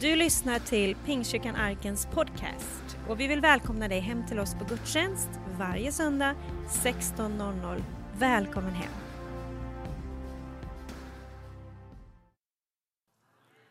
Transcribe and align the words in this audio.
Du 0.00 0.16
lyssnar 0.16 0.58
till 0.58 0.96
Pingstkyrkan 0.96 1.56
Arkens 1.56 2.06
podcast 2.06 2.98
och 3.08 3.20
vi 3.20 3.26
vill 3.26 3.40
välkomna 3.40 3.88
dig 3.88 4.00
hem 4.00 4.26
till 4.26 4.38
oss 4.38 4.54
på 4.54 4.64
gudstjänst 4.64 5.28
varje 5.58 5.92
söndag 5.92 6.34
16.00. 6.68 7.82
Välkommen 8.18 8.74
hem! 8.74 8.92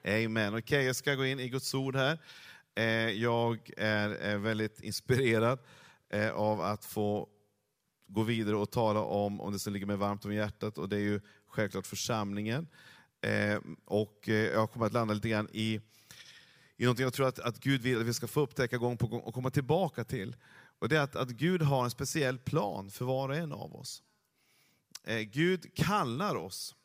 Amen. 0.04 0.54
Okej, 0.54 0.60
okay, 0.60 0.84
jag 0.84 0.96
ska 0.96 1.16
gå 1.16 1.26
in 1.26 1.40
i 1.40 1.50
Guds 1.50 1.74
ord 1.74 1.96
här. 1.96 2.20
Eh, 2.76 2.86
jag 3.10 3.72
är 3.78 4.38
väldigt 4.38 4.82
inspirerad 4.82 5.60
eh, 6.10 6.32
av 6.32 6.62
att 6.62 6.86
få 6.86 7.30
gå 8.08 8.24
vidare 8.24 8.56
och 8.56 8.72
tala 8.72 9.00
om, 9.00 9.42
om 9.42 9.54
det 9.54 9.60
som 9.60 9.74
ligger 9.74 9.86
mig 9.86 9.98
varmt 9.98 10.26
om 10.26 10.34
hjärtat, 10.34 10.78
och 10.78 10.90
det 10.90 10.96
är 10.96 11.02
ju 11.02 11.22
självklart 11.48 11.88
församlingen. 11.88 12.68
Eh, 13.22 13.60
och 13.86 14.28
jag 14.28 14.72
kommer 14.72 14.86
att 14.86 14.94
landa 14.94 15.14
lite 15.14 15.30
grann 15.30 15.50
i 15.54 15.82
i 16.78 16.84
någonting 16.84 17.04
jag 17.04 17.14
tror 17.14 17.28
att, 17.28 17.40
att 17.40 17.60
Gud 17.60 17.82
vill 17.82 18.00
att 18.00 18.06
vi 18.06 18.14
ska 18.14 18.28
få 18.28 18.42
upptäcka 18.42 18.78
gång 18.78 18.98
på 18.98 19.08
gång 19.08 19.22
och 19.22 19.34
komma 19.34 19.50
tillbaka 19.50 20.04
till. 20.04 20.36
Och 20.80 20.90
det 20.90 20.98
är 20.98 21.02
att, 21.02 21.16
att 21.16 21.30
Gud 21.30 21.62
har 21.62 21.84
en 21.84 21.92
speciell 21.92 22.38
plan 22.38 22.92
för 22.92 23.06
var 23.06 23.30
och 23.30 23.36
en 23.36 23.52
av 23.52 23.76
oss. 23.76 24.04
Eh, 25.04 25.20
Gud 25.20 25.76
kallar 25.76 26.36
oss. 26.36 26.76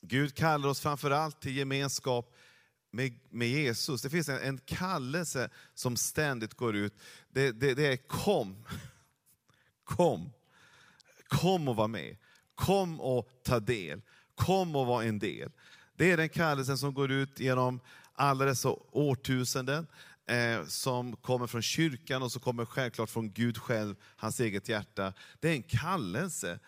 Gud 0.00 0.34
kallar 0.34 0.68
oss 0.68 0.80
framförallt 0.80 1.40
till 1.40 1.56
gemenskap 1.56 2.34
med, 2.90 3.18
med 3.30 3.48
Jesus. 3.48 4.02
Det 4.02 4.10
finns 4.10 4.28
en, 4.28 4.38
en 4.38 4.58
kallelse 4.58 5.50
som 5.74 5.96
ständigt 5.96 6.54
går 6.54 6.76
ut. 6.76 6.94
Det, 7.28 7.52
det, 7.52 7.74
det 7.74 7.86
är 7.86 7.96
kom. 7.96 8.64
Kom. 9.84 10.32
Kom 11.28 11.68
och 11.68 11.76
var 11.76 11.88
med. 11.88 12.16
Kom 12.54 13.00
och 13.00 13.28
ta 13.42 13.60
del. 13.60 14.02
Kom 14.34 14.76
och 14.76 14.86
var 14.86 15.02
en 15.02 15.18
del. 15.18 15.50
Det 15.96 16.10
är 16.10 16.16
den 16.16 16.28
kallelsen 16.28 16.78
som 16.78 16.94
går 16.94 17.10
ut 17.10 17.40
genom 17.40 17.80
alla 18.14 18.44
dessa 18.44 18.68
årtusenden 18.92 19.86
eh, 20.26 20.66
som 20.66 21.16
kommer 21.16 21.46
från 21.46 21.62
kyrkan 21.62 22.22
och 22.22 22.32
som 22.32 22.40
kommer 22.40 22.64
självklart 22.64 23.10
från 23.10 23.32
Gud 23.32 23.58
själv, 23.58 23.94
hans 24.16 24.40
eget 24.40 24.68
hjärta. 24.68 25.12
Det 25.40 25.48
är 25.48 25.52
en 25.52 25.62
kallelse. 25.62 26.58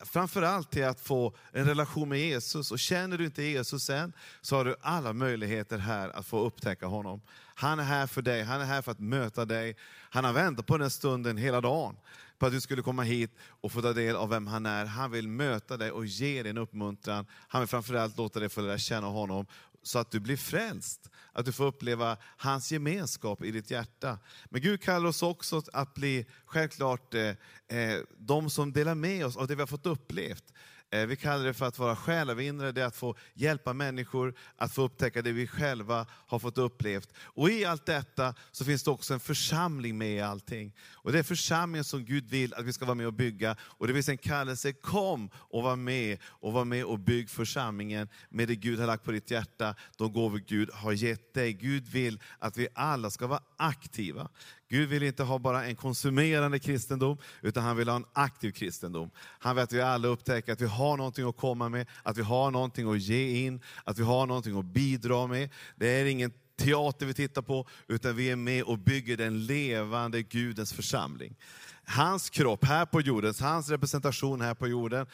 Framförallt 0.00 0.70
till 0.70 0.84
att 0.84 1.00
få 1.00 1.36
en 1.52 1.66
relation 1.66 2.08
med 2.08 2.18
Jesus. 2.18 2.72
Och 2.72 2.78
känner 2.78 3.18
du 3.18 3.24
inte 3.24 3.42
Jesus 3.42 3.90
än, 3.90 4.12
så 4.40 4.56
har 4.56 4.64
du 4.64 4.76
alla 4.80 5.12
möjligheter 5.12 5.78
här 5.78 6.08
att 6.08 6.26
få 6.26 6.40
upptäcka 6.40 6.86
honom. 6.86 7.20
Han 7.54 7.78
är 7.78 7.84
här 7.84 8.06
för 8.06 8.22
dig, 8.22 8.42
han 8.42 8.60
är 8.60 8.64
här 8.64 8.82
för 8.82 8.92
att 8.92 9.00
möta 9.00 9.44
dig. 9.44 9.76
Han 10.10 10.24
har 10.24 10.32
väntat 10.32 10.66
på 10.66 10.78
den 10.78 10.90
stunden 10.90 11.36
hela 11.36 11.60
dagen 11.60 11.96
på 12.38 12.46
att 12.46 12.52
du 12.52 12.60
skulle 12.60 12.82
komma 12.82 13.02
hit 13.02 13.30
och 13.60 13.72
få 13.72 13.82
ta 13.82 13.92
del 13.92 14.16
av 14.16 14.28
vem 14.28 14.46
han 14.46 14.66
är. 14.66 14.84
Han 14.84 15.10
vill 15.10 15.28
möta 15.28 15.76
dig 15.76 15.90
och 15.90 16.06
ge 16.06 16.42
dig 16.42 16.50
en 16.50 16.58
uppmuntran. 16.58 17.26
Han 17.48 17.60
vill 17.60 17.68
framförallt 17.68 18.16
låta 18.16 18.40
dig 18.40 18.48
få 18.48 18.60
lära 18.60 18.78
känna 18.78 19.06
honom 19.06 19.46
så 19.82 19.98
att 19.98 20.10
du 20.10 20.20
blir 20.20 20.36
frälst. 20.36 21.10
Att 21.32 21.46
du 21.46 21.52
får 21.52 21.64
uppleva 21.64 22.16
hans 22.36 22.72
gemenskap 22.72 23.44
i 23.44 23.50
ditt 23.50 23.70
hjärta. 23.70 24.18
Men 24.44 24.60
Gud 24.60 24.82
kallar 24.82 25.08
oss 25.08 25.22
också 25.22 25.62
att 25.72 25.94
bli, 25.94 26.26
självklart, 26.44 27.14
eh, 27.14 27.34
eh 27.68 28.00
de 28.18 28.50
som 28.50 28.72
delar 28.72 28.94
med 28.94 29.26
oss 29.26 29.36
av 29.36 29.46
det 29.46 29.54
vi 29.54 29.62
har 29.62 29.66
fått 29.66 29.86
upplevt. 29.86 30.44
Eh, 30.90 31.06
vi 31.06 31.16
kallar 31.16 31.44
det 31.44 31.54
för 31.54 31.66
att 31.66 31.78
vara 31.78 31.96
själavinnare, 31.96 32.72
det 32.72 32.82
är 32.82 32.86
att 32.86 32.96
få 32.96 33.16
hjälpa 33.34 33.72
människor 33.72 34.34
att 34.56 34.72
få 34.72 34.82
upptäcka 34.82 35.22
det 35.22 35.32
vi 35.32 35.46
själva 35.46 36.06
har 36.10 36.38
fått 36.38 36.58
upplevt. 36.58 37.12
Och 37.18 37.50
i 37.50 37.64
allt 37.64 37.86
detta 37.86 38.34
så 38.50 38.64
finns 38.64 38.82
det 38.82 38.90
också 38.90 39.14
en 39.14 39.20
församling 39.20 39.98
med 39.98 40.16
i 40.16 40.20
allting. 40.20 40.74
Och 40.94 41.12
det 41.12 41.18
är 41.18 41.22
församlingen 41.22 41.84
som 41.84 42.04
Gud 42.04 42.28
vill 42.28 42.54
att 42.54 42.64
vi 42.64 42.72
ska 42.72 42.84
vara 42.84 42.94
med 42.94 43.06
och 43.06 43.12
bygga. 43.12 43.56
Och 43.60 43.86
det 43.86 43.94
finns 43.94 44.08
en 44.08 44.18
kallelse, 44.18 44.72
kom 44.72 45.30
och 45.34 45.62
var 45.62 45.76
med 45.76 46.18
och 46.24 46.52
var 46.52 46.64
med 46.64 46.84
och 46.84 46.98
bygg 46.98 47.30
församlingen 47.30 48.08
med 48.28 48.48
det 48.48 48.56
Gud 48.56 48.80
har 48.80 48.86
lagt 48.86 49.04
på 49.04 49.12
ditt 49.12 49.30
hjärta, 49.30 49.74
de 49.96 50.12
gåvor 50.12 50.38
Gud 50.38 50.70
har 50.72 50.92
gett 50.92 51.34
dig. 51.34 51.52
Gud 51.52 51.88
vill 51.88 52.20
att 52.38 52.56
vi 52.56 52.68
alla 52.74 53.10
ska 53.10 53.26
vara 53.26 53.42
aktiva. 53.56 54.28
Gud 54.70 54.88
vill 54.88 55.02
inte 55.02 55.22
ha 55.22 55.38
bara 55.38 55.64
en 55.64 55.76
konsumerande 55.76 56.58
kristendom, 56.58 57.18
utan 57.42 57.64
han 57.64 57.76
vill 57.76 57.88
ha 57.88 57.96
en 57.96 58.04
aktiv 58.12 58.50
kristendom. 58.50 59.10
Han 59.18 59.56
vill 59.56 59.62
att 59.62 59.72
vi 59.72 59.80
alla 59.80 60.08
upptäcker 60.08 60.52
att 60.52 60.60
vi 60.60 60.66
har 60.66 60.96
någonting 60.96 61.28
att 61.28 61.36
komma 61.36 61.68
med, 61.68 61.86
att 62.02 62.18
vi 62.18 62.22
har 62.22 62.50
någonting 62.50 62.90
att 62.90 63.00
ge 63.00 63.46
in, 63.46 63.60
att 63.84 63.98
vi 63.98 64.02
har 64.02 64.26
någonting 64.26 64.58
att 64.58 64.64
bidra 64.64 65.26
med. 65.26 65.50
Det 65.76 65.88
är 65.88 66.04
ingen 66.04 66.32
teater 66.58 67.06
vi 67.06 67.14
tittar 67.14 67.42
på, 67.42 67.66
utan 67.88 68.16
vi 68.16 68.30
är 68.30 68.36
med 68.36 68.62
och 68.62 68.78
bygger 68.78 69.16
den 69.16 69.46
levande 69.46 70.22
Gudens 70.22 70.72
församling. 70.72 71.36
Hans 71.84 72.30
kropp 72.30 72.64
här 72.64 72.86
på 72.86 73.00
jorden, 73.00 73.34
hans 73.40 73.70
representation 73.70 74.40
här 74.40 74.54
på 74.54 74.68
jorden. 74.68 75.06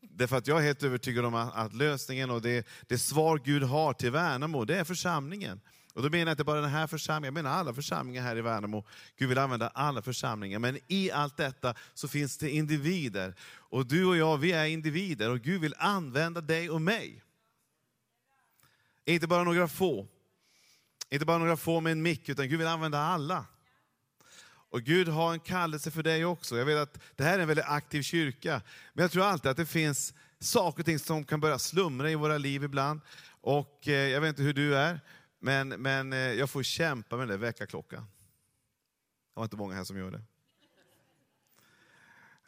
Därför 0.00 0.36
att 0.36 0.46
jag 0.46 0.58
är 0.58 0.62
helt 0.62 0.82
övertygad 0.82 1.24
om 1.24 1.34
att, 1.34 1.74
lösningen 1.74 2.30
och 2.30 2.42
det, 2.42 2.66
det 2.86 2.98
svar 2.98 3.40
Gud 3.44 3.62
har 3.62 3.92
till 3.92 4.10
Värnamo, 4.10 4.64
det 4.64 4.76
är 4.76 4.84
församlingen. 4.84 5.60
Och 5.98 6.04
då 6.04 6.10
menar 6.10 6.26
jag 6.26 6.32
inte 6.32 6.44
bara 6.44 6.60
den 6.60 6.70
här 6.70 6.86
församlingen, 6.86 7.34
jag 7.34 7.44
menar 7.44 7.56
alla 7.58 7.74
församlingar 7.74 8.22
här 8.22 8.36
i 8.36 8.40
Värnamo. 8.40 8.84
Gud 9.16 9.28
vill 9.28 9.38
använda 9.38 9.68
alla 9.68 10.02
församlingar. 10.02 10.58
Men 10.58 10.78
i 10.86 11.10
allt 11.10 11.36
detta 11.36 11.74
så 11.94 12.08
finns 12.08 12.38
det 12.38 12.50
individer. 12.50 13.34
Och 13.50 13.86
du 13.86 14.04
och 14.04 14.16
jag, 14.16 14.38
vi 14.38 14.52
är 14.52 14.64
individer 14.64 15.30
och 15.30 15.40
Gud 15.40 15.60
vill 15.60 15.74
använda 15.78 16.40
dig 16.40 16.70
och 16.70 16.82
mig. 16.82 17.22
Inte 19.04 19.26
bara 19.26 19.44
några 19.44 19.68
få. 19.68 20.06
Inte 21.10 21.26
bara 21.26 21.38
några 21.38 21.56
få 21.56 21.80
med 21.80 21.92
en 21.92 22.02
mick, 22.02 22.28
utan 22.28 22.48
Gud 22.48 22.58
vill 22.58 22.68
använda 22.68 22.98
alla. 22.98 23.44
Och 24.70 24.82
Gud 24.82 25.08
har 25.08 25.32
en 25.32 25.40
kallelse 25.40 25.90
för 25.90 26.02
dig 26.02 26.24
också. 26.24 26.58
Jag 26.58 26.64
vet 26.64 26.78
att 26.78 26.98
det 27.16 27.24
här 27.24 27.38
är 27.38 27.42
en 27.42 27.48
väldigt 27.48 27.68
aktiv 27.68 28.02
kyrka. 28.02 28.62
Men 28.92 29.02
jag 29.02 29.10
tror 29.10 29.24
alltid 29.24 29.50
att 29.50 29.56
det 29.56 29.66
finns 29.66 30.14
saker 30.40 30.82
och 30.82 30.86
ting 30.86 30.98
som 30.98 31.24
kan 31.24 31.40
börja 31.40 31.58
slumra 31.58 32.10
i 32.10 32.14
våra 32.14 32.38
liv 32.38 32.64
ibland. 32.64 33.00
Och 33.40 33.88
eh, 33.88 34.08
jag 34.08 34.20
vet 34.20 34.28
inte 34.28 34.42
hur 34.42 34.54
du 34.54 34.76
är, 34.76 35.00
men, 35.38 35.68
men 35.68 36.12
eh, 36.12 36.18
jag 36.18 36.50
får 36.50 36.62
kämpa 36.62 37.16
med 37.16 37.28
den 37.28 37.40
där 37.40 37.46
väckarklockan. 37.46 38.02
Det 38.02 39.40
var 39.40 39.44
inte 39.44 39.56
många 39.56 39.74
här 39.74 39.84
som 39.84 39.98
gör 39.98 40.10
det. 40.10 40.22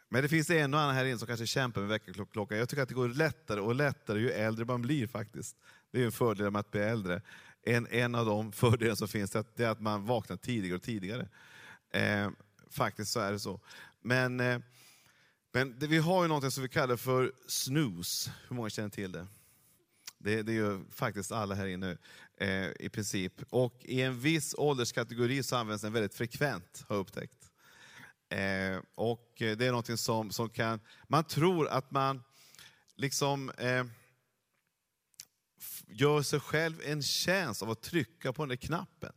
Men 0.09 0.23
det 0.23 0.29
finns 0.29 0.49
en 0.49 0.73
och 0.73 0.79
annan 0.79 0.95
här 0.95 1.05
inne 1.05 1.17
som 1.17 1.27
kanske 1.27 1.47
kämpar 1.47 1.81
med 1.81 1.89
väckarklockan. 1.89 2.57
Jag 2.57 2.69
tycker 2.69 2.83
att 2.83 2.89
det 2.89 2.95
går 2.95 3.09
lättare 3.09 3.59
och 3.59 3.75
lättare 3.75 4.19
ju 4.19 4.31
äldre 4.31 4.65
man 4.65 4.81
blir 4.81 5.07
faktiskt. 5.07 5.57
Det 5.91 6.01
är 6.01 6.05
en 6.05 6.11
fördel 6.11 6.51
med 6.51 6.59
att 6.59 6.71
bli 6.71 6.81
äldre. 6.81 7.21
En, 7.63 7.87
en 7.87 8.15
av 8.15 8.25
de 8.25 8.51
fördelar 8.61 8.95
som 8.95 9.07
finns 9.07 9.35
är 9.35 9.67
att 9.67 9.79
man 9.79 10.05
vaknar 10.05 10.37
tidigare 10.37 10.75
och 10.75 10.83
tidigare. 10.83 11.27
Eh, 11.93 12.29
faktiskt 12.69 13.11
så 13.11 13.19
är 13.19 13.31
det 13.31 13.39
så. 13.39 13.59
Men, 14.01 14.39
eh, 14.39 14.59
men 15.51 15.79
det, 15.79 15.87
vi 15.87 15.97
har 15.97 16.23
ju 16.23 16.27
något 16.27 16.53
som 16.53 16.63
vi 16.63 16.69
kallar 16.69 16.97
för 16.97 17.31
snooze. 17.47 18.31
Hur 18.47 18.55
många 18.55 18.69
känner 18.69 18.89
till 18.89 19.11
det? 19.11 19.27
Det, 20.17 20.41
det 20.41 20.53
gör 20.53 20.81
faktiskt 20.91 21.31
alla 21.31 21.55
här 21.55 21.67
inne 21.67 21.97
eh, 22.41 22.71
i 22.79 22.89
princip. 22.89 23.33
Och 23.49 23.75
i 23.81 24.01
en 24.01 24.19
viss 24.19 24.55
ålderskategori 24.57 25.43
så 25.43 25.55
används 25.55 25.81
den 25.83 25.93
väldigt 25.93 26.15
frekvent, 26.15 26.85
har 26.87 26.95
jag 26.95 27.01
upptäckt. 27.01 27.51
Eh, 28.29 28.79
och 28.95 29.41
eh, 29.41 29.57
det 29.57 29.65
är 29.65 29.69
någonting 29.69 29.97
som, 29.97 30.31
som 30.31 30.49
kan, 30.49 30.79
man 31.07 31.23
tror 31.23 31.67
att 31.67 31.91
man 31.91 32.23
liksom 32.95 33.49
eh, 33.49 33.85
gör 35.87 36.21
sig 36.21 36.39
själv 36.39 36.81
en 36.85 37.03
tjänst 37.03 37.63
av 37.63 37.69
att 37.69 37.81
trycka 37.81 38.33
på 38.33 38.41
den 38.41 38.49
där 38.49 38.55
knappen. 38.55 39.13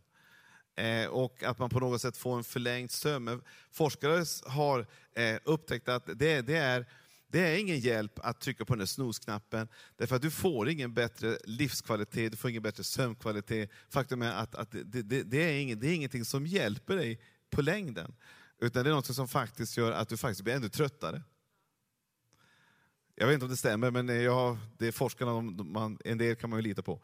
Eh, 0.77 1.07
och 1.07 1.43
att 1.43 1.59
man 1.59 1.71
på 1.71 1.81
något 1.81 2.01
sätt 2.01 2.17
får 2.17 2.37
en 2.37 2.45
förlängd 2.45 2.91
sömn. 2.91 3.43
forskare 3.71 4.25
har 4.47 4.87
eh, 5.13 5.39
upptäckt 5.45 5.89
att 5.89 6.07
det, 6.07 6.43
det 6.43 6.57
är 6.57 6.87
det 7.35 7.41
är 7.41 7.59
ingen 7.59 7.79
hjälp 7.79 8.19
att 8.23 8.41
trycka 8.41 8.65
på 8.65 8.73
den 8.73 8.79
där 8.79 8.87
snosknappen, 8.87 9.69
därför 9.97 10.17
att 10.17 10.23
du 10.23 10.31
får 10.31 10.69
ingen 10.69 10.95
bättre 10.95 11.39
livskvalitet, 11.45 12.33
du 12.33 12.37
får 12.37 12.51
ingen 12.51 12.63
bättre 12.63 12.85
sömnkvalitet. 12.85 13.71
Faktum 13.91 14.23
är 14.23 14.33
att, 14.33 14.55
att 14.55 14.71
det, 14.71 15.03
det, 15.03 15.23
det, 15.23 15.39
är 15.39 15.61
ingen, 15.61 15.81
det 15.81 15.87
är 15.87 15.95
ingenting 15.95 16.25
som 16.25 16.47
hjälper 16.47 16.97
dig 16.97 17.21
på 17.51 17.63
längden, 17.63 18.15
utan 18.61 18.85
det 18.85 18.91
är 18.91 18.95
något 18.95 19.15
som 19.15 19.29
faktiskt 19.29 19.77
gör 19.77 19.93
att 19.93 20.09
du 20.09 20.17
faktiskt 20.17 20.43
blir 20.43 20.55
ännu 20.55 20.69
tröttare. 20.69 21.23
Jag 23.15 23.27
vet 23.27 23.35
inte 23.35 23.45
om 23.45 23.51
det 23.51 23.57
stämmer, 23.57 23.91
men 23.91 24.09
jag, 24.09 24.59
det 24.79 24.87
är 24.87 24.93
forskarna, 24.93 25.33
de, 25.33 25.73
man, 25.73 25.99
en 26.05 26.19
del 26.19 26.37
kan 26.37 26.51
man 26.51 26.59
ju 26.59 26.63
lita 26.63 26.83
på. 26.83 27.01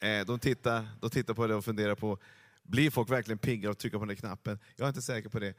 Eh, 0.00 0.26
de 0.26 0.38
tittar, 0.38 0.88
de 1.00 1.10
tittar 1.10 1.34
på 1.34 1.46
det 1.46 1.54
och 1.54 1.64
funderar 1.64 1.94
på, 1.94 2.18
blir 2.62 2.90
folk 2.90 3.10
verkligen 3.10 3.38
pigga 3.38 3.68
av 3.68 3.72
att 3.72 3.78
trycka 3.78 3.98
på 3.98 4.04
den 4.04 4.08
där 4.08 4.20
knappen? 4.20 4.58
Jag 4.76 4.84
är 4.84 4.88
inte 4.88 5.02
säker 5.02 5.28
på 5.28 5.38
det. 5.38 5.54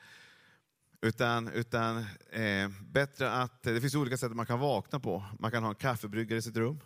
Utan, 1.03 1.47
utan 1.47 1.97
eh, 2.31 2.69
bättre 2.81 3.31
att, 3.31 3.63
det 3.63 3.81
finns 3.81 3.95
olika 3.95 4.17
sätt 4.17 4.31
man 4.31 4.45
kan 4.45 4.59
vakna 4.59 4.99
på. 4.99 5.25
Man 5.39 5.51
kan 5.51 5.63
ha 5.63 5.69
en 5.69 5.75
kaffebryggare 5.75 6.39
i 6.39 6.41
sitt 6.41 6.57
rum. 6.57 6.79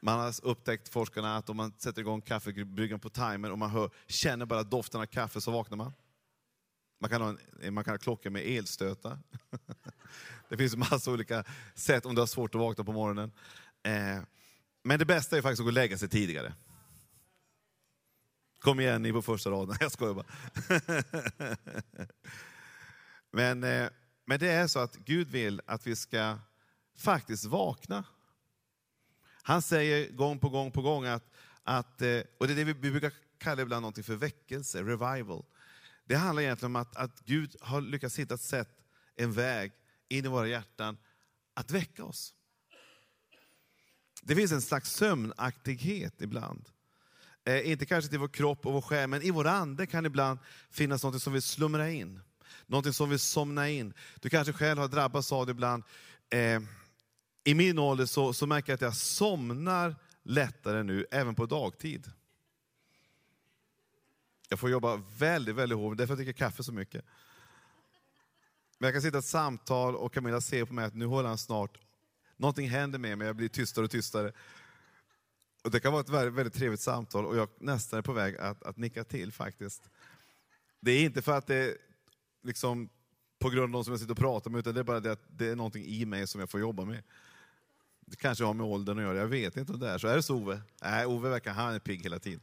Man 0.00 0.18
har 0.18 0.34
upptäckt, 0.42 0.88
forskarna, 0.88 1.36
att 1.36 1.50
om 1.50 1.56
man 1.56 1.72
sätter 1.78 2.00
igång 2.00 2.20
kaffebryggaren 2.20 3.00
på 3.00 3.10
timer 3.10 3.52
och 3.52 3.58
man 3.58 3.70
hör, 3.70 3.90
känner 4.06 4.46
bara 4.46 4.62
doften 4.62 5.00
av 5.00 5.06
kaffe 5.06 5.40
så 5.40 5.50
vaknar 5.50 5.76
man. 5.76 5.92
Man 7.00 7.10
kan 7.10 7.22
ha, 7.22 7.36
en, 7.62 7.74
man 7.74 7.84
kan 7.84 7.92
ha 7.92 7.98
klockor 7.98 8.30
med 8.30 8.42
elstötar. 8.46 9.18
det 10.48 10.56
finns 10.56 10.76
massa 10.76 11.10
olika 11.10 11.44
sätt 11.74 12.06
om 12.06 12.14
du 12.14 12.20
har 12.20 12.26
svårt 12.26 12.54
att 12.54 12.60
vakna 12.60 12.84
på 12.84 12.92
morgonen. 12.92 13.32
Eh, 13.82 14.18
men 14.82 14.98
det 14.98 15.04
bästa 15.04 15.36
är 15.36 15.42
faktiskt 15.42 15.60
att 15.60 15.64
gå 15.64 15.68
och 15.68 15.72
lägga 15.72 15.98
sig 15.98 16.08
tidigare. 16.08 16.54
Kom 18.60 18.80
igen 18.80 19.02
ni 19.02 19.12
på 19.12 19.22
första 19.22 19.50
raden, 19.50 19.76
jag 19.80 19.92
skojar 19.92 20.14
bara. 20.14 20.26
Men, 23.30 23.64
eh, 23.64 23.88
men 24.24 24.38
det 24.38 24.48
är 24.48 24.66
så 24.66 24.78
att 24.78 24.96
Gud 24.96 25.30
vill 25.30 25.60
att 25.66 25.86
vi 25.86 25.96
ska 25.96 26.38
faktiskt 26.96 27.44
vakna. 27.44 28.04
Han 29.42 29.62
säger 29.62 30.12
gång 30.12 30.38
på 30.38 30.48
gång 30.48 30.72
på 30.72 30.82
gång 30.82 31.04
att, 31.04 31.34
att, 31.62 32.02
eh, 32.02 32.20
och 32.38 32.46
det 32.46 32.52
är 32.52 32.56
det 32.56 32.64
vi 32.64 32.74
brukar 32.74 33.12
kalla 33.38 33.62
ibland 33.62 33.82
någonting 33.82 34.04
för 34.04 34.14
väckelse, 34.14 34.82
revival. 34.82 35.44
Det 36.04 36.16
handlar 36.16 36.42
egentligen 36.42 36.76
om 36.76 36.82
att, 36.82 36.96
att 36.96 37.20
Gud 37.20 37.56
har 37.60 37.80
lyckats 37.80 38.18
hitta 38.18 38.34
ett 38.34 38.40
sätt, 38.40 38.84
en 39.16 39.32
väg 39.32 39.72
in 40.08 40.24
i 40.24 40.28
våra 40.28 40.48
hjärtan 40.48 40.98
att 41.54 41.70
väcka 41.70 42.04
oss. 42.04 42.34
Det 44.22 44.36
finns 44.36 44.52
en 44.52 44.62
slags 44.62 44.92
sömnaktighet 44.92 46.22
ibland. 46.22 46.68
Eh, 47.44 47.70
inte 47.70 47.86
kanske 47.86 48.10
till 48.10 48.18
vår 48.18 48.28
kropp 48.28 48.66
och 48.66 48.72
vår 48.72 48.80
själ, 48.80 49.08
men 49.08 49.22
i 49.22 49.30
vår 49.30 49.46
ande 49.46 49.86
kan 49.86 50.02
det 50.02 50.06
ibland 50.06 50.38
finnas 50.70 51.04
något 51.04 51.22
som 51.22 51.32
vill 51.32 51.42
slumra 51.42 51.90
in 51.90 52.20
någonting 52.68 52.92
som 52.92 53.10
vill 53.10 53.18
somna 53.18 53.68
in. 53.68 53.94
Du 54.20 54.30
kanske 54.30 54.52
själv 54.52 54.78
har 54.78 54.88
drabbats 54.88 55.32
av 55.32 55.46
det 55.46 55.50
ibland. 55.50 55.82
Eh, 56.30 56.60
I 57.44 57.54
min 57.54 57.78
ålder 57.78 58.06
så, 58.06 58.32
så 58.32 58.46
märker 58.46 58.72
jag 58.72 58.74
att 58.74 58.80
jag 58.80 58.96
somnar 58.96 59.96
lättare 60.22 60.82
nu, 60.82 61.06
även 61.10 61.34
på 61.34 61.46
dagtid. 61.46 62.10
Jag 64.48 64.60
får 64.60 64.70
jobba 64.70 65.02
väldigt, 65.18 65.54
väldigt 65.54 65.78
hårt, 65.78 65.98
därför 65.98 66.12
jag 66.12 66.18
dricker 66.18 66.32
kaffe 66.32 66.62
så 66.64 66.72
mycket. 66.72 67.04
Men 68.78 68.86
jag 68.86 68.94
kan 68.94 69.02
sitta 69.02 69.16
i 69.16 69.18
ett 69.18 69.24
samtal 69.24 69.96
och 69.96 70.14
Camilla 70.14 70.40
ser 70.40 70.64
på 70.64 70.74
mig 70.74 70.84
att 70.84 70.94
nu 70.94 71.06
håller 71.06 71.28
han 71.28 71.38
snart, 71.38 71.78
någonting 72.36 72.68
händer 72.68 72.98
med 72.98 73.18
mig, 73.18 73.26
jag 73.26 73.36
blir 73.36 73.48
tystare 73.48 73.84
och 73.84 73.90
tystare. 73.90 74.32
Och 75.64 75.70
det 75.70 75.80
kan 75.80 75.92
vara 75.92 76.00
ett 76.00 76.08
väldigt, 76.08 76.34
väldigt 76.34 76.54
trevligt 76.54 76.80
samtal 76.80 77.26
och 77.26 77.36
jag 77.36 77.48
nästan 77.58 77.98
är 77.98 78.02
på 78.02 78.12
väg 78.12 78.36
att, 78.36 78.62
att 78.62 78.76
nicka 78.76 79.04
till 79.04 79.32
faktiskt. 79.32 79.90
Det 80.80 80.90
är 80.90 81.04
inte 81.04 81.22
för 81.22 81.38
att 81.38 81.46
det 81.46 81.76
liksom 82.42 82.88
på 83.38 83.50
grund 83.50 83.64
av 83.64 83.70
de 83.70 83.84
som 83.84 83.92
jag 83.92 84.00
sitter 84.00 84.12
och 84.12 84.18
pratar 84.18 84.50
med, 84.50 84.58
utan 84.58 84.74
det 84.74 84.80
är 84.80 84.84
bara 84.84 85.00
det 85.00 85.12
att 85.12 85.22
det 85.28 85.46
är 85.46 85.56
någonting 85.56 85.84
i 85.84 86.04
mig 86.04 86.26
som 86.26 86.40
jag 86.40 86.50
får 86.50 86.60
jobba 86.60 86.84
med. 86.84 87.02
Det 88.00 88.16
kanske 88.16 88.44
har 88.44 88.54
med 88.54 88.66
åldern 88.66 88.98
att 88.98 89.04
göra, 89.04 89.18
jag 89.18 89.26
vet 89.26 89.56
inte 89.56 89.72
om 89.72 89.80
det 89.80 89.88
är 89.88 89.98
så. 89.98 90.08
Är 90.08 90.16
det 90.16 90.22
så 90.22 90.36
Ove? 90.36 90.60
Nej, 90.82 91.06
Ove 91.06 91.28
verkar 91.28 91.52
han 91.52 91.74
är 91.74 91.78
pigg 91.78 92.02
hela 92.02 92.18
tiden. 92.18 92.40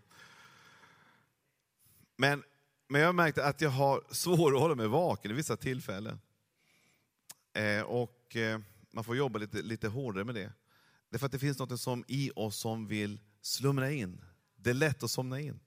Men, 2.15 2.43
men 2.87 3.01
jag 3.01 3.07
har 3.07 3.13
märkt 3.13 3.37
att 3.37 3.61
jag 3.61 3.69
har 3.69 4.03
svårt 4.11 4.53
att 4.53 4.59
hålla 4.59 4.75
mig 4.75 4.87
vaken 4.87 5.31
i 5.31 5.33
vissa 5.33 5.57
tillfällen. 5.57 6.19
Eh, 7.53 7.81
och 7.81 8.35
eh, 8.35 8.59
man 8.91 9.03
får 9.03 9.15
jobba 9.15 9.39
lite, 9.39 9.61
lite 9.61 9.87
hårdare 9.87 10.23
med 10.23 10.35
det. 10.35 10.53
Därför 11.09 11.25
att 11.25 11.31
det 11.31 11.39
finns 11.39 11.59
något 11.59 11.81
som 11.81 12.03
i 12.07 12.31
oss 12.35 12.57
som 12.57 12.87
vill 12.87 13.19
slumra 13.41 13.91
in. 13.91 14.21
Det 14.55 14.69
är 14.69 14.73
lätt 14.73 15.03
att 15.03 15.11
somna 15.11 15.39
in. 15.39 15.59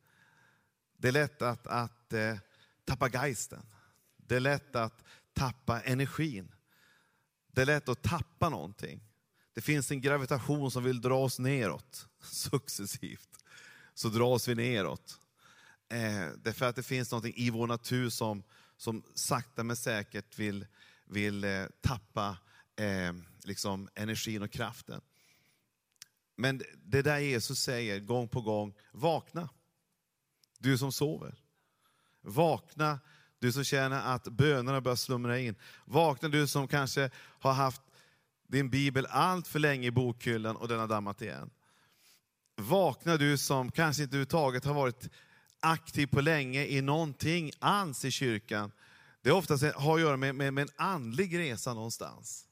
Det 0.96 1.08
är 1.08 1.12
lätt 1.12 1.42
att, 1.42 1.66
att 1.66 2.12
eh, 2.12 2.36
tappa 2.84 3.08
geisten. 3.08 3.62
Det 4.28 4.36
är 4.36 4.40
lätt 4.40 4.76
att 4.76 5.04
tappa 5.32 5.80
energin. 5.80 6.54
Det 7.52 7.62
är 7.62 7.66
lätt 7.66 7.88
att 7.88 8.02
tappa 8.02 8.48
någonting. 8.48 9.00
Det 9.54 9.60
finns 9.60 9.90
en 9.90 10.00
gravitation 10.00 10.70
som 10.70 10.84
vill 10.84 11.00
dra 11.00 11.24
oss 11.24 11.38
neråt 11.38 12.08
successivt. 12.22 13.28
Så 13.94 14.08
dras 14.08 14.48
vi 14.48 14.54
neråt. 14.54 15.20
Eh, 15.88 16.28
därför 16.42 16.66
att 16.66 16.76
det 16.76 16.82
finns 16.82 17.10
någonting 17.10 17.34
i 17.36 17.50
vår 17.50 17.66
natur 17.66 18.10
som, 18.10 18.42
som 18.76 19.02
sakta 19.14 19.64
men 19.64 19.76
säkert 19.76 20.38
vill, 20.38 20.66
vill 21.04 21.44
eh, 21.44 21.64
tappa 21.80 22.38
eh, 22.76 23.12
liksom 23.44 23.88
energin 23.94 24.42
och 24.42 24.50
kraften. 24.50 25.00
Men 26.36 26.62
det 26.76 27.02
där 27.02 27.18
Jesus 27.18 27.60
säger 27.60 28.00
gång 28.00 28.28
på 28.28 28.40
gång, 28.40 28.74
vakna. 28.92 29.48
Du 30.58 30.78
som 30.78 30.92
sover. 30.92 31.38
Vakna, 32.20 33.00
du 33.38 33.52
som 33.52 33.64
känner 33.64 34.14
att 34.14 34.24
bönerna 34.24 34.80
börjar 34.80 34.96
slumra 34.96 35.38
in. 35.38 35.56
Vakna 35.84 36.28
du 36.28 36.46
som 36.46 36.68
kanske 36.68 37.10
har 37.40 37.52
haft 37.52 37.82
din 38.48 38.70
bibel 38.70 39.06
allt 39.10 39.48
för 39.48 39.58
länge 39.58 39.86
i 39.86 39.90
bokhyllan 39.90 40.56
och 40.56 40.68
den 40.68 40.80
har 40.80 40.88
dammat 40.88 41.22
igen. 41.22 41.50
Vakna 42.56 43.16
du 43.16 43.38
som 43.38 43.70
kanske 43.70 44.02
inte 44.02 44.10
överhuvudtaget 44.10 44.64
har 44.64 44.74
varit 44.74 45.08
aktiv 45.60 46.06
på 46.06 46.20
länge 46.20 46.66
i 46.66 46.80
någonting 46.80 47.52
alls 47.58 48.04
i 48.04 48.10
kyrkan. 48.10 48.72
Det 49.22 49.32
oftast 49.32 49.64
har 49.74 49.94
att 49.94 50.00
göra 50.00 50.16
med, 50.16 50.34
med, 50.34 50.54
med 50.54 50.62
en 50.62 50.68
andlig 50.76 51.38
resa 51.38 51.74
någonstans. 51.74 52.44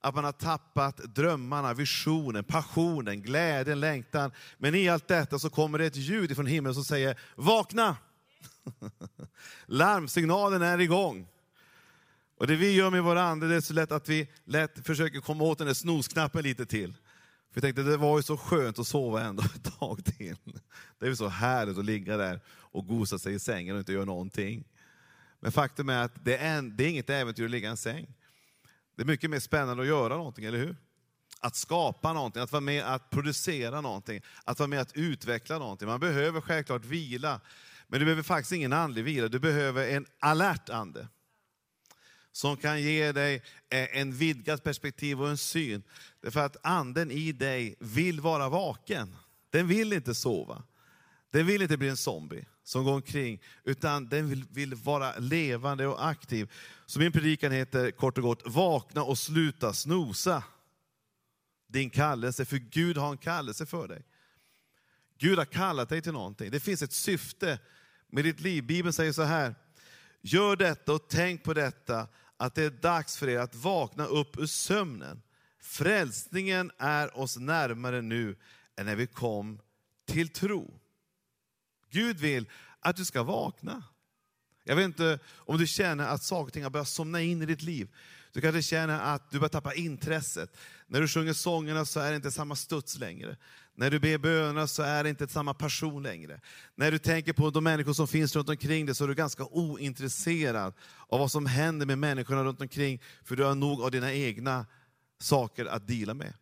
Att 0.00 0.14
man 0.14 0.24
har 0.24 0.32
tappat 0.32 0.96
drömmarna, 0.96 1.74
visionen, 1.74 2.44
passionen, 2.44 3.22
glädjen, 3.22 3.80
längtan. 3.80 4.32
Men 4.58 4.74
i 4.74 4.88
allt 4.88 5.08
detta 5.08 5.38
så 5.38 5.50
kommer 5.50 5.78
det 5.78 5.86
ett 5.86 5.96
ljud 5.96 6.36
från 6.36 6.46
himlen 6.46 6.74
som 6.74 6.84
säger, 6.84 7.20
vakna! 7.34 7.96
Larmsignalen 9.66 10.62
är 10.62 10.80
igång. 10.80 11.26
Och 12.36 12.46
det 12.46 12.56
vi 12.56 12.72
gör 12.72 12.90
med 12.90 13.02
vår 13.02 13.16
ande, 13.16 13.48
det 13.48 13.54
är 13.54 13.60
så 13.60 13.74
lätt 13.74 13.92
att 13.92 14.08
vi 14.08 14.28
lätt 14.44 14.86
försöker 14.86 15.20
komma 15.20 15.44
åt 15.44 15.58
den 15.58 15.66
där 15.66 15.74
snosknappen 15.74 16.42
lite 16.42 16.66
till. 16.66 16.92
För 16.92 17.60
jag 17.60 17.62
tänkte, 17.62 17.82
det 17.82 17.96
var 17.96 18.18
ju 18.18 18.22
så 18.22 18.36
skönt 18.36 18.78
att 18.78 18.86
sova 18.86 19.22
ändå 19.22 19.42
ett 19.42 19.78
tag 19.78 20.04
till. 20.04 20.36
Det 20.98 21.06
är 21.06 21.10
ju 21.10 21.16
så 21.16 21.28
härligt 21.28 21.78
att 21.78 21.84
ligga 21.84 22.16
där 22.16 22.40
och 22.48 22.86
gosa 22.86 23.18
sig 23.18 23.34
i 23.34 23.38
sängen 23.38 23.74
och 23.74 23.78
inte 23.78 23.92
göra 23.92 24.04
någonting. 24.04 24.64
Men 25.40 25.52
faktum 25.52 25.88
är 25.88 26.04
att 26.04 26.24
det 26.24 26.36
är, 26.36 26.62
det 26.62 26.84
är 26.84 26.88
inget 26.88 27.10
äventyr 27.10 27.44
att 27.44 27.50
ligga 27.50 27.68
i 27.68 27.70
en 27.70 27.76
säng. 27.76 28.14
Det 28.96 29.02
är 29.02 29.06
mycket 29.06 29.30
mer 29.30 29.40
spännande 29.40 29.82
att 29.82 29.88
göra 29.88 30.16
någonting, 30.16 30.44
eller 30.44 30.58
hur? 30.58 30.76
Att 31.40 31.56
skapa 31.56 32.12
någonting, 32.12 32.42
att 32.42 32.52
vara 32.52 32.60
med 32.60 32.84
att 32.84 33.10
producera 33.10 33.80
någonting, 33.80 34.20
att 34.44 34.58
vara 34.58 34.66
med 34.66 34.80
att 34.80 34.96
utveckla 34.96 35.58
någonting. 35.58 35.88
Man 35.88 36.00
behöver 36.00 36.40
självklart 36.40 36.84
vila, 36.84 37.40
men 37.90 38.00
du 38.00 38.04
behöver 38.04 38.22
faktiskt 38.22 38.52
ingen 38.52 38.72
andlig 38.72 39.04
vila, 39.04 39.28
du 39.28 39.38
behöver 39.38 39.88
en 39.88 40.06
alert 40.18 40.68
ande. 40.68 41.08
Som 42.32 42.56
kan 42.56 42.82
ge 42.82 43.12
dig 43.12 43.42
eh, 43.70 43.98
en 44.00 44.12
vidgat 44.12 44.64
perspektiv 44.64 45.22
och 45.22 45.28
en 45.28 45.38
syn. 45.38 45.82
Därför 46.20 46.40
att 46.40 46.56
anden 46.62 47.10
i 47.10 47.32
dig 47.32 47.76
vill 47.80 48.20
vara 48.20 48.48
vaken. 48.48 49.16
Den 49.50 49.68
vill 49.68 49.92
inte 49.92 50.14
sova. 50.14 50.62
Den 51.30 51.46
vill 51.46 51.62
inte 51.62 51.76
bli 51.76 51.88
en 51.88 51.96
zombie 51.96 52.44
som 52.62 52.84
går 52.84 52.92
omkring, 52.92 53.42
utan 53.64 54.08
den 54.08 54.28
vill, 54.28 54.44
vill, 54.50 54.74
vara 54.74 55.18
levande 55.18 55.86
och 55.86 56.08
aktiv. 56.08 56.52
Så 56.86 56.98
min 56.98 57.12
predikan 57.12 57.52
heter 57.52 57.90
kort 57.90 58.18
och 58.18 58.24
gott, 58.24 58.42
vakna 58.46 59.02
och 59.02 59.18
sluta 59.18 59.72
snosa. 59.72 60.42
Din 61.66 61.90
kallelse, 61.90 62.44
för 62.44 62.56
Gud 62.56 62.96
har 62.96 63.10
en 63.10 63.18
kallelse 63.18 63.66
för 63.66 63.88
dig. 63.88 64.02
Gud 65.18 65.38
har 65.38 65.44
kallat 65.44 65.88
dig 65.88 66.02
till 66.02 66.12
någonting. 66.12 66.50
Det 66.50 66.60
finns 66.60 66.82
ett 66.82 66.92
syfte 66.92 67.58
med 68.10 68.24
ditt 68.24 68.40
liv. 68.40 68.64
Bibeln 68.64 68.92
säger 68.92 69.12
så 69.12 69.22
här, 69.22 69.54
gör 70.20 70.56
detta 70.56 70.92
och 70.92 71.08
tänk 71.08 71.42
på 71.44 71.54
detta, 71.54 72.08
att 72.36 72.54
det 72.54 72.62
är 72.62 72.70
dags 72.70 73.16
för 73.16 73.28
er 73.28 73.38
att 73.38 73.54
vakna 73.54 74.06
upp 74.06 74.38
ur 74.38 74.46
sömnen. 74.46 75.22
Frälsningen 75.60 76.70
är 76.78 77.18
oss 77.18 77.36
närmare 77.36 78.02
nu 78.02 78.36
än 78.76 78.86
när 78.86 78.96
vi 78.96 79.06
kom 79.06 79.60
till 80.06 80.28
tro. 80.28 80.80
Gud 81.90 82.18
vill 82.18 82.46
att 82.80 82.96
du 82.96 83.04
ska 83.04 83.22
vakna. 83.22 83.82
Jag 84.64 84.76
vet 84.76 84.84
inte 84.84 85.18
om 85.28 85.58
du 85.58 85.66
känner 85.66 86.08
att 86.08 86.22
saker 86.22 86.46
och 86.46 86.52
ting 86.52 86.62
har 86.62 86.70
börjat 86.70 86.88
somna 86.88 87.20
in 87.20 87.42
i 87.42 87.46
ditt 87.46 87.62
liv. 87.62 87.88
Du 88.32 88.40
kanske 88.40 88.62
känner 88.62 89.00
att 89.00 89.30
du 89.30 89.38
börjar 89.38 89.48
tappa 89.48 89.74
intresset. 89.74 90.56
När 90.86 91.00
du 91.00 91.08
sjunger 91.08 91.32
sångerna 91.32 91.84
så 91.84 92.00
är 92.00 92.10
det 92.10 92.16
inte 92.16 92.30
samma 92.30 92.56
studs 92.56 92.98
längre. 92.98 93.36
När 93.74 93.90
du 93.90 93.98
ber 93.98 94.18
bönerna 94.18 94.66
så 94.66 94.82
är 94.82 95.04
det 95.04 95.10
inte 95.10 95.28
samma 95.28 95.54
passion 95.54 96.02
längre. 96.02 96.40
När 96.74 96.90
du 96.90 96.98
tänker 96.98 97.32
på 97.32 97.50
de 97.50 97.64
människor 97.64 97.92
som 97.92 98.08
finns 98.08 98.36
runt 98.36 98.48
omkring 98.48 98.86
dig 98.86 98.94
så 98.94 99.04
är 99.04 99.08
du 99.08 99.14
ganska 99.14 99.44
ointresserad 99.44 100.74
av 101.08 101.18
vad 101.18 101.30
som 101.30 101.46
händer 101.46 101.86
med 101.86 101.98
människorna 101.98 102.44
runt 102.44 102.60
omkring, 102.60 103.00
för 103.24 103.36
du 103.36 103.44
har 103.44 103.54
nog 103.54 103.82
av 103.82 103.90
dina 103.90 104.12
egna 104.12 104.66
saker 105.18 105.66
att 105.66 105.86
dela 105.86 106.14
med. 106.14 106.34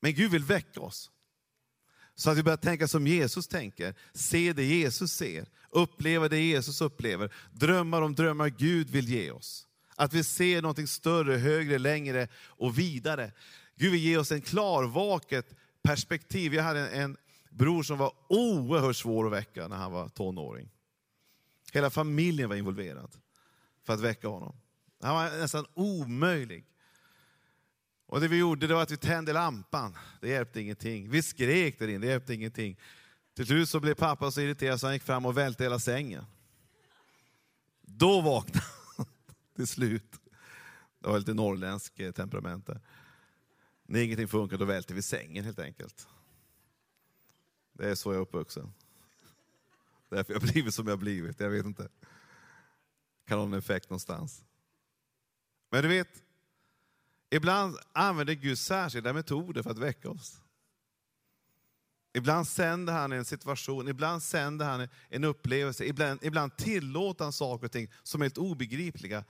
Men 0.00 0.14
Gud 0.14 0.30
vill 0.30 0.44
väcka 0.44 0.80
oss. 0.80 1.10
Så 2.14 2.30
att 2.30 2.38
vi 2.38 2.42
börjar 2.42 2.56
tänka 2.56 2.88
som 2.88 3.06
Jesus 3.06 3.48
tänker, 3.48 3.94
se 4.12 4.52
det 4.52 4.64
Jesus 4.64 5.12
ser, 5.12 5.46
uppleva 5.70 6.28
det 6.28 6.40
Jesus 6.40 6.80
upplever, 6.80 7.34
drömma 7.52 8.00
de 8.00 8.14
drömmar 8.14 8.48
Gud 8.48 8.90
vill 8.90 9.08
ge 9.08 9.30
oss. 9.30 9.66
Att 9.96 10.12
vi 10.12 10.24
ser 10.24 10.62
någonting 10.62 10.86
större, 10.86 11.36
högre, 11.36 11.78
längre 11.78 12.28
och 12.34 12.78
vidare. 12.78 13.32
Gud 13.76 13.92
vill 13.92 14.00
ge 14.00 14.16
oss 14.16 14.32
en 14.32 14.40
klarvaket 14.40 15.56
perspektiv. 15.82 16.54
Jag 16.54 16.62
hade 16.62 16.88
en, 16.90 17.00
en 17.02 17.16
bror 17.50 17.82
som 17.82 17.98
var 17.98 18.12
oerhört 18.28 18.96
svår 18.96 19.26
att 19.26 19.32
väcka 19.32 19.68
när 19.68 19.76
han 19.76 19.92
var 19.92 20.08
tonåring. 20.08 20.70
Hela 21.72 21.90
familjen 21.90 22.48
var 22.48 22.56
involverad 22.56 23.16
för 23.86 23.92
att 23.92 24.00
väcka 24.00 24.28
honom. 24.28 24.56
Han 25.00 25.14
var 25.14 25.40
nästan 25.40 25.66
omöjlig. 25.74 26.64
Och 28.06 28.20
det 28.20 28.28
vi 28.28 28.38
gjorde 28.38 28.66
det 28.66 28.74
var 28.74 28.82
att 28.82 28.90
vi 28.90 28.96
tände 28.96 29.32
lampan. 29.32 29.96
Det 30.20 30.28
hjälpte 30.28 30.60
ingenting. 30.60 31.10
Vi 31.10 31.22
skrek 31.22 31.78
där 31.78 31.88
inne, 31.88 31.98
det 31.98 32.06
hjälpte 32.06 32.34
ingenting. 32.34 32.78
Till 33.34 33.46
slut 33.46 33.68
så 33.68 33.80
blev 33.80 33.94
pappa 33.94 34.30
så 34.30 34.40
irriterad 34.40 34.80
så 34.80 34.86
han 34.86 34.94
gick 34.94 35.02
fram 35.02 35.26
och 35.26 35.36
välte 35.36 35.62
hela 35.62 35.78
sängen. 35.78 36.24
Då 37.80 38.20
vaknade 38.20 38.66
han 38.96 39.06
till 39.56 39.66
slut. 39.66 40.20
Det 41.00 41.08
var 41.08 41.18
lite 41.18 41.34
norrländsk 41.34 42.00
eh, 42.00 42.12
temperament 42.12 42.66
där. 42.66 42.80
När 43.92 44.00
ingenting 44.00 44.28
funkar 44.28 44.58
då 44.58 44.64
välter 44.64 44.94
vi 44.94 45.02
sängen 45.02 45.44
helt 45.44 45.58
enkelt. 45.58 46.08
Det 47.72 47.90
är 47.90 47.94
så 47.94 48.12
jag 48.12 48.16
är 48.16 48.22
uppvuxen. 48.22 48.72
Därför 50.08 50.32
jag 50.32 50.40
har 50.40 50.52
blivit 50.52 50.74
som 50.74 50.86
jag 50.86 50.92
har 50.92 50.98
blivit, 50.98 51.40
jag 51.40 51.50
vet 51.50 51.66
inte. 51.66 51.88
Kan 53.26 53.38
ha 53.38 53.46
en 53.46 53.52
effekt 53.52 53.90
någonstans. 53.90 54.44
Men 55.70 55.82
du 55.82 55.88
vet, 55.88 56.22
Ibland 57.30 57.78
använder 57.92 58.34
Gud 58.34 58.58
särskilda 58.58 59.12
metoder 59.12 59.62
för 59.62 59.70
att 59.70 59.78
väcka 59.78 60.10
oss. 60.10 60.40
Ibland 62.12 62.48
sänder 62.48 62.92
han 62.92 63.12
en 63.12 63.24
situation, 63.24 63.88
ibland 63.88 64.22
sänder 64.22 64.66
han 64.66 64.88
en 65.08 65.24
upplevelse, 65.24 65.84
ibland, 65.84 66.20
ibland 66.22 66.56
tillåter 66.56 67.24
han 67.24 67.32
saker 67.32 67.66
och 67.66 67.72
ting 67.72 67.90
som 68.02 68.20
är 68.20 68.24
helt 68.24 68.38
obegripliga. 68.38 69.24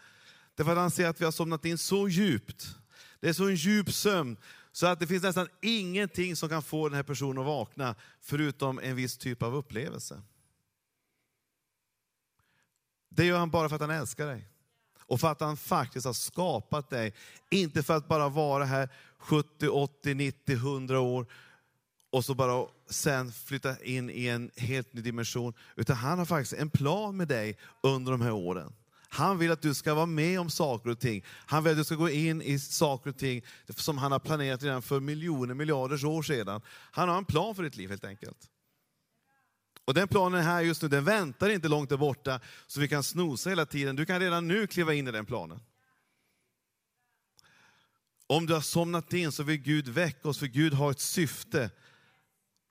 Därför 0.54 0.72
att 0.72 0.78
han 0.78 0.90
ser 0.90 1.08
att 1.08 1.20
vi 1.20 1.24
har 1.24 1.32
somnat 1.32 1.64
in 1.64 1.78
så 1.78 2.08
djupt. 2.08 2.76
Det 3.22 3.28
är 3.28 3.32
så 3.32 3.48
en 3.48 3.54
djup 3.54 3.92
sömn, 3.92 4.36
så 4.72 4.86
att 4.86 5.00
det 5.00 5.06
finns 5.06 5.22
nästan 5.22 5.48
ingenting 5.60 6.36
som 6.36 6.48
kan 6.48 6.62
få 6.62 6.88
den 6.88 6.96
här 6.96 7.02
personen 7.02 7.38
att 7.38 7.46
vakna, 7.46 7.94
förutom 8.20 8.78
en 8.78 8.96
viss 8.96 9.16
typ 9.16 9.42
av 9.42 9.56
upplevelse. 9.56 10.22
Det 13.08 13.24
gör 13.24 13.38
han 13.38 13.50
bara 13.50 13.68
för 13.68 13.76
att 13.76 13.80
han 13.80 13.90
älskar 13.90 14.26
dig. 14.26 14.48
Och 14.98 15.20
för 15.20 15.28
att 15.28 15.40
han 15.40 15.56
faktiskt 15.56 16.06
har 16.06 16.12
skapat 16.12 16.90
dig. 16.90 17.14
Inte 17.50 17.82
för 17.82 17.96
att 17.96 18.08
bara 18.08 18.28
vara 18.28 18.64
här 18.64 18.88
70, 19.18 19.68
80, 19.68 20.14
90, 20.14 20.54
100 20.54 21.00
år 21.00 21.26
och 22.10 22.24
så 22.24 22.34
bara 22.34 22.66
sen 22.90 23.32
flytta 23.32 23.84
in 23.84 24.10
i 24.10 24.26
en 24.26 24.50
helt 24.56 24.92
ny 24.92 25.02
dimension. 25.02 25.54
Utan 25.76 25.96
han 25.96 26.18
har 26.18 26.26
faktiskt 26.26 26.60
en 26.60 26.70
plan 26.70 27.16
med 27.16 27.28
dig 27.28 27.58
under 27.82 28.12
de 28.12 28.20
här 28.20 28.32
åren. 28.32 28.72
Han 29.14 29.38
vill 29.38 29.50
att 29.50 29.62
du 29.62 29.74
ska 29.74 29.94
vara 29.94 30.06
med 30.06 30.40
om 30.40 30.50
saker 30.50 30.90
och 30.90 31.00
ting. 31.00 31.24
Han 31.28 31.64
vill 31.64 31.72
att 31.72 31.78
du 31.78 31.84
ska 31.84 31.94
gå 31.94 32.10
in 32.10 32.42
i 32.42 32.58
saker 32.58 33.10
och 33.10 33.18
ting 33.18 33.42
som 33.68 33.98
han 33.98 34.12
har 34.12 34.18
planerat 34.18 34.62
redan 34.62 34.82
för 34.82 35.00
miljoner, 35.00 35.54
miljarders 35.54 36.04
år 36.04 36.22
sedan. 36.22 36.60
Han 36.68 37.08
har 37.08 37.18
en 37.18 37.24
plan 37.24 37.54
för 37.54 37.62
ditt 37.62 37.76
liv 37.76 37.90
helt 37.90 38.04
enkelt. 38.04 38.50
Och 39.84 39.94
den 39.94 40.08
planen 40.08 40.40
är 40.40 40.44
här 40.44 40.60
just 40.60 40.82
nu, 40.82 40.88
den 40.88 41.04
väntar 41.04 41.50
inte 41.50 41.68
långt 41.68 41.90
där 41.90 41.96
borta, 41.96 42.40
så 42.66 42.80
vi 42.80 42.88
kan 42.88 43.02
snosa 43.02 43.50
hela 43.50 43.66
tiden. 43.66 43.96
Du 43.96 44.06
kan 44.06 44.20
redan 44.20 44.48
nu 44.48 44.66
kliva 44.66 44.94
in 44.94 45.08
i 45.08 45.10
den 45.10 45.26
planen. 45.26 45.60
Om 48.26 48.46
du 48.46 48.54
har 48.54 48.60
somnat 48.60 49.12
in 49.12 49.32
så 49.32 49.42
vill 49.42 49.58
Gud 49.58 49.88
väcka 49.88 50.28
oss, 50.28 50.38
för 50.38 50.46
Gud 50.46 50.74
har 50.74 50.90
ett 50.90 51.00
syfte. 51.00 51.70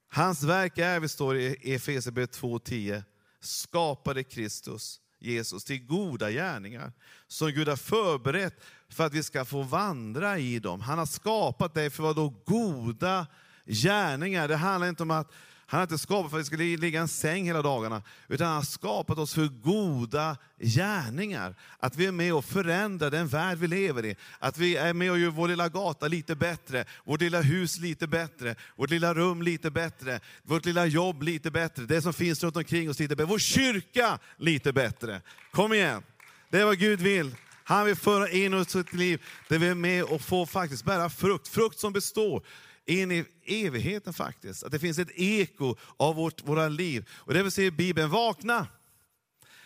Hans 0.09 0.43
verk 0.43 0.77
är, 0.77 0.99
vi 0.99 1.09
står 1.09 1.37
i 1.37 1.73
Efesierbrevet 1.73 2.39
2.10, 2.39 3.03
skapade 3.39 4.23
Kristus, 4.23 5.01
Jesus, 5.21 5.63
till 5.63 5.85
goda 5.85 6.31
gärningar 6.31 6.91
som 7.27 7.51
Gud 7.51 7.67
har 7.67 7.75
förberett 7.75 8.63
för 8.89 9.05
att 9.05 9.13
vi 9.13 9.23
ska 9.23 9.45
få 9.45 9.61
vandra 9.61 10.37
i 10.37 10.59
dem. 10.59 10.81
Han 10.81 10.99
har 10.99 11.05
skapat 11.05 11.73
dig 11.73 11.89
för 11.89 12.03
vad 12.03 12.15
då 12.15 12.33
goda 12.45 13.27
gärningar. 13.65 14.47
Det 14.47 14.55
handlar 14.55 14.89
inte 14.89 15.03
om 15.03 15.11
att 15.11 15.31
han 15.71 15.77
har 15.77 15.83
inte 15.83 15.97
skapat 15.97 16.31
för 16.31 16.37
att 16.37 16.41
vi 16.41 16.45
ska 16.45 16.55
ligga 16.55 16.99
i 16.99 17.01
en 17.01 17.07
säng 17.07 17.45
hela 17.45 17.61
dagarna, 17.61 18.01
utan 18.27 18.47
han 18.47 18.55
har 18.55 18.63
skapat 18.63 19.17
oss 19.17 19.33
för 19.33 19.47
goda 19.47 20.37
gärningar. 20.59 21.55
Att 21.79 21.95
vi 21.95 22.05
är 22.05 22.11
med 22.11 22.33
och 22.33 22.45
förändrar 22.45 23.11
den 23.11 23.27
värld 23.27 23.57
vi 23.57 23.67
lever 23.67 24.05
i. 24.05 24.15
Att 24.39 24.57
vi 24.57 24.75
är 24.75 24.93
med 24.93 25.11
och 25.11 25.19
gör 25.19 25.29
vår 25.29 25.47
lilla 25.47 25.69
gata 25.69 26.07
lite 26.07 26.35
bättre, 26.35 26.85
vårt 27.05 27.21
lilla 27.21 27.41
hus 27.41 27.79
lite 27.79 28.07
bättre, 28.07 28.55
vårt 28.75 28.89
lilla 28.89 29.13
rum 29.13 29.41
lite 29.41 29.71
bättre, 29.71 30.19
vårt 30.43 30.65
lilla 30.65 30.85
jobb 30.85 31.23
lite 31.23 31.51
bättre, 31.51 31.85
det 31.85 32.01
som 32.01 32.13
finns 32.13 32.43
runt 32.43 32.55
omkring 32.55 32.89
oss 32.89 32.99
lite 32.99 33.15
bättre, 33.15 33.29
vår 33.29 33.39
kyrka 33.39 34.19
lite 34.37 34.73
bättre. 34.73 35.21
Kom 35.51 35.73
igen, 35.73 36.03
det 36.49 36.59
är 36.59 36.65
vad 36.65 36.79
Gud 36.79 37.01
vill. 37.01 37.35
Han 37.63 37.85
vill 37.85 37.95
föra 37.95 38.29
in 38.29 38.53
oss 38.53 38.75
i 38.75 38.79
ett 38.79 38.93
liv 38.93 39.21
där 39.47 39.59
vi 39.59 39.67
är 39.67 39.75
med 39.75 40.03
och 40.03 40.21
får 40.21 40.45
faktiskt 40.45 40.85
bära 40.85 41.09
frukt, 41.09 41.47
frukt 41.47 41.79
som 41.79 41.93
består 41.93 42.43
in 42.85 43.11
i 43.11 43.25
evigheten 43.45 44.13
faktiskt. 44.13 44.63
Att 44.63 44.71
det 44.71 44.79
finns 44.79 44.99
ett 44.99 45.11
eko 45.15 45.75
av 45.97 46.15
vårt, 46.15 46.47
våra 46.47 46.67
liv. 46.67 47.09
Och 47.11 47.33
det 47.33 47.43
vill 47.43 47.51
säga 47.51 47.71
Bibeln, 47.71 48.09
vakna! 48.09 48.67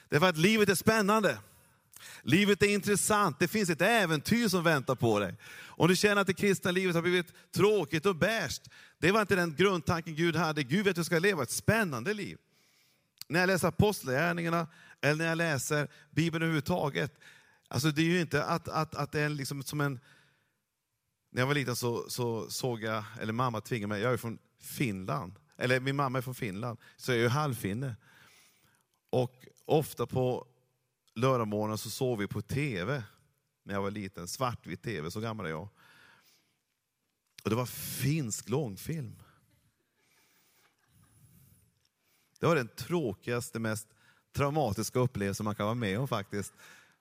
Därför 0.10 0.30
att 0.30 0.38
livet 0.38 0.70
är 0.70 0.76
spännande. 0.76 1.38
Livet 2.22 2.64
är 2.64 2.68
intressant, 2.68 3.40
det 3.40 3.48
finns 3.48 3.70
ett 3.70 3.82
äventyr 3.82 4.48
som 4.48 4.64
väntar 4.64 4.96
på 4.96 5.20
dig. 5.20 5.36
Om 5.64 5.88
du 5.88 5.96
känner 5.96 6.22
att 6.22 6.28
det 6.28 6.34
kristna 6.34 6.72
livet 6.72 6.96
har 6.96 7.02
blivit 7.02 7.34
tråkigt 7.52 8.06
och 8.06 8.16
bärst, 8.16 8.62
det 9.00 9.12
var 9.12 9.22
inte 9.22 9.36
den 9.36 9.56
grundtanken 9.56 10.16
Gud 10.16 10.36
hade. 10.36 10.64
Gud 10.64 10.86
vet 10.86 10.92
att 10.92 10.96
du 10.96 11.04
ska 11.04 11.20
leva 11.20 11.44
ett 11.44 11.52
spännande 11.52 12.14
liv. 12.14 12.38
När 13.28 13.40
jag 13.40 13.48
läser 13.48 13.68
Apostlagärningarna, 13.68 14.68
eller 15.02 15.16
när 15.16 15.26
jag 15.26 15.38
läser 15.38 15.88
Bibeln 16.12 16.44
överhuvudtaget, 16.44 17.20
alltså 17.68 17.92
det 17.92 18.02
är 18.02 18.06
ju 18.06 18.22
inte 18.22 18.44
att, 18.44 18.68
att, 18.68 18.96
att 18.96 19.12
det 19.12 19.22
är 19.22 19.30
liksom 19.30 19.64
som 19.64 19.82
en 19.82 20.00
när 21.36 21.42
jag 21.42 21.48
var 21.48 21.54
liten 21.54 21.76
så, 21.76 22.10
så 22.10 22.50
såg 22.50 22.84
jag, 22.84 23.04
eller 23.20 23.34
mamma 23.34 23.62
tvingade 23.62 23.88
mig, 23.88 24.02
jag 24.02 24.14
är 24.14 24.18
från 24.18 24.40
Finland, 24.60 25.34
eller 25.58 25.80
min 25.80 25.96
mamma 25.96 26.18
är 26.18 26.22
från 26.22 26.36
Finland, 26.36 26.80
så 26.98 27.12
jag 27.12 27.18
är 27.18 27.22
ju 27.22 27.28
halvfinne. 27.28 27.96
Och 29.10 29.48
ofta 29.66 30.06
på 30.06 30.48
lördagmorgonen 31.16 31.78
så 31.78 31.90
såg 31.90 32.20
vi 32.20 32.28
på 32.28 32.42
TV, 32.42 33.04
när 33.64 33.74
jag 33.74 33.82
var 33.82 33.92
liten, 33.92 34.28
svartvit 34.28 34.84
TV, 34.84 35.12
så 35.12 35.20
gammal 35.20 35.46
är 35.46 35.50
jag. 35.50 35.68
Och 37.44 37.50
det 37.50 37.56
var 37.56 37.66
finsk 38.02 38.50
långfilm. 38.50 39.16
Det 42.40 42.46
var 42.46 42.56
den 42.56 42.68
tråkigaste, 42.68 43.60
mest 43.60 43.88
traumatiska 44.34 45.00
upplevelsen 45.00 45.44
man 45.44 45.56
kan 45.56 45.66
vara 45.66 45.76
med 45.76 46.00
om 46.00 46.08
faktiskt, 46.08 46.54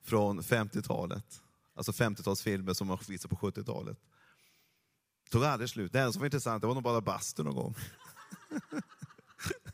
från 0.03 0.41
50-talet. 0.41 1.41
Alltså 1.73 1.91
50-talsfilmer 1.91 2.73
som 2.73 2.87
man 2.87 2.97
visade 3.07 3.35
på 3.35 3.51
70-talet 3.51 3.97
tog 5.29 5.43
aldrig 5.43 5.69
slut. 5.69 5.93
Det 5.93 5.99
enda 5.99 6.11
som 6.11 6.19
var 6.19 6.25
intressant 6.25 6.61
det 6.61 6.67
var 6.67 6.73
nog 6.73 6.83
bara 6.83 7.01
bastu 7.01 7.43
någon 7.43 7.55
gång. 7.55 7.75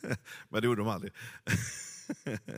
men 0.49 0.61
det 0.61 0.65
gjorde 0.65 0.81
de 0.81 0.87
aldrig. 0.87 1.13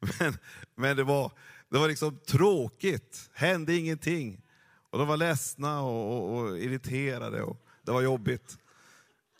men 0.00 0.38
men 0.74 0.96
det, 0.96 1.04
var, 1.04 1.32
det 1.68 1.78
var 1.78 1.88
liksom 1.88 2.18
tråkigt, 2.18 3.30
hände 3.32 3.76
ingenting. 3.76 4.42
Och 4.90 4.98
de 4.98 5.08
var 5.08 5.16
ledsna 5.16 5.80
och, 5.80 6.16
och, 6.16 6.38
och 6.38 6.58
irriterade 6.58 7.42
och 7.42 7.66
det 7.82 7.92
var 7.92 8.02
jobbigt. 8.02 8.58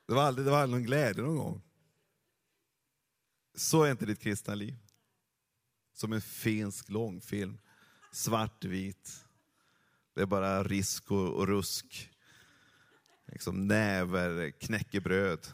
Det 0.07 0.15
var, 0.15 0.23
aldrig, 0.23 0.47
det 0.47 0.51
var 0.51 0.59
aldrig 0.59 0.81
någon 0.81 0.87
glädje 0.87 1.23
någon 1.23 1.37
gång. 1.37 1.63
Så 3.55 3.83
är 3.83 3.91
inte 3.91 4.07
ditt 4.07 4.21
kristna 4.21 4.55
liv. 4.55 4.77
Som 5.93 6.13
en 6.13 6.21
finsk 6.21 6.89
långfilm, 6.89 7.59
svartvit. 8.13 9.25
Det 10.15 10.23
är 10.23 10.27
bara 10.27 10.65
risk 10.65 11.11
och, 11.11 11.33
och 11.35 11.47
rusk 11.47 12.10
liksom 13.33 13.67
näver, 13.67 14.51
knäckebröd. 14.51 15.47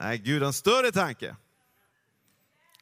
Nej, 0.00 0.18
Gud 0.18 0.42
har 0.42 0.46
en 0.46 0.52
större 0.52 0.92
tanke. 0.92 1.36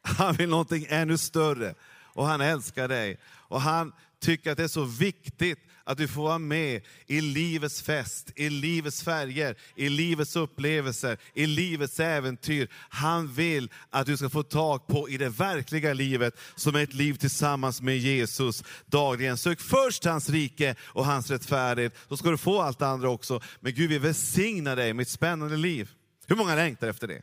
Han 0.02 0.34
vill 0.34 0.48
någonting 0.48 0.86
ännu 0.88 1.18
större 1.18 1.74
och 2.14 2.26
han 2.26 2.40
älskar 2.40 2.88
dig. 2.88 3.20
Och 3.26 3.60
han 3.60 3.92
tycker 4.20 4.50
att 4.50 4.56
det 4.56 4.64
är 4.64 4.68
så 4.68 4.84
viktigt 4.84 5.58
att 5.84 5.98
du 5.98 6.08
får 6.08 6.22
vara 6.22 6.38
med 6.38 6.82
i 7.06 7.20
livets 7.20 7.82
fest, 7.82 8.32
i 8.36 8.50
livets 8.50 9.02
färger, 9.02 9.56
i 9.76 9.88
livets 9.88 10.36
upplevelser, 10.36 11.18
i 11.34 11.46
livets 11.46 12.00
äventyr. 12.00 12.68
Han 12.88 13.32
vill 13.32 13.70
att 13.90 14.06
du 14.06 14.16
ska 14.16 14.30
få 14.30 14.42
tag 14.42 14.86
på 14.86 15.08
i 15.08 15.16
det 15.16 15.28
verkliga 15.28 15.94
livet, 15.94 16.34
som 16.54 16.74
är 16.74 16.82
ett 16.82 16.94
liv 16.94 17.14
tillsammans 17.14 17.82
med 17.82 17.98
Jesus 17.98 18.64
dagligen. 18.86 19.36
Sök 19.36 19.60
först 19.60 20.04
hans 20.04 20.28
rike 20.28 20.74
och 20.80 21.06
hans 21.06 21.30
rättfärdighet, 21.30 21.96
så 22.08 22.16
ska 22.16 22.30
du 22.30 22.38
få 22.38 22.60
allt 22.60 22.78
det 22.78 22.86
andra 22.86 23.10
också. 23.10 23.40
Men 23.60 23.74
Gud 23.74 23.90
vill 23.90 24.00
välsigna 24.00 24.74
dig 24.74 24.92
med 24.92 25.02
ett 25.02 25.08
spännande 25.08 25.56
liv. 25.56 25.90
Hur 26.26 26.36
många 26.36 26.54
längtar 26.54 26.88
efter 26.88 27.06
det? 27.06 27.22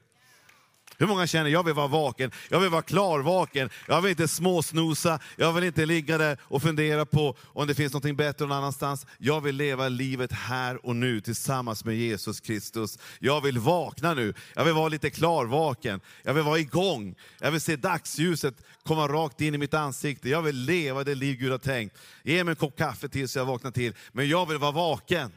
Hur 0.98 1.08
många 1.08 1.28
känner, 1.28 1.50
jag 1.50 1.64
vill 1.64 1.74
vara 1.74 1.88
vaken, 1.88 2.32
jag 2.50 2.60
vill 2.60 2.70
vara 2.70 2.82
klarvaken, 2.82 3.70
jag 3.88 4.02
vill 4.02 4.10
inte 4.10 4.28
småsnosa, 4.28 5.20
jag 5.36 5.54
vill 5.54 5.64
inte 5.64 5.86
ligga 5.86 6.18
där 6.18 6.38
och 6.42 6.62
fundera 6.62 7.06
på 7.06 7.36
om 7.44 7.68
det 7.68 7.76
finns 7.76 7.94
något 7.94 8.16
bättre 8.16 8.46
någon 8.46 8.58
annanstans. 8.58 9.06
Jag 9.18 9.42
vill 9.42 9.56
leva 9.56 9.90
livet 9.90 10.32
här 10.32 10.86
och 10.86 10.96
nu 10.96 11.22
tillsammans 11.22 11.86
med 11.86 11.96
Jesus 11.96 12.40
Kristus. 12.40 12.98
Jag 13.20 13.42
vill 13.42 13.60
vakna 13.60 14.14
nu, 14.14 14.34
jag 14.56 14.66
vill 14.66 14.74
vara 14.74 14.88
lite 14.88 15.10
klarvaken, 15.10 16.02
jag 16.24 16.34
vill 16.34 16.44
vara 16.44 16.60
igång, 16.60 17.16
jag 17.40 17.52
vill 17.52 17.62
se 17.62 17.76
dagsljuset 17.76 18.56
komma 18.84 19.08
rakt 19.08 19.42
in 19.42 19.56
i 19.56 19.58
mitt 19.58 19.74
ansikte. 19.74 20.30
Jag 20.30 20.42
vill 20.42 20.56
leva 20.56 21.04
det 21.04 21.16
liv 21.16 21.38
Gud 21.38 21.52
har 21.52 21.58
tänkt. 21.58 21.98
Ge 22.24 22.44
mig 22.44 22.52
en 22.52 22.56
kopp 22.56 22.78
kaffe 22.78 23.10
till 23.10 23.30
så 23.30 23.40
jag 23.40 23.46
vaknar 23.46 23.72
till, 23.72 23.94
men 24.12 24.30
jag 24.30 24.46
vill 24.46 24.58
vara 24.58 24.72
vaken. 24.72 25.32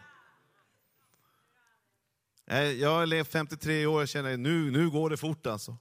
Jag 2.80 2.90
har 2.90 3.06
levt 3.06 3.32
53 3.32 3.86
år 3.86 4.02
och 4.02 4.08
känner 4.08 4.36
nu, 4.36 4.70
nu 4.70 4.90
går 4.90 5.10
det 5.10 5.16
fort 5.16 5.46
alltså. 5.46 5.76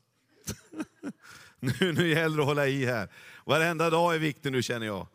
nu, 1.59 1.93
nu 1.93 2.09
gäller 2.09 2.37
det 2.37 2.43
att 2.43 2.47
hålla 2.47 2.67
i 2.67 2.85
här. 2.85 3.09
Varenda 3.45 3.89
dag 3.89 4.15
är 4.15 4.19
viktig 4.19 4.51
nu 4.51 4.63
känner 4.63 4.85
jag. 4.85 5.07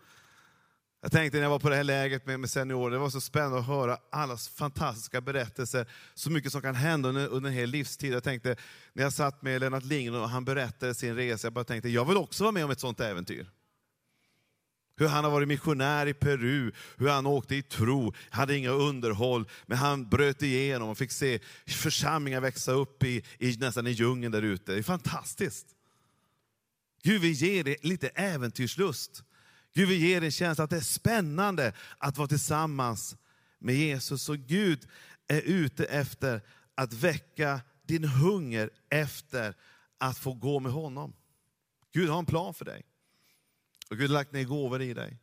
Jag 1.00 1.12
tänkte 1.12 1.38
när 1.38 1.42
jag 1.42 1.50
var 1.50 1.58
på 1.58 1.68
det 1.68 1.76
här 1.76 1.84
lägret 1.84 2.26
med, 2.26 2.40
med 2.40 2.50
seniorer, 2.50 2.90
det 2.90 2.98
var 2.98 3.10
så 3.10 3.20
spännande 3.20 3.58
att 3.58 3.66
höra 3.66 3.98
allas 4.10 4.48
fantastiska 4.48 5.20
berättelser. 5.20 5.86
Så 6.14 6.30
mycket 6.30 6.52
som 6.52 6.62
kan 6.62 6.74
hända 6.74 7.08
under, 7.08 7.28
under 7.28 7.50
en 7.50 7.56
hel 7.56 7.70
livstid. 7.70 8.12
Jag 8.12 8.24
tänkte, 8.24 8.56
när 8.92 9.02
jag 9.02 9.12
satt 9.12 9.42
med 9.42 9.60
Lennart 9.60 9.84
Lindgren 9.84 10.22
och 10.22 10.28
han 10.28 10.44
berättade 10.44 10.94
sin 10.94 11.16
resa, 11.16 11.46
jag 11.46 11.52
bara 11.52 11.64
tänkte, 11.64 11.88
jag 11.88 12.04
vill 12.04 12.16
också 12.16 12.44
vara 12.44 12.52
med 12.52 12.64
om 12.64 12.70
ett 12.70 12.80
sånt 12.80 13.00
äventyr. 13.00 13.50
Hur 14.98 15.06
han 15.08 15.24
har 15.24 15.30
varit 15.30 15.48
missionär 15.48 16.06
i 16.06 16.14
Peru, 16.14 16.72
hur 16.96 17.08
han 17.08 17.26
åkte 17.26 17.54
i 17.56 17.62
tro, 17.62 18.14
hade 18.30 18.56
inga 18.56 18.70
underhåll, 18.70 19.48
men 19.66 19.78
han 19.78 20.08
bröt 20.08 20.42
igenom 20.42 20.88
och 20.88 20.98
fick 20.98 21.12
se 21.12 21.40
församlingar 21.66 22.40
växa 22.40 22.72
upp 22.72 23.02
i, 23.02 23.24
i 23.38 23.56
nästan 23.56 23.86
i 23.86 23.90
djungeln 23.90 24.32
där 24.32 24.42
ute. 24.42 24.72
Det 24.72 24.78
är 24.78 24.82
fantastiskt. 24.82 25.66
Gud 27.02 27.20
vill 27.20 27.32
ge 27.32 27.62
dig 27.62 27.76
lite 27.82 28.08
äventyrslust. 28.08 29.24
Gud 29.74 29.88
vill 29.88 30.00
ge 30.00 30.20
dig 30.20 30.26
en 30.26 30.32
känsla 30.32 30.64
att 30.64 30.70
det 30.70 30.76
är 30.76 30.80
spännande 30.80 31.72
att 31.98 32.18
vara 32.18 32.28
tillsammans 32.28 33.16
med 33.58 33.74
Jesus. 33.74 34.28
Och 34.28 34.38
Gud 34.38 34.88
är 35.28 35.40
ute 35.40 35.84
efter 35.84 36.40
att 36.74 36.92
väcka 36.92 37.60
din 37.86 38.04
hunger 38.04 38.70
efter 38.90 39.54
att 39.98 40.18
få 40.18 40.34
gå 40.34 40.60
med 40.60 40.72
honom. 40.72 41.12
Gud 41.92 42.08
har 42.08 42.18
en 42.18 42.26
plan 42.26 42.54
för 42.54 42.64
dig. 42.64 42.82
Och 43.90 43.96
Gud 43.96 44.10
har 44.10 44.14
lagt 44.14 44.32
ner 44.32 44.44
gåvor 44.44 44.82
i 44.82 44.94
dig. 44.94 45.18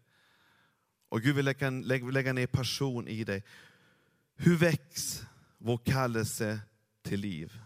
Och 1.09 1.21
Gud 1.21 1.35
vill 1.35 1.45
lägga, 1.45 1.69
lägga 2.11 2.33
ner 2.33 2.47
passion 2.47 3.07
i 3.07 3.23
dig. 3.23 3.43
Hur 4.35 4.57
väcks 4.57 5.23
vår 5.57 5.77
kallelse 5.77 6.59
till 7.03 7.19
liv? 7.19 7.59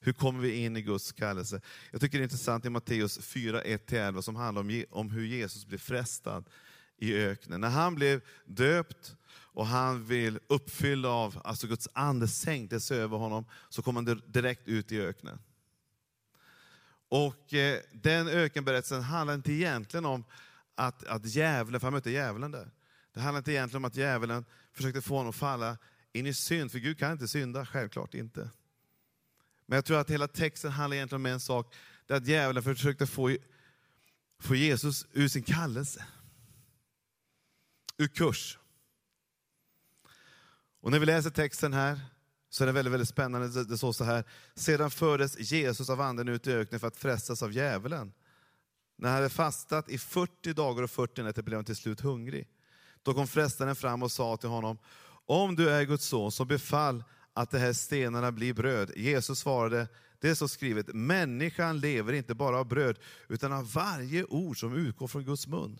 Hur 0.00 0.12
kommer 0.12 0.40
vi 0.40 0.54
in 0.54 0.76
i 0.76 0.82
Guds 0.82 1.12
kallelse? 1.12 1.60
Jag 1.90 2.00
tycker 2.00 2.18
det 2.18 2.22
är 2.22 2.24
intressant 2.24 2.64
i 2.64 2.70
Matteus 2.70 3.18
4, 3.18 3.62
1-11 3.62 4.20
som 4.20 4.36
handlar 4.36 4.60
om, 4.60 4.84
om 4.90 5.10
hur 5.10 5.24
Jesus 5.24 5.66
blev 5.66 5.78
frestad 5.78 6.44
i 6.96 7.14
öknen. 7.14 7.60
När 7.60 7.68
han 7.68 7.94
blev 7.94 8.20
döpt 8.44 9.16
och 9.30 9.66
han 9.66 10.04
vill 10.04 10.38
uppfylla 10.46 11.08
av, 11.08 11.40
alltså 11.44 11.66
Guds 11.66 11.88
ande 11.92 12.28
sänktes 12.28 12.90
över 12.90 13.16
honom, 13.16 13.44
så 13.68 13.82
kom 13.82 13.96
han 13.96 14.22
direkt 14.26 14.68
ut 14.68 14.92
i 14.92 15.00
öknen. 15.00 15.38
Och 17.12 17.54
eh, 17.54 17.80
den 17.92 18.28
ökenberättelsen 18.28 19.02
handlar 19.02 19.34
inte 19.34 19.52
egentligen 19.52 20.04
om 20.04 20.24
att, 20.74 21.04
att 21.04 21.26
djävulen, 21.26 21.80
för 21.80 21.86
han 21.86 21.92
mötte 21.92 22.10
djävulen 22.10 22.50
där. 22.50 22.70
Det 23.14 23.20
handlar 23.20 23.38
inte 23.38 23.52
egentligen 23.52 23.76
om 23.76 23.84
att 23.84 23.96
djävulen 23.96 24.44
försökte 24.72 25.02
få 25.02 25.16
honom 25.16 25.30
att 25.30 25.36
falla 25.36 25.78
in 26.12 26.26
i 26.26 26.34
synd, 26.34 26.72
för 26.72 26.78
Gud 26.78 26.98
kan 26.98 27.12
inte 27.12 27.28
synda, 27.28 27.66
självklart 27.66 28.14
inte. 28.14 28.50
Men 29.66 29.76
jag 29.76 29.84
tror 29.84 29.98
att 29.98 30.10
hela 30.10 30.28
texten 30.28 30.70
handlar 30.70 30.96
egentligen 30.96 31.20
om 31.20 31.26
en 31.26 31.40
sak, 31.40 31.74
det 32.06 32.14
är 32.14 32.16
att 32.16 32.26
djävulen 32.26 32.62
försökte 32.62 33.06
få, 33.06 33.36
få 34.40 34.54
Jesus 34.54 35.06
ur 35.12 35.28
sin 35.28 35.42
kallelse. 35.42 36.04
Ur 37.96 38.08
kurs. 38.08 38.58
Och 40.80 40.90
när 40.90 40.98
vi 40.98 41.06
läser 41.06 41.30
texten 41.30 41.72
här 41.72 42.00
så 42.52 42.64
är 42.64 42.66
det 42.66 42.72
väldigt, 42.72 42.92
väldigt 42.92 43.08
spännande. 43.08 43.64
Det 43.64 43.78
står 43.78 43.92
så 43.92 44.04
här, 44.04 44.24
sedan 44.54 44.90
fördes 44.90 45.52
Jesus 45.52 45.90
av 45.90 46.00
anden 46.00 46.28
ut 46.28 46.46
i 46.46 46.52
öknen 46.52 46.80
för 46.80 46.86
att 46.86 46.96
frestas 46.96 47.42
av 47.42 47.52
djävulen. 47.52 48.12
När 48.96 49.08
han 49.08 49.16
hade 49.16 49.28
fastat 49.28 49.88
i 49.88 49.98
40 49.98 50.52
dagar 50.52 50.82
och 50.82 50.90
40 50.90 51.22
nätter 51.22 51.42
blev 51.42 51.58
han 51.58 51.64
till 51.64 51.76
slut 51.76 52.00
hungrig. 52.00 52.48
Då 53.02 53.14
kom 53.14 53.26
frestaren 53.26 53.76
fram 53.76 54.02
och 54.02 54.12
sa 54.12 54.36
till 54.36 54.48
honom, 54.48 54.78
om 55.26 55.56
du 55.56 55.70
är 55.70 55.84
Guds 55.84 56.06
son, 56.06 56.32
så 56.32 56.44
befall 56.44 57.04
att 57.32 57.50
de 57.50 57.58
här 57.58 57.72
stenarna 57.72 58.32
blir 58.32 58.54
bröd. 58.54 58.92
Jesus 58.96 59.38
svarade, 59.38 59.88
det 60.18 60.28
är 60.28 60.34
så 60.34 60.48
skrivet, 60.48 60.86
människan 60.94 61.80
lever 61.80 62.12
inte 62.12 62.34
bara 62.34 62.58
av 62.58 62.68
bröd, 62.68 62.98
utan 63.28 63.52
av 63.52 63.72
varje 63.72 64.24
ord 64.24 64.60
som 64.60 64.74
utgår 64.74 65.06
från 65.06 65.24
Guds 65.24 65.46
mun. 65.46 65.78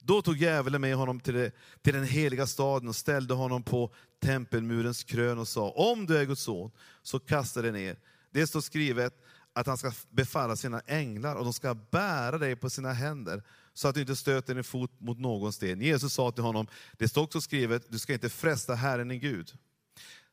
Då 0.00 0.22
tog 0.22 0.36
djävulen 0.36 0.80
med 0.80 0.96
honom 0.96 1.20
till, 1.20 1.34
det, 1.34 1.52
till 1.82 1.94
den 1.94 2.04
heliga 2.04 2.46
staden 2.46 2.88
och 2.88 2.96
ställde 2.96 3.34
honom 3.34 3.62
på 3.62 3.94
tempelmurens 4.22 5.04
krön 5.04 5.38
och 5.38 5.48
sa, 5.48 5.70
om 5.70 6.06
du 6.06 6.16
är 6.18 6.24
Guds 6.24 6.42
son, 6.42 6.70
så 7.02 7.18
kasta 7.18 7.62
dig 7.62 7.72
ner. 7.72 7.96
Det 8.30 8.46
står 8.46 8.60
skrivet 8.60 9.14
att 9.52 9.66
han 9.66 9.78
ska 9.78 9.92
befalla 10.10 10.56
sina 10.56 10.80
änglar 10.86 11.36
och 11.36 11.44
de 11.44 11.52
ska 11.52 11.74
bära 11.74 12.38
dig 12.38 12.56
på 12.56 12.70
sina 12.70 12.92
händer 12.92 13.42
så 13.74 13.88
att 13.88 13.94
du 13.94 14.00
inte 14.00 14.16
stöter 14.16 14.54
din 14.54 14.64
fot 14.64 15.00
mot 15.00 15.18
någon 15.18 15.52
sten. 15.52 15.80
Jesus 15.80 16.12
sa 16.12 16.30
till 16.30 16.44
honom, 16.44 16.66
det 16.98 17.08
står 17.08 17.22
också 17.22 17.40
skrivet, 17.40 17.86
du 17.88 17.98
ska 17.98 18.12
inte 18.12 18.28
fresta 18.28 18.74
Herren 18.74 19.08
din 19.08 19.20
Gud. 19.20 19.52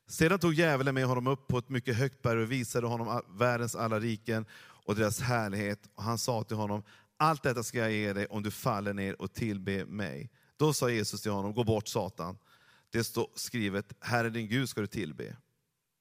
Sedan 0.08 0.38
tog 0.38 0.54
djävulen 0.54 0.94
med 0.94 1.06
honom 1.06 1.26
upp 1.26 1.48
på 1.48 1.58
ett 1.58 1.68
mycket 1.68 1.96
högt 1.96 2.22
berg 2.22 2.42
och 2.42 2.52
visade 2.52 2.86
honom 2.86 3.22
världens 3.28 3.74
alla 3.76 4.00
riken 4.00 4.46
och 4.84 4.96
deras 4.96 5.20
härlighet. 5.20 5.78
Och 5.94 6.02
han 6.02 6.18
sa 6.18 6.42
till 6.42 6.56
honom, 6.56 6.82
allt 7.18 7.42
detta 7.42 7.62
ska 7.62 7.78
jag 7.78 7.92
ge 7.92 8.12
dig 8.12 8.26
om 8.26 8.42
du 8.42 8.50
faller 8.50 8.92
ner 8.94 9.22
och 9.22 9.32
tillber 9.32 9.84
mig. 9.84 10.30
Då 10.56 10.72
sa 10.72 10.90
Jesus 10.90 11.22
till 11.22 11.30
honom, 11.30 11.54
gå 11.54 11.64
bort 11.64 11.88
Satan. 11.88 12.38
Det 12.90 13.04
står 13.04 13.28
skrivet, 13.34 13.92
Herre 14.00 14.30
din 14.30 14.48
Gud 14.48 14.68
ska 14.68 14.80
du 14.80 14.86
tillbe. 14.86 15.36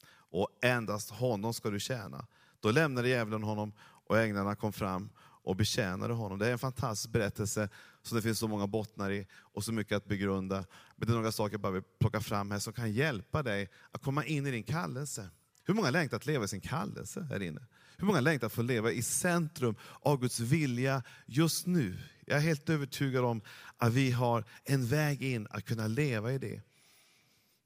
Och 0.09 0.49
endast 0.61 1.09
honom 1.09 1.53
ska 1.53 1.69
du 1.69 1.79
tjäna. 1.79 2.27
Då 2.59 2.71
lämnade 2.71 3.09
djävulen 3.09 3.43
honom 3.43 3.73
och 3.79 4.19
änglarna 4.19 4.55
kom 4.55 4.73
fram 4.73 5.09
och 5.19 5.55
betjänade 5.55 6.13
honom. 6.13 6.39
Det 6.39 6.47
är 6.47 6.51
en 6.51 6.59
fantastisk 6.59 7.09
berättelse 7.09 7.69
som 8.01 8.15
det 8.15 8.21
finns 8.21 8.39
så 8.39 8.47
många 8.47 8.67
bottnar 8.67 9.11
i 9.11 9.27
och 9.33 9.63
så 9.63 9.71
mycket 9.71 9.97
att 9.97 10.05
begrunda. 10.05 10.65
Men 10.95 11.07
det 11.07 11.13
är 11.13 11.15
några 11.15 11.31
saker 11.31 11.53
jag 11.53 11.61
bara 11.61 11.71
vill 11.71 11.83
plocka 11.99 12.21
fram 12.21 12.51
här 12.51 12.59
som 12.59 12.73
kan 12.73 12.91
hjälpa 12.91 13.43
dig 13.43 13.69
att 13.91 14.01
komma 14.01 14.25
in 14.25 14.47
i 14.47 14.51
din 14.51 14.63
kallelse. 14.63 15.29
Hur 15.67 15.73
många 15.73 15.89
längtar 15.89 16.17
att 16.17 16.25
leva 16.25 16.45
i 16.45 16.47
sin 16.47 16.61
kallelse 16.61 17.27
här 17.29 17.41
inne? 17.41 17.65
Hur 17.97 18.05
många 18.05 18.21
längtar 18.21 18.47
att 18.47 18.53
få 18.53 18.61
leva 18.61 18.91
i 18.91 19.01
centrum 19.01 19.75
av 20.01 20.19
Guds 20.19 20.39
vilja 20.39 21.03
just 21.25 21.65
nu? 21.65 21.97
Jag 22.25 22.37
är 22.37 22.41
helt 22.41 22.69
övertygad 22.69 23.25
om 23.25 23.41
att 23.77 23.93
vi 23.93 24.11
har 24.11 24.45
en 24.63 24.87
väg 24.87 25.23
in 25.23 25.47
att 25.49 25.65
kunna 25.65 25.87
leva 25.87 26.33
i 26.33 26.37
det. 26.37 26.61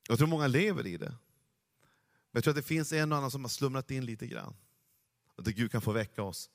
Jag 0.07 0.17
tror 0.17 0.27
många 0.27 0.47
lever 0.47 0.87
i 0.87 0.97
det. 0.97 1.09
Men 1.09 1.17
jag 2.31 2.43
tror 2.43 2.51
att 2.51 2.55
det 2.55 2.61
finns 2.61 2.93
en 2.93 3.11
och 3.11 3.17
annan 3.17 3.31
som 3.31 3.43
har 3.43 3.49
slumrat 3.49 3.91
in 3.91 4.05
lite 4.05 4.27
grann. 4.27 4.53
Att 5.35 5.45
Gud 5.45 5.71
kan 5.71 5.81
få 5.81 5.91
väcka 5.91 6.23
oss. 6.23 6.49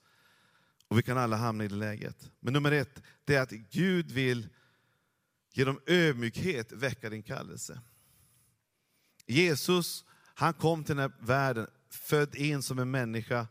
Och 0.87 0.97
vi 0.97 1.03
kan 1.03 1.17
alla 1.17 1.35
hamna 1.35 1.63
i 1.63 1.67
det 1.67 1.75
läget. 1.75 2.31
Men 2.39 2.53
nummer 2.53 2.71
ett, 2.71 3.01
det 3.25 3.35
är 3.35 3.41
att 3.41 3.51
Gud 3.51 4.11
vill 4.11 4.49
genom 5.53 5.79
ödmjukhet 5.85 6.71
väcka 6.71 7.09
din 7.09 7.23
kallelse. 7.23 7.81
Jesus, 9.25 10.05
han 10.39 10.53
kom 10.53 10.83
till 10.83 10.95
den 10.95 11.11
här 11.11 11.25
världen, 11.25 11.67
född 11.89 12.35
in 12.35 12.61
som 12.61 12.79
en 12.79 12.91
människa. 12.91 13.47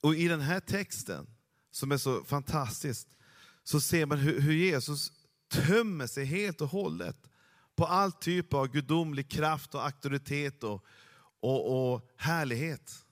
Och 0.00 0.14
i 0.14 0.28
den 0.28 0.40
här 0.40 0.60
texten, 0.60 1.26
som 1.70 1.92
är 1.92 1.96
så 1.96 2.24
fantastisk, 2.24 3.08
så 3.64 3.80
ser 3.80 4.06
man 4.06 4.18
hur, 4.18 4.40
hur 4.40 4.52
Jesus 4.52 5.12
tömmer 5.48 6.06
sig 6.06 6.24
helt 6.24 6.60
och 6.60 6.68
hållet 6.68 7.16
på 7.76 7.86
all 7.86 8.12
typ 8.12 8.54
av 8.54 8.68
gudomlig 8.68 9.30
kraft 9.30 9.74
och 9.74 9.84
auktoritet 9.84 10.64
och, 10.64 10.84
och, 11.40 11.92
och 11.92 12.10
härlighet. 12.16 13.04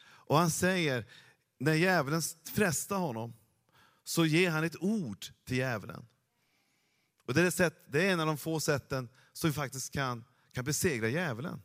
Och 0.00 0.38
han 0.38 0.50
säger, 0.50 1.06
när 1.58 1.74
djävulen 1.74 2.22
frestar 2.54 2.98
honom, 2.98 3.34
så 4.04 4.26
ger 4.26 4.50
han 4.50 4.64
ett 4.64 4.82
ord 4.82 5.26
till 5.44 5.56
djävulen. 5.56 6.06
Och 7.26 7.34
det, 7.34 7.42
är 7.42 7.50
sätt, 7.50 7.84
det 7.88 8.06
är 8.06 8.12
en 8.12 8.20
av 8.20 8.26
de 8.26 8.38
få 8.38 8.60
sätten 8.60 9.08
som 9.32 9.50
vi 9.50 9.54
faktiskt 9.54 9.92
kan, 9.92 10.24
kan 10.52 10.64
besegra 10.64 11.08
djävulen. 11.08 11.62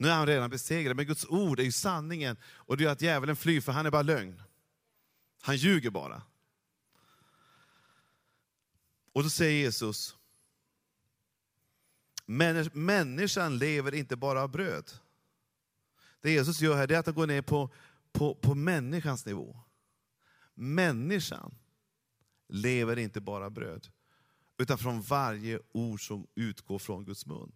Nu 0.00 0.08
är 0.08 0.14
han 0.14 0.26
redan 0.26 0.50
besegrad, 0.50 0.96
men 0.96 1.06
Guds 1.06 1.26
ord 1.28 1.60
är 1.60 1.64
ju 1.64 1.72
sanningen. 1.72 2.36
Och 2.44 2.76
det 2.76 2.84
gör 2.84 2.92
att 2.92 3.02
djävulen 3.02 3.36
flyr, 3.36 3.60
för 3.60 3.72
han 3.72 3.86
är 3.86 3.90
bara 3.90 4.02
lögn. 4.02 4.42
Han 5.42 5.56
ljuger 5.56 5.90
bara. 5.90 6.22
Och 9.12 9.22
då 9.22 9.30
säger 9.30 9.60
Jesus, 9.60 10.16
människan 12.72 13.58
lever 13.58 13.94
inte 13.94 14.16
bara 14.16 14.42
av 14.42 14.50
bröd. 14.50 14.90
Det 16.20 16.30
Jesus 16.30 16.60
gör 16.60 16.76
här 16.76 16.92
är 16.92 16.98
att 16.98 17.06
han 17.06 17.14
går 17.14 17.26
ner 17.26 17.42
på, 17.42 17.74
på, 18.12 18.34
på 18.34 18.54
människans 18.54 19.26
nivå. 19.26 19.60
Människan 20.54 21.54
lever 22.48 22.98
inte 22.98 23.20
bara 23.20 23.44
av 23.44 23.50
bröd, 23.50 23.88
utan 24.58 24.78
från 24.78 25.02
varje 25.02 25.60
ord 25.72 26.06
som 26.06 26.26
utgår 26.34 26.78
från 26.78 27.04
Guds 27.04 27.26
mun. 27.26 27.52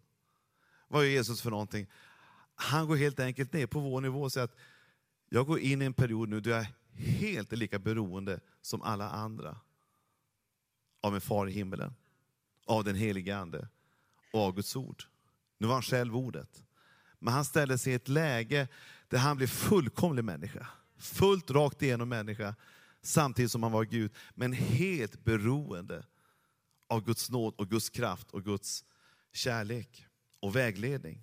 Vad 0.88 1.04
är 1.04 1.08
Jesus 1.08 1.42
för 1.42 1.50
någonting? 1.50 1.86
Han 2.54 2.86
går 2.86 2.96
helt 2.96 3.20
enkelt 3.20 3.52
ner 3.52 3.66
på 3.66 3.80
vår 3.80 4.00
nivå 4.00 4.22
och 4.22 4.32
säger 4.32 4.44
att 4.44 4.56
jag 5.28 5.46
går 5.46 5.58
in 5.58 5.82
i 5.82 5.84
en 5.84 5.94
period 5.94 6.28
nu 6.28 6.40
där 6.40 6.50
jag 6.50 6.60
är 6.60 6.74
helt 6.96 7.52
lika 7.52 7.78
beroende 7.78 8.40
som 8.62 8.82
alla 8.82 9.10
andra 9.10 9.60
av 11.00 11.14
en 11.14 11.20
far 11.20 11.46
i 11.46 11.52
himmelen, 11.52 11.94
av 12.66 12.84
den 12.84 12.96
helige 12.96 13.36
Ande 13.36 13.68
och 14.32 14.40
av 14.40 14.54
Guds 14.54 14.76
ord. 14.76 15.04
Nu 15.58 15.66
var 15.66 15.74
han 15.74 15.82
själv 15.82 16.16
ordet. 16.16 16.64
Men 17.18 17.34
han 17.34 17.44
ställer 17.44 17.76
sig 17.76 17.92
i 17.92 17.96
ett 17.96 18.08
läge 18.08 18.68
där 19.08 19.18
han 19.18 19.36
blir 19.36 19.46
fullkomlig 19.46 20.24
människa. 20.24 20.66
Fullt 20.96 21.50
rakt 21.50 21.82
igenom 21.82 22.08
människa, 22.08 22.54
samtidigt 23.02 23.50
som 23.50 23.62
han 23.62 23.72
var 23.72 23.84
Gud. 23.84 24.12
Men 24.34 24.52
helt 24.52 25.24
beroende 25.24 26.06
av 26.86 27.04
Guds 27.04 27.30
nåd 27.30 27.54
och 27.56 27.70
Guds 27.70 27.90
kraft 27.90 28.30
och 28.30 28.44
Guds 28.44 28.84
kärlek 29.32 30.06
och 30.40 30.56
vägledning. 30.56 31.22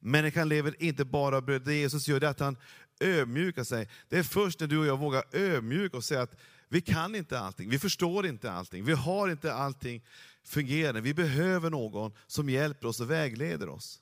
Människan 0.00 0.48
lever 0.48 0.82
inte 0.82 1.04
bara 1.04 1.36
av 1.36 1.44
bröd. 1.44 1.62
Det 1.62 1.74
Jesus 1.74 2.08
gör 2.08 2.24
är 2.24 2.28
att 2.28 2.40
han 2.40 2.56
ödmjukar 3.00 3.64
sig. 3.64 3.88
Det 4.08 4.18
är 4.18 4.22
först 4.22 4.60
när 4.60 4.66
du 4.66 4.78
och 4.78 4.86
jag 4.86 4.98
vågar 4.98 5.24
ödmjuka 5.32 5.96
och 5.96 6.04
säga 6.04 6.22
att 6.22 6.36
vi 6.68 6.80
kan 6.80 7.14
inte 7.14 7.40
allting, 7.40 7.70
vi 7.70 7.78
förstår 7.78 8.26
inte 8.26 8.52
allting, 8.52 8.84
vi 8.84 8.92
har 8.92 9.28
inte 9.28 9.54
allting 9.54 10.04
fungerande. 10.44 11.00
Vi 11.00 11.14
behöver 11.14 11.70
någon 11.70 12.12
som 12.26 12.50
hjälper 12.50 12.88
oss 12.88 13.00
och 13.00 13.10
vägleder 13.10 13.68
oss. 13.68 14.00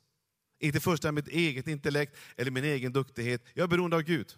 Inte 0.59 0.81
först 0.81 1.05
och 1.05 1.15
mitt 1.15 1.29
eget 1.29 1.69
intellekt 1.69 2.17
eller 2.37 2.51
min 2.51 2.65
egen 2.65 2.93
duktighet. 2.93 3.45
Jag 3.55 3.65
är 3.65 3.69
beroende 3.69 3.97
av 3.97 4.03
Gud. 4.03 4.35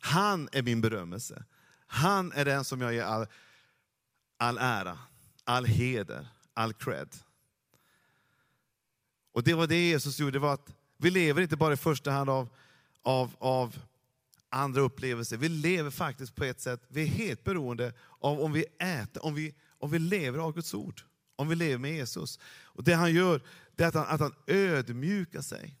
Han 0.00 0.48
är 0.52 0.62
min 0.62 0.80
berömmelse. 0.80 1.44
Han 1.86 2.32
är 2.32 2.44
den 2.44 2.64
som 2.64 2.80
jag 2.80 2.94
ger 2.94 3.02
all, 3.02 3.26
all 4.36 4.58
ära, 4.58 4.98
all 5.44 5.64
heder, 5.64 6.28
all 6.54 6.72
cred. 6.72 7.08
Och 9.38 9.44
det 9.44 9.54
var 9.54 9.66
det 9.66 9.88
Jesus 9.88 10.18
gjorde, 10.18 10.32
det 10.32 10.38
var 10.38 10.54
att 10.54 10.74
vi 10.96 11.10
lever 11.10 11.42
inte 11.42 11.56
bara 11.56 11.72
i 11.72 11.76
första 11.76 12.10
hand 12.10 12.30
av, 12.30 12.48
av, 13.02 13.36
av 13.38 13.76
andra 14.48 14.80
upplevelser. 14.80 15.36
Vi 15.36 15.48
lever 15.48 15.90
faktiskt 15.90 16.34
på 16.34 16.44
ett 16.44 16.60
sätt, 16.60 16.82
vi 16.88 17.02
är 17.02 17.06
helt 17.06 17.44
beroende 17.44 17.92
av 18.20 18.40
om 18.40 18.52
vi 18.52 18.64
äter, 18.78 19.24
om 19.24 19.34
vi, 19.34 19.54
om 19.78 19.90
vi 19.90 19.98
lever 19.98 20.38
av 20.38 20.54
Guds 20.54 20.74
ord. 20.74 21.02
om 21.36 21.48
vi 21.48 21.54
lever 21.54 21.78
med 21.78 21.92
Jesus. 21.92 22.38
Och 22.46 22.84
Det 22.84 22.94
han 22.94 23.14
gör, 23.14 23.42
det 23.76 23.84
är 23.84 23.88
att 23.88 23.94
han, 23.94 24.06
att 24.06 24.20
han 24.20 24.34
ödmjukar 24.46 25.40
sig. 25.40 25.78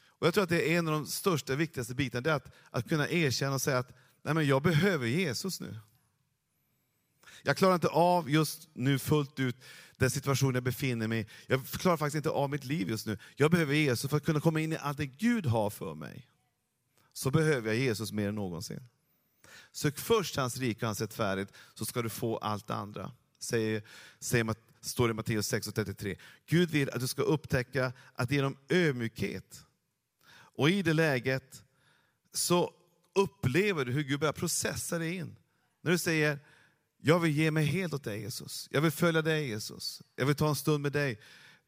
Och 0.00 0.26
Jag 0.26 0.34
tror 0.34 0.44
att 0.44 0.50
det 0.50 0.72
är 0.72 0.78
en 0.78 0.88
av 0.88 0.92
de 0.92 1.06
största 1.06 1.52
och 1.52 1.60
viktigaste 1.60 1.94
bitarna, 1.94 2.20
det 2.20 2.30
är 2.30 2.34
att, 2.34 2.54
att 2.70 2.88
kunna 2.88 3.08
erkänna 3.08 3.54
och 3.54 3.62
säga 3.62 3.78
att 3.78 3.92
Nej, 4.22 4.34
men 4.34 4.46
jag 4.46 4.62
behöver 4.62 5.06
Jesus 5.06 5.60
nu. 5.60 5.78
Jag 7.42 7.56
klarar 7.56 7.74
inte 7.74 7.88
av 7.88 8.30
just 8.30 8.68
nu 8.72 8.98
fullt 8.98 9.40
ut 9.40 9.56
den 9.98 10.10
situation 10.10 10.54
jag 10.54 10.62
befinner 10.62 11.08
mig 11.08 11.20
i. 11.20 11.26
Jag 11.46 11.66
klarar 11.66 11.96
faktiskt 11.96 12.16
inte 12.16 12.30
av 12.30 12.50
mitt 12.50 12.64
liv 12.64 12.88
just 12.88 13.06
nu. 13.06 13.18
Jag 13.36 13.50
behöver 13.50 13.74
Jesus 13.74 14.10
för 14.10 14.16
att 14.16 14.24
kunna 14.24 14.40
komma 14.40 14.60
in 14.60 14.72
i 14.72 14.76
allt 14.76 14.98
det 14.98 15.06
Gud 15.06 15.46
har 15.46 15.70
för 15.70 15.94
mig. 15.94 16.28
Så 17.12 17.30
behöver 17.30 17.68
jag 17.68 17.76
Jesus 17.76 18.12
mer 18.12 18.28
än 18.28 18.34
någonsin. 18.34 18.80
Sök 19.72 19.98
först 19.98 20.36
hans 20.36 20.56
rike 20.56 20.80
och 20.80 20.88
hans 20.88 21.00
rättfärdighet, 21.00 21.52
så 21.74 21.84
ska 21.84 22.02
du 22.02 22.08
få 22.08 22.36
allt 22.36 22.66
det 22.66 22.74
andra. 22.74 23.12
Säger, 23.38 23.82
säger, 24.18 24.54
står 24.80 25.08
det 25.08 25.12
i 25.12 25.14
Matteus 25.14 25.52
6.33. 25.52 26.18
Gud 26.46 26.70
vill 26.70 26.90
att 26.90 27.00
du 27.00 27.06
ska 27.06 27.22
upptäcka 27.22 27.92
att 28.14 28.30
genom 28.30 28.56
ödmjukhet, 28.68 29.64
och 30.30 30.70
i 30.70 30.82
det 30.82 30.92
läget 30.92 31.62
så 32.32 32.72
upplever 33.14 33.84
du 33.84 33.92
hur 33.92 34.02
Gud 34.02 34.20
börjar 34.20 34.32
processa 34.32 34.98
dig 34.98 35.14
in. 35.14 35.36
När 35.82 35.90
du 35.90 35.98
säger, 35.98 36.38
jag 37.08 37.20
vill 37.20 37.36
ge 37.36 37.50
mig 37.50 37.64
helt 37.64 37.94
åt 37.94 38.04
dig 38.04 38.20
Jesus. 38.20 38.68
Jag 38.70 38.80
vill 38.80 38.90
följa 38.90 39.22
dig 39.22 39.48
Jesus. 39.48 40.02
Jag 40.16 40.26
vill 40.26 40.36
ta 40.36 40.48
en 40.48 40.56
stund 40.56 40.82
med 40.82 40.92
dig 40.92 41.20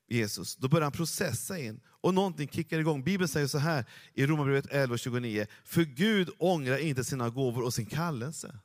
Jesus. 0.09 0.57
Då 0.57 0.69
börjar 0.69 0.83
han 0.83 0.93
processa 0.93 1.59
in 1.59 1.81
och 1.87 2.15
någonting 2.15 2.49
kickar 2.49 2.79
igång. 2.79 3.05
Bibeln 3.05 3.29
säger 3.29 3.47
så 3.47 3.59
här 3.59 3.85
i 4.15 4.27
Romarbrevet 4.27 4.67
11.29. 4.67 5.47
För 5.65 5.83
Gud 5.83 6.31
ångrar 6.39 6.79
inte 6.79 7.05
sina 7.05 7.31
gåvor 7.31 7.65
och 7.65 7.75
sin 7.75 7.87
kallelse. 7.87 8.59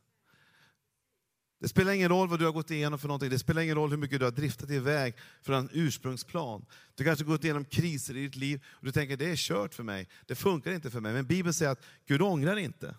Det 1.59 1.67
spelar 1.67 1.91
ingen 1.91 2.09
roll 2.09 2.29
vad 2.29 2.39
du 2.39 2.45
har 2.45 2.51
gått 2.51 2.71
igenom 2.71 2.99
för 2.99 3.07
någonting. 3.07 3.29
Det 3.29 3.39
spelar 3.39 3.61
ingen 3.61 3.75
roll 3.75 3.89
hur 3.89 3.97
mycket 3.97 4.19
du 4.19 4.25
har 4.25 4.31
driftat 4.31 4.69
iväg 4.69 5.15
från 5.41 5.55
en 5.55 5.69
ursprungsplan. 5.71 6.65
Du 6.95 7.03
kanske 7.03 7.25
har 7.25 7.31
gått 7.31 7.43
igenom 7.43 7.65
kriser 7.65 8.17
i 8.17 8.21
ditt 8.21 8.35
liv 8.35 8.63
och 8.67 8.85
du 8.85 8.91
tänker 8.91 9.17
det 9.17 9.31
är 9.31 9.35
kört 9.35 9.73
för 9.73 9.83
mig. 9.83 10.09
Det 10.25 10.35
funkar 10.35 10.71
inte 10.71 10.91
för 10.91 10.99
mig. 10.99 11.13
Men 11.13 11.25
Bibeln 11.25 11.53
säger 11.53 11.71
att 11.71 11.85
Gud 12.05 12.21
ångrar 12.21 12.55
inte 12.55 12.95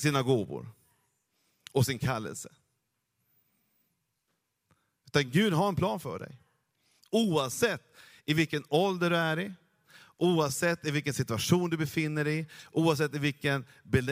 sina 0.00 0.22
gåvor 0.22 0.68
och 1.76 1.86
sin 1.86 1.98
kallelse. 1.98 2.48
Utan 5.06 5.30
Gud 5.30 5.52
har 5.52 5.68
en 5.68 5.76
plan 5.76 6.00
för 6.00 6.18
dig. 6.18 6.38
Oavsett 7.10 7.82
i 8.24 8.34
vilken 8.34 8.64
ålder 8.68 9.10
du 9.10 9.16
är 9.16 9.40
i, 9.40 9.52
oavsett 10.16 10.86
i 10.86 10.90
vilken 10.90 11.14
situation 11.14 11.70
du 11.70 11.76
befinner 11.76 12.24
dig 12.24 12.38
i, 12.38 12.46
oavsett 12.72 13.14
i 13.14 13.18
vilken 13.18 13.64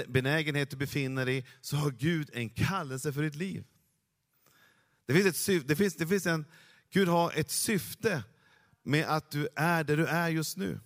benägenhet 0.09 0.70
du 0.70 0.77
befinner 0.77 1.27
dig 1.27 1.37
i, 1.37 1.44
så 1.61 1.77
har 1.77 1.90
Gud 1.90 2.31
en 2.33 2.50
kallelse 2.50 3.12
för 3.12 3.22
ditt 3.22 3.35
liv. 3.35 3.64
Det 5.07 5.14
finns 5.14 5.27
ett 5.27 5.37
syfte, 5.37 5.68
det 5.68 5.77
finns, 5.77 5.96
det 5.96 6.07
finns 6.07 6.27
en, 6.27 6.44
Gud 6.90 7.09
har 7.09 7.33
ett 7.33 7.50
syfte 7.50 8.24
med 8.83 9.05
att 9.05 9.31
du 9.31 9.48
är 9.57 9.85
där 9.85 9.96
du 9.96 10.07
är 10.07 10.29
just 10.29 10.57
nu. 10.57 10.81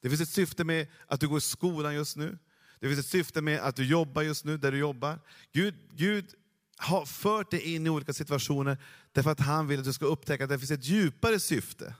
Det 0.00 0.08
finns 0.08 0.20
ett 0.20 0.28
syfte 0.28 0.64
med 0.64 0.86
att 1.06 1.20
du 1.20 1.28
går 1.28 1.38
i 1.38 1.40
skolan 1.40 1.94
just 1.94 2.16
nu. 2.16 2.38
Det 2.80 2.88
finns 2.88 3.00
ett 3.00 3.06
syfte 3.06 3.42
med 3.42 3.60
att 3.60 3.76
du 3.76 3.84
jobbar 3.84 4.22
just 4.22 4.44
nu, 4.44 4.56
där 4.56 4.72
du 4.72 4.78
jobbar. 4.78 5.18
Gud, 5.52 5.74
Gud 5.92 6.34
har 6.76 7.06
fört 7.06 7.50
dig 7.50 7.74
in 7.74 7.86
i 7.86 7.90
olika 7.90 8.12
situationer 8.12 8.78
därför 9.12 9.30
att 9.30 9.40
han 9.40 9.66
vill 9.66 9.78
att 9.78 9.84
du 9.84 9.92
ska 9.92 10.04
upptäcka 10.04 10.44
att 10.44 10.50
det 10.50 10.58
finns 10.58 10.70
ett 10.70 10.84
djupare 10.84 11.40
syfte 11.40 11.94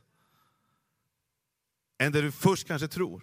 än 1.98 2.12
det 2.12 2.20
du 2.22 2.32
först 2.32 2.66
kanske 2.66 2.88
tror. 2.88 3.22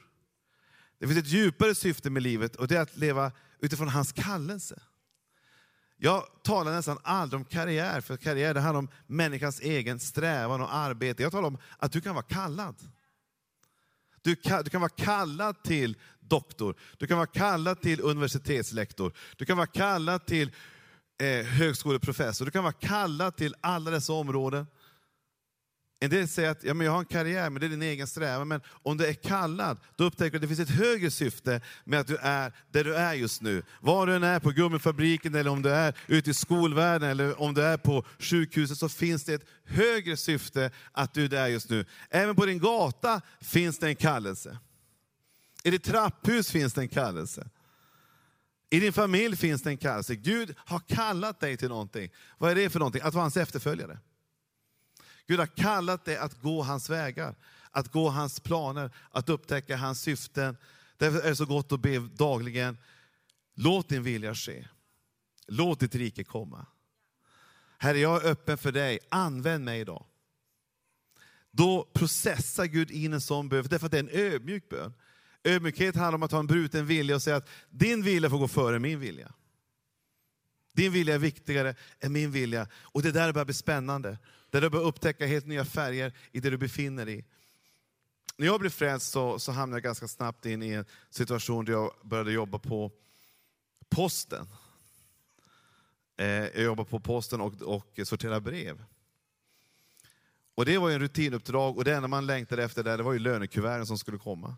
Det 0.99 1.07
finns 1.07 1.19
ett 1.19 1.27
djupare 1.27 1.75
syfte 1.75 2.09
med 2.09 2.23
livet 2.23 2.55
och 2.55 2.67
det 2.67 2.77
är 2.77 2.81
att 2.81 2.97
leva 2.97 3.31
utifrån 3.59 3.87
hans 3.87 4.11
kallelse. 4.11 4.81
Jag 5.97 6.23
talar 6.43 6.71
nästan 6.71 6.97
aldrig 7.03 7.39
om 7.39 7.45
karriär, 7.45 8.01
för 8.01 8.17
karriär 8.17 8.53
det 8.53 8.59
handlar 8.59 8.79
om 8.79 8.89
människans 9.07 9.59
egen 9.59 9.99
strävan 9.99 10.61
och 10.61 10.75
arbete. 10.75 11.23
Jag 11.23 11.31
talar 11.31 11.47
om 11.47 11.57
att 11.77 11.91
du 11.91 12.01
kan 12.01 12.15
vara 12.15 12.25
kallad. 12.25 12.75
Du 14.21 14.35
kan, 14.35 14.63
du 14.63 14.69
kan 14.69 14.81
vara 14.81 14.89
kallad 14.89 15.63
till 15.63 15.97
doktor, 16.29 16.75
du 16.97 17.07
kan 17.07 17.17
vara 17.17 17.27
kallad 17.27 17.81
till 17.81 18.01
universitetslektor, 18.01 19.13
du 19.35 19.45
kan 19.45 19.57
vara 19.57 19.67
kallad 19.67 20.25
till 20.25 20.51
eh, 21.21 21.45
högskoleprofessor, 21.45 22.45
du 22.45 22.51
kan 22.51 22.63
vara 22.63 22.73
kallad 22.73 23.35
till 23.35 23.55
alla 23.61 23.91
dessa 23.91 24.13
områden. 24.13 24.67
En 25.99 26.09
del 26.09 26.27
säger 26.27 26.49
att 26.49 26.63
ja, 26.63 26.73
men 26.73 26.85
jag 26.85 26.91
har 26.91 26.99
en 26.99 27.05
karriär, 27.05 27.49
men 27.49 27.59
det 27.59 27.67
är 27.67 27.69
din 27.69 27.81
egen 27.81 28.07
strävan. 28.07 28.47
Men 28.47 28.61
om 28.67 28.97
du 28.97 29.05
är 29.05 29.13
kallad, 29.13 29.77
då 29.95 30.03
upptäcker 30.03 30.31
du 30.31 30.37
att 30.37 30.41
det 30.41 30.55
finns 30.55 30.69
ett 30.69 30.75
högre 30.75 31.11
syfte 31.11 31.61
med 31.83 31.99
att 31.99 32.07
du 32.07 32.17
är 32.17 32.53
där 32.71 32.83
du 32.83 32.95
är 32.95 33.13
just 33.13 33.41
nu. 33.41 33.63
Var 33.81 34.07
du 34.07 34.15
än 34.15 34.23
är, 34.23 34.39
på 34.39 34.51
gummifabriken, 34.51 35.35
eller 35.35 35.51
om 35.51 35.61
du 35.61 35.69
är 35.69 35.97
ute 36.07 36.29
i 36.29 36.33
skolvärlden, 36.33 37.09
eller 37.09 37.41
om 37.41 37.53
du 37.53 37.63
är 37.63 37.77
på 37.77 38.05
sjukhuset, 38.19 38.77
så 38.77 38.89
finns 38.89 39.23
det 39.23 39.33
ett 39.33 39.47
högre 39.65 40.17
syfte 40.17 40.71
att 40.91 41.13
du 41.13 41.23
är 41.23 41.29
där 41.29 41.47
just 41.47 41.69
nu. 41.69 41.85
Även 42.09 42.35
på 42.35 42.45
din 42.45 42.59
gata 42.59 43.21
finns 43.41 43.79
det 43.79 43.87
en 43.87 43.95
kallelse. 43.95 44.57
I 45.63 45.71
ditt 45.71 45.83
trapphus 45.83 46.51
finns 46.51 46.73
det 46.73 46.81
en 46.81 46.89
kallelse. 46.89 47.49
I 48.69 48.79
din 48.79 48.93
familj 48.93 49.35
finns 49.35 49.61
det 49.61 49.69
en 49.69 49.77
kallelse. 49.77 50.15
Gud 50.15 50.55
har 50.57 50.79
kallat 50.79 51.39
dig 51.39 51.57
till 51.57 51.69
någonting. 51.69 52.09
Vad 52.37 52.51
är 52.51 52.55
det 52.55 52.69
för 52.69 52.79
någonting? 52.79 53.01
Att 53.01 53.13
vara 53.13 53.23
hans 53.23 53.37
efterföljare. 53.37 53.99
Gud 55.27 55.39
har 55.39 55.47
kallat 55.47 56.05
dig 56.05 56.17
att 56.17 56.41
gå 56.41 56.61
hans 56.61 56.89
vägar, 56.89 57.35
att 57.71 57.91
gå 57.91 58.09
hans 58.09 58.39
planer, 58.39 58.91
att 59.11 59.29
upptäcka 59.29 59.77
hans 59.77 60.01
syften. 60.01 60.57
Därför 60.97 61.19
är 61.19 61.29
det 61.29 61.35
så 61.35 61.45
gott 61.45 61.71
att 61.71 61.79
be 61.79 61.99
dagligen, 61.99 62.77
låt 63.55 63.89
din 63.89 64.03
vilja 64.03 64.35
ske. 64.35 64.67
Låt 65.47 65.79
ditt 65.79 65.95
rike 65.95 66.23
komma. 66.23 66.65
Herre, 67.77 67.99
jag 67.99 68.25
är 68.25 68.29
öppen 68.29 68.57
för 68.57 68.71
dig, 68.71 68.99
använd 69.09 69.65
mig 69.65 69.79
idag. 69.79 70.05
Då 71.51 71.89
processar 71.93 72.65
Gud 72.65 72.91
in 72.91 73.13
en 73.13 73.21
sån 73.21 73.49
bön, 73.49 73.67
därför 73.69 73.85
att 73.85 73.91
det 73.91 73.97
är 73.97 74.03
en 74.03 74.33
ödmjuk 74.33 74.69
bön. 74.69 74.93
Ödmjukhet 75.47 75.95
handlar 75.95 76.15
om 76.15 76.23
att 76.23 76.31
ha 76.31 76.39
en 76.39 76.47
bruten 76.47 76.85
vilja 76.85 77.15
och 77.15 77.21
säga 77.21 77.35
att 77.35 77.49
din 77.69 78.03
vilja 78.03 78.29
får 78.29 78.37
gå 78.37 78.47
före 78.47 78.79
min 78.79 78.99
vilja. 78.99 79.33
Din 80.73 80.91
vilja 80.91 81.15
är 81.15 81.19
viktigare 81.19 81.75
än 81.99 82.13
min 82.13 82.31
vilja. 82.31 82.67
Och 82.73 83.01
det 83.01 83.11
där 83.11 83.33
börjar 83.33 83.45
bli 83.45 83.53
spännande. 83.53 84.17
Där 84.49 84.61
du 84.61 84.69
börjar 84.69 84.85
upptäcka 84.85 85.25
helt 85.25 85.45
nya 85.45 85.65
färger 85.65 86.13
i 86.31 86.39
det 86.39 86.49
du 86.49 86.57
befinner 86.57 87.05
dig 87.05 87.19
i. 87.19 87.25
När 88.37 88.45
jag 88.45 88.59
blev 88.59 88.69
frälst 88.69 89.11
så, 89.11 89.39
så 89.39 89.51
hamnade 89.51 89.77
jag 89.77 89.83
ganska 89.83 90.07
snabbt 90.07 90.45
in 90.45 90.63
i 90.63 90.69
en 90.69 90.85
situation 91.09 91.65
där 91.65 91.73
jag 91.73 91.91
började 92.03 92.31
jobba 92.31 92.59
på 92.59 92.91
posten. 93.89 94.47
Eh, 96.17 96.27
jag 96.27 96.63
jobbade 96.63 96.89
på 96.89 96.99
posten 96.99 97.41
och, 97.41 97.61
och 97.61 97.99
sorterade 98.03 98.41
brev. 98.41 98.83
Och 100.55 100.65
Det 100.65 100.77
var 100.77 100.91
en 100.91 100.99
rutinuppdrag 100.99 101.77
och 101.77 101.83
det 101.83 101.95
enda 101.95 102.07
man 102.07 102.25
längtade 102.25 102.63
efter 102.63 102.83
där, 102.83 102.97
det 102.97 103.03
var 103.03 103.13
ju 103.13 103.19
lönekuverten 103.19 103.85
som 103.85 103.97
skulle 103.97 104.17
komma. 104.17 104.57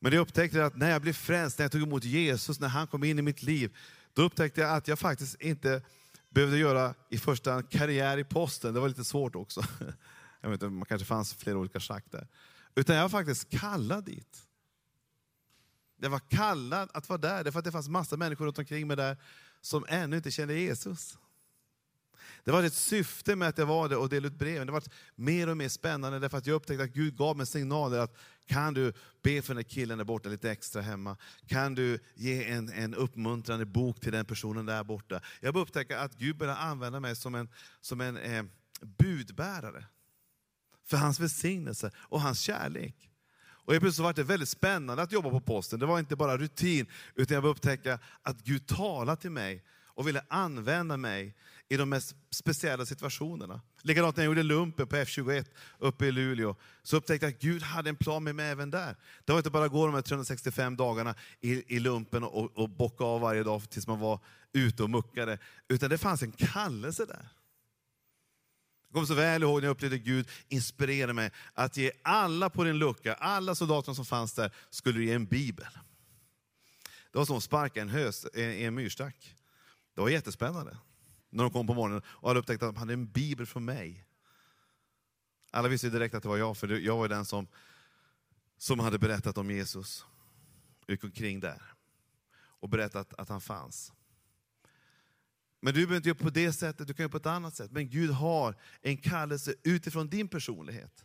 Men 0.00 0.12
jag 0.12 0.20
upptäckte 0.20 0.64
att 0.64 0.76
när 0.76 0.90
jag 0.90 1.02
blev 1.02 1.12
frälst, 1.12 1.58
när 1.58 1.64
jag 1.64 1.72
tog 1.72 1.82
emot 1.82 2.04
Jesus, 2.04 2.60
när 2.60 2.68
han 2.68 2.86
kom 2.86 3.04
in 3.04 3.18
i 3.18 3.22
mitt 3.22 3.42
liv, 3.42 3.76
då 4.12 4.22
upptäckte 4.22 4.60
jag 4.60 4.70
att 4.70 4.88
jag 4.88 4.98
faktiskt 4.98 5.40
inte 5.40 5.82
behövde 6.30 6.58
göra 6.58 6.94
i 7.10 7.18
första 7.18 7.52
hand 7.52 7.70
karriär 7.70 8.18
i 8.18 8.24
posten. 8.24 8.74
Det 8.74 8.80
var 8.80 8.88
lite 8.88 9.04
svårt 9.04 9.36
också. 9.36 9.62
Jag 10.40 10.50
vet 10.50 10.62
inte, 10.62 10.68
man 10.68 10.84
kanske 10.84 11.06
fanns 11.06 11.34
flera 11.34 11.58
olika 11.58 11.80
schack 11.80 12.04
där. 12.10 12.28
Utan 12.74 12.96
jag 12.96 13.02
var 13.02 13.08
faktiskt 13.08 13.50
kallad 13.50 14.04
dit. 14.04 14.46
Jag 16.00 16.10
var 16.10 16.18
kallad 16.18 16.90
att 16.94 17.08
vara 17.08 17.18
där, 17.18 17.44
därför 17.44 17.58
att 17.58 17.64
det 17.64 17.72
fanns 17.72 17.88
massa 17.88 18.16
människor 18.16 18.44
runt 18.46 18.58
omkring 18.58 18.86
mig 18.86 18.96
där 18.96 19.16
som 19.60 19.84
ännu 19.88 20.16
inte 20.16 20.30
kände 20.30 20.54
Jesus. 20.54 21.18
Det 22.44 22.52
var 22.52 22.62
ett 22.62 22.74
syfte 22.74 23.36
med 23.36 23.48
att 23.48 23.58
jag 23.58 23.66
var 23.66 23.88
där 23.88 23.98
och 23.98 24.08
delade 24.08 24.28
ut 24.28 24.38
breven. 24.38 24.66
Det 24.66 24.72
var 24.72 24.82
mer 25.14 25.48
och 25.48 25.56
mer 25.56 25.68
spännande 25.68 26.18
därför 26.18 26.38
att 26.38 26.46
jag 26.46 26.54
upptäckte 26.54 26.84
att 26.84 26.90
Gud 26.90 27.16
gav 27.16 27.36
mig 27.36 27.46
signaler 27.46 27.98
att 27.98 28.16
kan 28.48 28.74
du 28.74 28.92
be 29.22 29.42
för 29.42 29.54
den 29.54 29.62
där 29.62 29.70
killen 29.70 29.98
där 29.98 30.04
borta 30.04 30.28
lite 30.28 30.50
extra 30.50 30.82
hemma? 30.82 31.16
Kan 31.46 31.74
du 31.74 31.98
ge 32.14 32.44
en, 32.44 32.68
en 32.68 32.94
uppmuntrande 32.94 33.66
bok 33.66 34.00
till 34.00 34.12
den 34.12 34.24
personen 34.24 34.66
där 34.66 34.84
borta? 34.84 35.20
Jag 35.40 35.54
började 35.54 35.68
upptäcka 35.70 36.00
att 36.00 36.18
Gud 36.18 36.36
började 36.36 36.58
använda 36.58 37.00
mig 37.00 37.16
som 37.16 37.34
en, 37.34 37.48
som 37.80 38.00
en 38.00 38.16
eh, 38.16 38.44
budbärare 38.80 39.84
för 40.86 40.96
hans 40.96 41.20
välsignelse 41.20 41.90
och 41.96 42.20
hans 42.20 42.40
kärlek. 42.40 43.10
Och 43.68 43.72
helt 43.72 43.82
plötsligt 43.82 44.04
var 44.04 44.12
det 44.12 44.22
väldigt 44.22 44.48
spännande 44.48 45.02
att 45.02 45.12
jobba 45.12 45.30
på 45.30 45.40
posten. 45.40 45.80
Det 45.80 45.86
var 45.86 45.98
inte 45.98 46.16
bara 46.16 46.38
rutin, 46.38 46.86
utan 47.14 47.34
jag 47.34 47.42
började 47.42 47.58
upptäcka 47.58 47.98
att 48.22 48.44
Gud 48.44 48.66
talade 48.66 49.20
till 49.20 49.30
mig 49.30 49.64
och 49.98 50.08
ville 50.08 50.22
använda 50.28 50.96
mig 50.96 51.34
i 51.68 51.76
de 51.76 51.88
mest 51.88 52.16
speciella 52.30 52.86
situationerna. 52.86 53.60
Likadant 53.82 54.16
när 54.16 54.24
jag 54.24 54.30
gjorde 54.30 54.42
lumpen 54.42 54.86
på 54.86 54.96
F21 54.96 55.46
uppe 55.78 56.06
i 56.06 56.12
Luleå, 56.12 56.56
så 56.82 56.96
upptäckte 56.96 57.26
jag 57.26 57.32
att 57.32 57.40
Gud 57.40 57.62
hade 57.62 57.90
en 57.90 57.96
plan 57.96 58.24
med 58.24 58.34
mig 58.34 58.50
även 58.50 58.70
där. 58.70 58.96
Det 59.24 59.32
var 59.32 59.38
inte 59.38 59.50
bara 59.50 59.64
att 59.64 59.72
gå 59.72 59.86
de 59.86 59.94
här 59.94 60.02
365 60.02 60.76
dagarna 60.76 61.14
i, 61.40 61.76
i 61.76 61.78
lumpen 61.78 62.24
och, 62.24 62.58
och 62.58 62.68
bocka 62.68 63.04
av 63.04 63.20
varje 63.20 63.42
dag 63.42 63.70
tills 63.70 63.86
man 63.86 64.00
var 64.00 64.20
ute 64.52 64.82
och 64.82 64.90
muckade, 64.90 65.38
utan 65.68 65.90
det 65.90 65.98
fanns 65.98 66.22
en 66.22 66.32
kallelse 66.32 67.04
där. 67.04 67.28
Jag 68.88 68.94
kommer 68.94 69.06
så 69.06 69.14
väl 69.14 69.42
ihåg 69.42 69.60
när 69.60 69.68
jag 69.68 69.74
upplevde 69.74 69.98
Gud 69.98 70.28
inspirera 70.48 71.12
mig 71.12 71.30
att 71.54 71.76
ge 71.76 71.92
alla 72.02 72.50
på 72.50 72.64
din 72.64 72.78
lucka, 72.78 73.14
alla 73.14 73.54
soldaterna 73.54 73.94
som 73.94 74.04
fanns 74.04 74.34
där, 74.34 74.52
skulle 74.70 75.04
ge 75.04 75.12
en 75.12 75.26
bibel. 75.26 75.66
Det 77.12 77.18
var 77.18 77.24
som 77.24 77.36
att 77.36 77.42
sparka 77.42 77.82
en, 77.82 77.88
höst, 77.88 78.26
en, 78.34 78.50
en 78.50 78.74
myrstack. 78.74 79.34
Det 79.98 80.02
var 80.02 80.08
jättespännande. 80.08 80.76
när 81.30 81.44
de 81.44 81.52
kom 81.52 81.66
på 81.66 81.74
morgonen 81.74 82.02
och 82.06 82.28
hade 82.28 82.40
upptäckt 82.40 82.62
att 82.62 82.74
de 82.74 82.78
hade 82.78 82.92
en 82.92 83.06
bibel 83.06 83.46
från 83.46 83.64
mig. 83.64 84.06
Alla 85.50 85.68
visste 85.68 85.90
direkt 85.90 86.14
att 86.14 86.22
det 86.22 86.28
var 86.28 86.36
jag, 86.36 86.56
för 86.56 86.68
jag 86.68 86.96
var 86.96 87.08
den 87.08 87.24
som, 87.24 87.46
som 88.58 88.78
hade 88.78 88.98
berättat 88.98 89.38
om 89.38 89.50
Jesus. 89.50 90.06
Gick 90.88 91.04
omkring 91.04 91.40
där 91.40 91.62
och 92.38 92.68
berättat 92.68 93.14
att 93.14 93.28
han 93.28 93.40
fanns. 93.40 93.92
Men 95.60 95.74
du 95.74 95.80
behöver 95.80 95.96
inte 95.96 96.08
göra 96.08 96.18
på 96.18 96.30
det 96.30 96.52
sättet, 96.52 96.86
du 96.86 96.94
kan 96.94 97.02
göra 97.02 97.10
på 97.10 97.16
ett 97.16 97.26
annat 97.26 97.54
sätt. 97.54 97.70
Men 97.70 97.90
Gud 97.90 98.10
har 98.10 98.56
en 98.82 98.96
kallelse 98.96 99.54
utifrån 99.62 100.08
din 100.08 100.28
personlighet, 100.28 101.04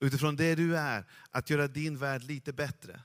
utifrån 0.00 0.36
det 0.36 0.54
du 0.54 0.76
är, 0.76 1.06
att 1.30 1.50
göra 1.50 1.68
din 1.68 1.98
värld 1.98 2.22
lite 2.22 2.52
bättre. 2.52 3.00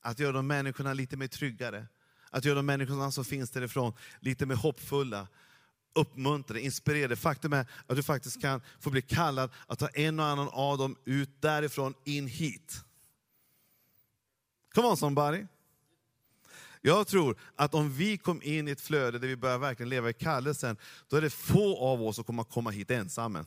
Att 0.00 0.18
göra 0.18 0.32
de 0.32 0.46
människorna 0.46 0.92
lite 0.92 1.16
mer 1.16 1.28
tryggare. 1.28 1.86
Att 2.30 2.44
göra 2.44 2.54
de 2.54 2.66
människorna 2.66 3.10
som 3.10 3.24
finns 3.24 3.50
därifrån 3.50 3.92
lite 4.20 4.46
mer 4.46 4.54
hoppfulla, 4.54 5.28
uppmuntrade, 5.92 6.60
inspirerade. 6.60 7.16
Faktum 7.16 7.52
är 7.52 7.66
att 7.86 7.96
du 7.96 8.02
faktiskt 8.02 8.40
kan 8.40 8.62
få 8.80 8.90
bli 8.90 9.02
kallad 9.02 9.50
att 9.66 9.78
ta 9.78 9.88
en 9.88 10.20
och 10.20 10.26
annan 10.26 10.48
av 10.48 10.78
dem 10.78 10.96
ut 11.04 11.42
därifrån 11.42 11.94
in 12.04 12.26
hit. 12.26 12.84
Come 14.74 14.88
on 14.88 14.96
somebody. 14.96 15.46
Jag 16.82 17.06
tror 17.06 17.36
att 17.56 17.74
om 17.74 17.92
vi 17.92 18.18
kom 18.18 18.42
in 18.42 18.68
i 18.68 18.70
ett 18.70 18.80
flöde 18.80 19.18
där 19.18 19.28
vi 19.28 19.36
börjar 19.36 19.58
verkligen 19.58 19.88
leva 19.88 20.10
i 20.10 20.12
kallelsen, 20.12 20.76
då 21.08 21.16
är 21.16 21.20
det 21.20 21.30
få 21.30 21.78
av 21.78 22.02
oss 22.02 22.16
som 22.16 22.24
kommer 22.24 22.44
komma 22.44 22.70
hit 22.70 22.90
ensamma. 22.90 23.44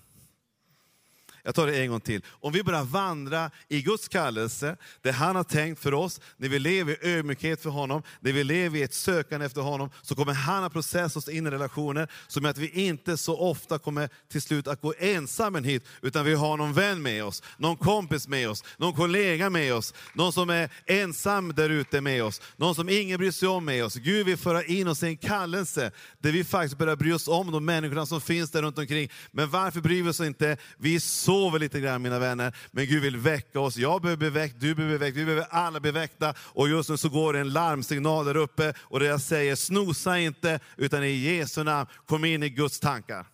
Jag 1.45 1.56
tar 1.56 1.67
det 1.67 1.82
en 1.82 1.89
gång 1.89 2.01
till. 2.01 2.21
Om 2.27 2.51
vi 2.53 2.63
börjar 2.63 2.84
vandra 2.84 3.51
i 3.67 3.82
Guds 3.82 4.08
kallelse, 4.08 4.77
det 5.01 5.12
han 5.12 5.36
har 5.36 5.43
tänkt 5.43 5.82
för 5.82 5.93
oss, 5.93 6.21
när 6.38 6.49
vi 6.49 6.60
lever 6.60 7.06
i 7.06 7.12
ödmjukhet 7.13 7.62
för 7.62 7.69
honom, 7.69 8.03
när 8.19 8.32
vi 8.32 8.43
lever 8.43 8.79
i 8.79 8.84
ett 8.84 8.93
sökande 8.93 9.45
efter 9.45 9.62
honom, 9.62 9.89
så 10.01 10.15
kommer 10.15 10.34
han 10.34 10.63
att 10.63 10.73
processa 10.73 11.19
oss 11.19 11.29
in 11.29 11.47
i 11.47 11.49
relationer 11.49 12.08
som 12.27 12.43
gör 12.43 12.49
att 12.51 12.58
vi 12.58 12.69
inte 12.69 13.17
så 13.17 13.39
ofta 13.39 13.79
kommer 13.79 14.10
till 14.32 14.41
slut 14.41 14.67
att 14.67 14.82
gå 14.82 14.93
ensamma 14.99 15.60
hit, 15.60 15.86
utan 16.01 16.25
vi 16.25 16.34
har 16.34 16.58
någon 16.58 16.73
vän 16.73 17.01
med 17.01 17.23
oss, 17.23 17.43
någon 17.58 17.77
kompis 17.77 18.27
med 18.27 18.49
oss, 18.49 18.63
någon 18.77 18.93
kollega 18.93 19.49
med 19.49 19.73
oss, 19.73 19.93
någon 20.13 20.34
som 20.34 20.49
är 20.49 20.69
ensam 20.86 21.53
där 21.56 21.69
ute 21.69 22.01
med 22.01 22.23
oss, 22.23 22.41
någon 22.56 22.75
som 22.75 22.89
ingen 22.89 23.17
bryr 23.17 23.32
sig 23.32 23.47
om 23.47 23.65
med 23.65 23.86
oss. 23.86 23.95
Gud 23.95 24.25
vill 24.25 24.38
föra 24.38 24.63
in 24.63 24.88
oss 24.88 25.03
i 25.03 25.08
en 25.08 25.17
kallelse 25.17 25.91
där 26.19 26.32
vi 26.32 26.43
faktiskt 26.43 26.77
börjar 26.77 26.95
bry 26.95 27.13
oss 27.13 27.27
om 27.27 27.51
de 27.51 27.65
människorna 27.65 28.06
som 28.06 28.21
finns 28.21 28.51
där 28.51 28.62
runt 28.62 28.77
omkring. 28.77 29.10
Men 29.32 29.49
varför 29.49 29.82
bryr 29.82 30.03
vi 30.03 30.10
oss 30.10 30.19
inte? 30.19 30.58
Vi 30.77 30.95
är 30.95 30.99
så 30.99 31.33
sover 31.34 31.60
lite 31.60 31.80
grann 31.80 32.02
mina 32.02 32.19
vänner, 32.19 32.56
men 32.72 32.86
Gud 32.86 33.02
vill 33.02 33.17
väcka 33.17 33.60
oss. 33.60 33.78
Jag 33.78 34.02
behöver 34.02 34.17
bli 34.17 34.30
väckt, 34.30 34.56
du 34.60 34.76
behöver 34.76 34.98
bli 34.98 35.08
väckt, 35.08 35.17
vi 35.17 35.26
behöver 35.26 35.48
alla 35.50 35.80
bli 35.80 35.91
väckta. 35.91 36.34
Och 36.38 36.69
just 36.69 36.89
nu 36.89 36.98
så 36.98 37.10
går 37.10 37.34
det 37.34 37.39
en 37.39 37.50
larmsignal 37.50 38.26
där 38.26 38.38
uppe 38.38 38.74
och 38.78 39.00
det 39.00 39.06
jag 39.06 39.22
säger, 39.22 39.56
snosa 39.56 40.19
inte, 40.19 40.60
utan 40.78 41.04
i 41.04 41.10
Jesu 41.10 41.63
namn, 41.63 41.89
kom 42.06 42.26
in 42.26 42.43
i 42.43 42.50
Guds 42.50 42.80
tankar. 42.80 43.28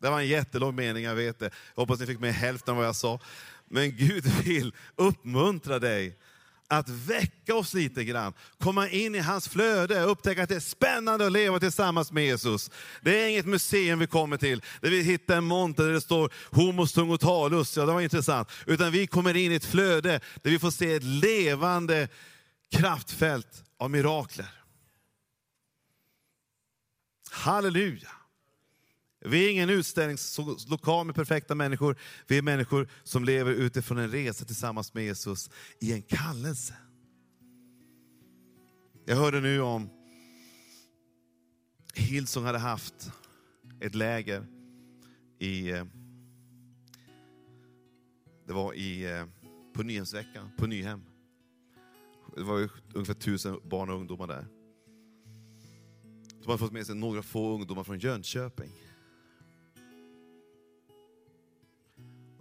Det 0.00 0.10
var 0.10 0.20
en 0.20 0.26
jättelång 0.26 0.74
mening, 0.74 1.04
jag 1.04 1.14
vet 1.14 1.38
det. 1.38 1.50
Jag 1.74 1.82
hoppas 1.82 2.00
ni 2.00 2.06
fick 2.06 2.20
med 2.20 2.34
hälften 2.34 2.72
av 2.72 2.78
vad 2.78 2.86
jag 2.86 2.96
sa. 2.96 3.20
Men 3.68 3.96
Gud 3.96 4.26
vill 4.44 4.74
uppmuntra 4.96 5.78
dig 5.78 6.18
att 6.68 6.88
väcka 6.88 7.54
oss 7.54 7.74
lite 7.74 8.04
grann, 8.04 8.32
komma 8.58 8.88
in 8.88 9.14
i 9.14 9.18
hans 9.18 9.48
flöde, 9.48 10.02
upptäcka 10.02 10.42
att 10.42 10.48
det 10.48 10.56
är 10.56 10.60
spännande 10.60 11.26
att 11.26 11.32
leva 11.32 11.60
tillsammans 11.60 12.12
med 12.12 12.24
Jesus. 12.24 12.70
Det 13.02 13.22
är 13.22 13.28
inget 13.28 13.46
museum 13.46 13.98
vi 13.98 14.06
kommer 14.06 14.36
till, 14.36 14.62
där 14.80 14.90
vi 14.90 15.02
hittar 15.02 15.36
en 15.36 15.44
monter 15.44 15.84
där 15.84 15.92
det 15.92 16.00
står 16.00 16.32
homos 16.50 16.92
tungotalus, 16.92 17.76
ja 17.76 17.86
det 17.86 17.92
var 17.92 18.00
intressant. 18.00 18.48
Utan 18.66 18.92
vi 18.92 19.06
kommer 19.06 19.36
in 19.36 19.52
i 19.52 19.54
ett 19.54 19.64
flöde 19.64 20.20
där 20.42 20.50
vi 20.50 20.58
får 20.58 20.70
se 20.70 20.94
ett 20.94 21.04
levande 21.04 22.08
kraftfält 22.70 23.64
av 23.78 23.90
mirakler. 23.90 24.50
Halleluja! 27.30 28.17
Vi 29.20 29.46
är 29.46 29.52
ingen 29.52 29.70
utställningslokal 29.70 31.06
med 31.06 31.14
perfekta 31.14 31.54
människor. 31.54 31.96
Vi 32.26 32.38
är 32.38 32.42
människor 32.42 32.88
som 33.02 33.24
lever 33.24 33.52
utifrån 33.52 33.98
en 33.98 34.10
resa 34.10 34.44
tillsammans 34.44 34.94
med 34.94 35.04
Jesus 35.04 35.50
i 35.80 35.92
en 35.92 36.02
kallelse. 36.02 36.74
Jag 39.04 39.16
hörde 39.16 39.40
nu 39.40 39.60
om 39.60 39.90
Hillsong 41.94 42.44
hade 42.44 42.58
haft 42.58 43.12
ett 43.80 43.94
läger 43.94 44.46
i, 45.38 45.70
eh, 45.70 45.84
det 48.46 48.52
var 48.52 48.74
i, 48.74 49.12
eh, 49.12 49.26
på 49.72 49.82
Nyhemsveckan, 49.82 50.50
på 50.58 50.66
Nyhem. 50.66 51.02
Det 52.36 52.42
var 52.42 52.70
ungefär 52.94 53.14
tusen 53.14 53.60
barn 53.64 53.90
och 53.90 53.96
ungdomar 53.96 54.26
där. 54.26 54.46
De 56.40 56.46
hade 56.46 56.58
fått 56.58 56.72
med 56.72 56.86
sig 56.86 56.94
några 56.94 57.22
få 57.22 57.54
ungdomar 57.54 57.84
från 57.84 57.98
Jönköping. 57.98 58.70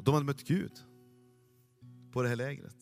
De 0.07 0.13
hade 0.13 0.25
mött 0.25 0.43
Gud 0.43 0.71
på 2.11 2.21
det 2.21 2.29
här 2.29 2.35
lägret. 2.35 2.75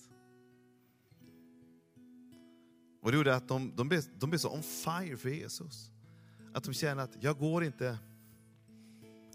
Och 3.02 3.12
det 3.12 3.18
gjorde 3.18 3.36
att 3.36 3.48
de, 3.48 3.76
de, 3.76 3.90
blev, 3.90 4.04
de 4.20 4.30
blev 4.30 4.40
så 4.40 4.50
on 4.50 4.64
fire 4.64 5.18
för 5.18 5.30
Jesus. 5.30 5.92
Att 6.54 6.64
de 6.64 6.74
känner 6.74 7.04
att 7.04 7.24
jag 7.24 7.38
går 7.38 7.64
inte 7.64 7.98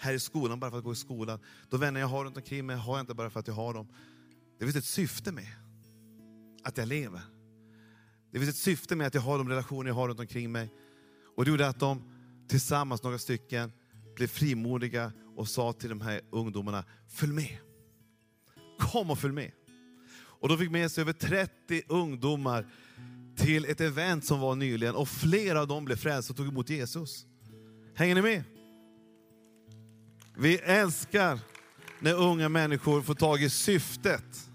här 0.01 0.13
i 0.13 0.21
skolan 0.21 0.61
bara 0.61 0.71
för 0.71 0.79
att 0.79 0.85
gå 0.85 0.93
i 0.93 0.97
skolan. 0.97 1.41
De 1.71 1.81
vänner 1.81 2.01
jag 2.01 2.07
har 2.07 2.25
runt 2.25 2.37
omkring 2.37 2.67
mig 2.67 2.77
har 2.77 2.97
jag 2.97 3.03
inte 3.03 3.15
bara 3.15 3.31
för 3.31 3.41
att 3.41 3.47
jag 3.47 3.55
har 3.55 3.75
dem. 3.75 3.89
Det 4.59 4.65
finns 4.65 4.77
ett 4.77 4.85
syfte 4.85 5.33
med 5.33 5.49
att 6.63 6.79
jag 6.79 6.89
lever. 6.89 7.23
Det 8.31 8.39
finns 8.39 8.51
ett 8.51 8.57
syfte 8.57 8.97
med 8.97 9.07
att 9.07 9.15
jag 9.15 9.23
har 9.23 9.39
de 9.39 9.49
relationer 9.49 9.91
jag 9.91 9.95
har 9.95 10.09
runt 10.09 10.21
omkring 10.21 10.53
mig. 10.53 10.75
Och 11.37 11.45
det 11.45 11.51
gjorde 11.51 11.69
att 11.69 11.81
de 11.81 12.03
tillsammans, 12.49 13.03
några 13.03 13.19
stycken, 13.19 13.73
blev 14.17 14.27
frimodiga 14.27 15.13
och 15.37 15.49
sa 15.49 15.73
till 15.73 15.89
de 15.89 16.01
här 16.01 16.21
ungdomarna, 16.31 16.85
följ 17.09 17.33
med. 17.33 17.59
Kom 18.81 19.11
och 19.11 19.19
följ 19.19 19.35
med. 19.35 19.51
Och 20.41 20.49
de 20.49 20.59
fick 20.59 20.71
med 20.71 20.91
sig 20.91 21.03
över 21.03 21.13
30 21.13 21.83
ungdomar 21.89 22.67
till 23.37 23.65
ett 23.65 23.81
event 23.81 24.25
som 24.25 24.41
var 24.41 24.55
nyligen 24.55 24.95
och 24.95 25.09
flera 25.09 25.61
av 25.61 25.69
dem 25.69 25.85
blev 25.85 25.97
frälsta 25.97 26.33
och 26.33 26.37
tog 26.37 26.49
emot 26.49 26.71
Jesus. 26.71 27.27
Hänger 27.95 28.15
ni 28.15 28.23
med? 28.23 28.45
Vi 30.37 30.57
älskar 30.57 31.39
när 31.99 32.15
unga 32.15 32.49
människor 32.49 33.03
får 33.03 33.15
tag 33.15 33.43
i 33.43 33.51
syftet 33.51 34.51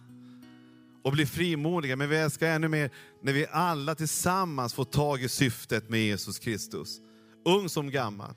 och 1.04 1.12
blir 1.12 1.26
frimodiga, 1.26 1.96
men 1.96 2.10
vi 2.10 2.16
älskar 2.16 2.48
ännu 2.48 2.68
mer 2.68 2.90
när 3.22 3.34
vi 3.34 3.46
alla 3.52 3.96
tillsammans 3.96 4.74
får 4.74 4.86
tag 4.86 5.24
i 5.24 5.30
syftet 5.30 5.90
med 5.90 6.00
Jesus 6.00 6.40
Kristus. 6.40 7.02
Ung 7.46 7.70
som 7.70 7.92
gammal. 7.92 8.34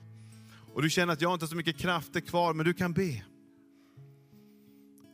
Och 0.73 0.81
du 0.81 0.89
känner 0.89 1.13
att 1.13 1.21
jag 1.21 1.33
inte 1.33 1.45
har 1.45 1.49
så 1.49 1.55
mycket 1.55 1.77
krafter 1.77 2.19
kvar, 2.19 2.53
men 2.53 2.65
du 2.65 2.73
kan 2.73 2.93
be. 2.93 3.23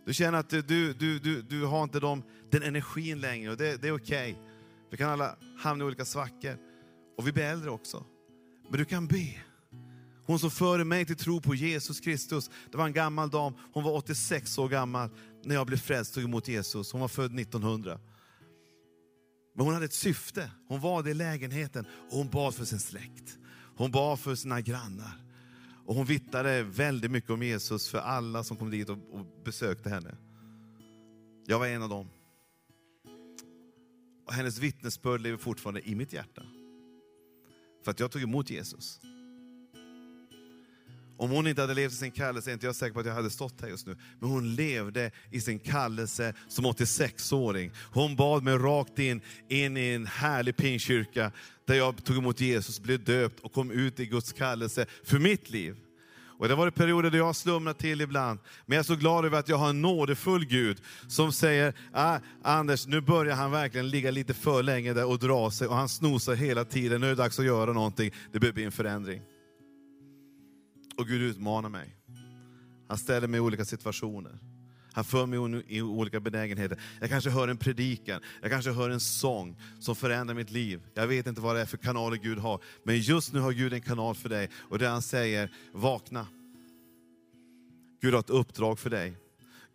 Du 0.06 0.14
känner 0.14 0.38
att 0.38 0.50
du, 0.50 0.62
du, 0.62 0.94
du, 1.20 1.42
du 1.42 1.66
har 1.66 1.84
inte 1.84 2.00
de, 2.00 2.24
den 2.52 2.64
energin 2.64 3.22
längre 3.22 3.52
och 3.52 3.58
det, 3.58 3.82
det 3.82 3.88
är 3.88 3.96
okej. 3.96 4.32
Okay. 4.32 4.44
Vi 4.92 4.98
kan 4.98 5.10
alla 5.10 5.36
hamna 5.58 5.84
i 5.84 5.88
olika 5.88 6.06
svackor. 6.06 6.58
Och 7.18 7.28
vi 7.28 7.32
blir 7.32 7.44
äldre 7.44 7.70
också. 7.70 8.06
Men 8.70 8.80
du 8.80 8.86
kan 8.86 9.08
be. 9.08 9.34
Hon 10.26 10.40
som 10.40 10.52
förde 10.52 10.86
mig 10.86 11.06
till 11.06 11.16
tro 11.16 11.42
på 11.42 11.56
Jesus 11.56 12.00
Kristus, 12.00 12.50
det 12.72 12.78
var 12.78 12.86
en 12.86 12.94
gammal 12.94 13.30
dam, 13.30 13.54
hon 13.74 13.84
var 13.84 13.92
86 13.92 14.58
år 14.58 14.70
gammal 14.70 15.10
när 15.44 15.56
jag 15.56 15.68
blev 15.68 15.78
frälst 15.78 16.12
och 16.12 16.16
tog 16.16 16.24
emot 16.24 16.48
Jesus. 16.48 16.92
Hon 16.92 17.02
var 17.02 17.08
född 17.08 17.40
1900. 17.40 18.00
Men 19.56 19.66
hon 19.66 19.74
hade 19.74 19.86
ett 19.86 19.94
syfte. 19.94 20.52
Hon 20.68 20.80
var 20.80 21.08
i 21.08 21.14
lägenheten 21.14 21.86
och 22.10 22.18
hon 22.18 22.30
bad 22.30 22.56
för 22.56 22.66
sin 22.66 22.80
släkt. 22.80 23.38
Hon 23.78 23.92
bad 23.92 24.20
för 24.20 24.36
sina 24.36 24.62
grannar. 24.62 25.25
Och 25.86 25.96
hon 25.96 26.06
vittnade 26.06 26.64
väldigt 26.64 27.12
mycket 27.12 27.30
om 27.30 27.44
Jesus 27.44 27.90
för 27.90 27.98
alla 27.98 28.44
som 28.44 28.58
kom 28.58 28.70
dit 28.72 28.90
och, 28.90 28.98
och 29.12 29.26
besökte 29.44 29.90
henne. 29.90 30.18
Jag 31.46 31.60
var 31.60 31.68
en 31.68 31.84
av 31.84 31.90
dem. 31.90 32.10
Och 34.26 34.34
hennes 34.34 34.60
vittnesbörd 34.60 35.22
lever 35.22 35.38
fortfarande 35.38 35.90
i 35.90 35.96
mitt 35.96 36.14
hjärta. 36.14 36.44
För 37.84 37.92
att 37.92 38.00
jag 38.00 38.12
tog 38.12 38.22
emot 38.22 38.50
Jesus. 38.50 39.00
Om 41.18 41.30
hon 41.30 41.48
inte 41.48 41.62
hade 41.62 41.74
levt 41.74 41.94
i 41.94 41.96
sin 41.96 42.12
kallelse 42.12 42.52
är 42.52 42.54
inte 42.54 42.66
jag 42.66 42.76
säker 42.76 42.94
på 42.94 43.00
att 43.00 43.06
jag 43.06 43.14
hade 43.14 43.30
stått 43.30 43.62
här 43.62 43.68
just 43.68 43.88
nu. 43.88 43.98
Men 44.20 44.30
hon 44.30 44.56
levde 44.56 45.12
i 45.32 45.42
sin 45.42 45.60
kallelse 45.60 46.34
som 46.48 46.66
86-åring. 46.66 47.72
Hon 47.92 48.16
bad 48.16 48.44
mig 48.44 48.58
rakt 48.58 49.00
in, 49.00 49.22
in 49.50 49.78
i 49.78 49.90
en 49.90 50.06
härlig 50.06 50.58
pingkyrka 50.58 51.32
där 51.68 51.76
jag 51.76 52.06
tog 52.06 52.18
emot 52.18 52.42
Jesus, 52.42 52.80
blev 52.80 53.04
döpt 53.04 53.40
och 53.40 53.54
kom 53.54 53.72
ut 53.72 54.00
i 54.00 54.06
Guds 54.06 54.34
kallelse 54.34 54.86
för 55.04 55.20
mitt 55.20 55.50
liv. 55.50 55.76
Och 56.38 56.48
det 56.48 56.54
har 56.54 56.58
varit 56.58 56.76
perioder 56.76 57.12
där 57.12 57.18
jag 57.18 57.26
har 57.26 57.34
slumrat 57.34 57.80
till 57.80 58.02
ibland. 58.02 58.40
Men 58.66 58.76
jag 58.76 58.84
är 58.84 58.88
så 58.88 58.96
glad 58.96 59.26
över 59.26 59.40
att 59.40 59.50
jag 59.50 59.58
har 59.58 59.70
en 59.70 59.82
nådefull 59.82 60.46
Gud 60.46 60.82
som 61.08 61.32
säger, 61.32 61.74
ah, 61.94 62.20
Anders, 62.44 62.88
nu 62.88 63.02
börjar 63.02 63.36
han 63.36 63.52
verkligen 63.52 63.90
ligga 63.90 64.12
lite 64.12 64.34
för 64.34 64.64
länge 64.64 64.94
där 64.94 65.06
och 65.06 65.20
dra 65.20 65.52
sig 65.52 65.68
och 65.68 65.76
han 65.76 65.90
snosar 65.90 66.36
hela 66.36 66.66
tiden. 66.66 67.02
Nu 67.02 67.08
är 67.08 67.10
det 67.10 67.16
dags 67.16 67.40
att 67.40 67.46
göra 67.46 67.74
någonting. 67.74 68.12
Det 68.32 68.40
behöver 68.40 68.56
bli 68.56 68.64
en 68.64 68.72
förändring. 68.72 69.22
Och 70.98 71.08
Gud 71.08 71.22
utmanar 71.22 71.70
mig. 71.70 71.96
Han 72.88 72.98
ställer 72.98 73.28
mig 73.28 73.38
i 73.38 73.42
olika 73.42 73.66
situationer. 73.66 74.40
Han 74.96 75.04
för 75.04 75.26
mig 75.26 75.64
i 75.68 75.82
olika 75.82 76.20
benägenheter. 76.20 76.82
Jag 77.00 77.10
kanske 77.10 77.30
hör 77.30 77.48
en 77.48 77.58
predikan, 77.58 78.22
jag 78.42 78.52
kanske 78.52 78.72
hör 78.72 78.90
en 78.90 79.00
sång 79.00 79.58
som 79.80 79.96
förändrar 79.96 80.36
mitt 80.36 80.52
liv. 80.52 80.82
Jag 80.94 81.08
vet 81.08 81.28
inte 81.28 81.42
vad 81.42 81.56
det 81.56 81.62
är 81.62 81.66
för 81.66 81.78
kanaler 81.78 82.18
Gud 82.18 82.38
har. 82.38 82.60
Men 82.84 83.00
just 83.00 83.34
nu 83.34 83.40
har 83.40 83.52
Gud 83.52 83.74
en 83.74 83.82
kanal 83.82 84.16
för 84.16 84.30
dig. 84.30 84.50
Och 84.70 84.80
det 84.80 84.88
han 84.88 85.02
säger, 85.02 85.52
vakna. 85.74 86.28
Gud 88.02 88.14
har 88.14 88.20
ett 88.20 88.30
uppdrag 88.30 88.80
för 88.80 88.90
dig. 88.90 89.18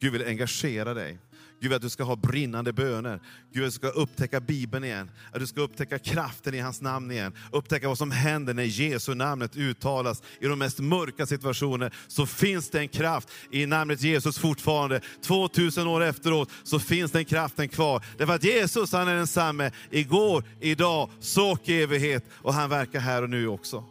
Gud 0.01 0.13
vill 0.13 0.27
engagera 0.27 0.95
dig. 0.95 1.19
Gud 1.61 1.71
vill 1.71 1.77
att 1.77 1.83
du 1.83 1.89
ska 1.89 2.05
ha 2.05 2.17
brinnande 2.17 2.73
böner. 2.73 3.21
Gud 3.53 3.65
att 3.65 3.69
du 3.69 3.73
ska 3.73 3.89
upptäcka 3.89 4.41
Bibeln 4.41 4.85
igen. 4.85 5.11
Att 5.33 5.41
du 5.41 5.47
ska 5.47 5.61
upptäcka 5.61 5.99
kraften 5.99 6.55
i 6.55 6.59
hans 6.59 6.81
namn 6.81 7.11
igen. 7.11 7.33
Upptäcka 7.53 7.89
vad 7.89 7.99
som 7.99 8.11
händer 8.11 8.55
när 8.55 8.63
Jesu 8.63 9.15
namnet 9.15 9.57
uttalas. 9.57 10.23
I 10.41 10.47
de 10.47 10.59
mest 10.59 10.79
mörka 10.79 11.27
situationer 11.27 11.95
så 12.09 12.27
finns 12.27 12.71
det 12.71 12.79
en 12.79 12.89
kraft 12.89 13.29
i 13.51 13.67
namnet 13.67 14.03
Jesus 14.03 14.39
fortfarande. 14.39 15.01
2000 15.23 15.87
år 15.87 16.03
efteråt 16.03 16.51
så 16.63 16.79
finns 16.79 17.13
den 17.13 17.25
kraften 17.25 17.69
kvar. 17.69 18.05
Därför 18.19 18.35
att 18.35 18.45
Jesus 18.45 18.93
han 18.93 19.09
är 19.09 19.17
densamme 19.17 19.71
igår, 19.91 20.45
idag, 20.61 21.11
så 21.21 21.51
och 21.53 21.69
i 21.69 21.83
evighet. 21.83 22.25
Och 22.33 22.55
han 22.55 22.71
verkar 22.71 23.01
här 23.01 23.23
och 23.23 23.31
nu 23.31 23.47
också. 23.49 23.85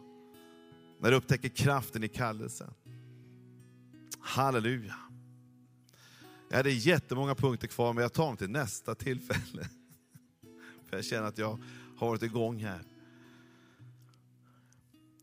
När 1.01 1.12
du 1.12 1.17
upptäcker 1.17 1.49
kraften 1.49 2.03
i 2.03 2.08
kallelsen. 2.08 2.73
Halleluja. 4.21 5.09
Jag 6.49 6.57
hade 6.57 6.71
jättemånga 6.71 7.35
punkter 7.35 7.67
kvar, 7.67 7.93
men 7.93 8.01
jag 8.01 8.13
tar 8.13 8.25
dem 8.25 8.38
till 8.38 8.49
nästa 8.49 8.95
tillfälle. 8.95 9.63
För 10.85 10.95
jag 10.95 11.05
känner 11.05 11.27
att 11.27 11.38
jag 11.38 11.59
har 11.97 12.07
varit 12.07 12.23
igång 12.23 12.59
här. 12.59 12.81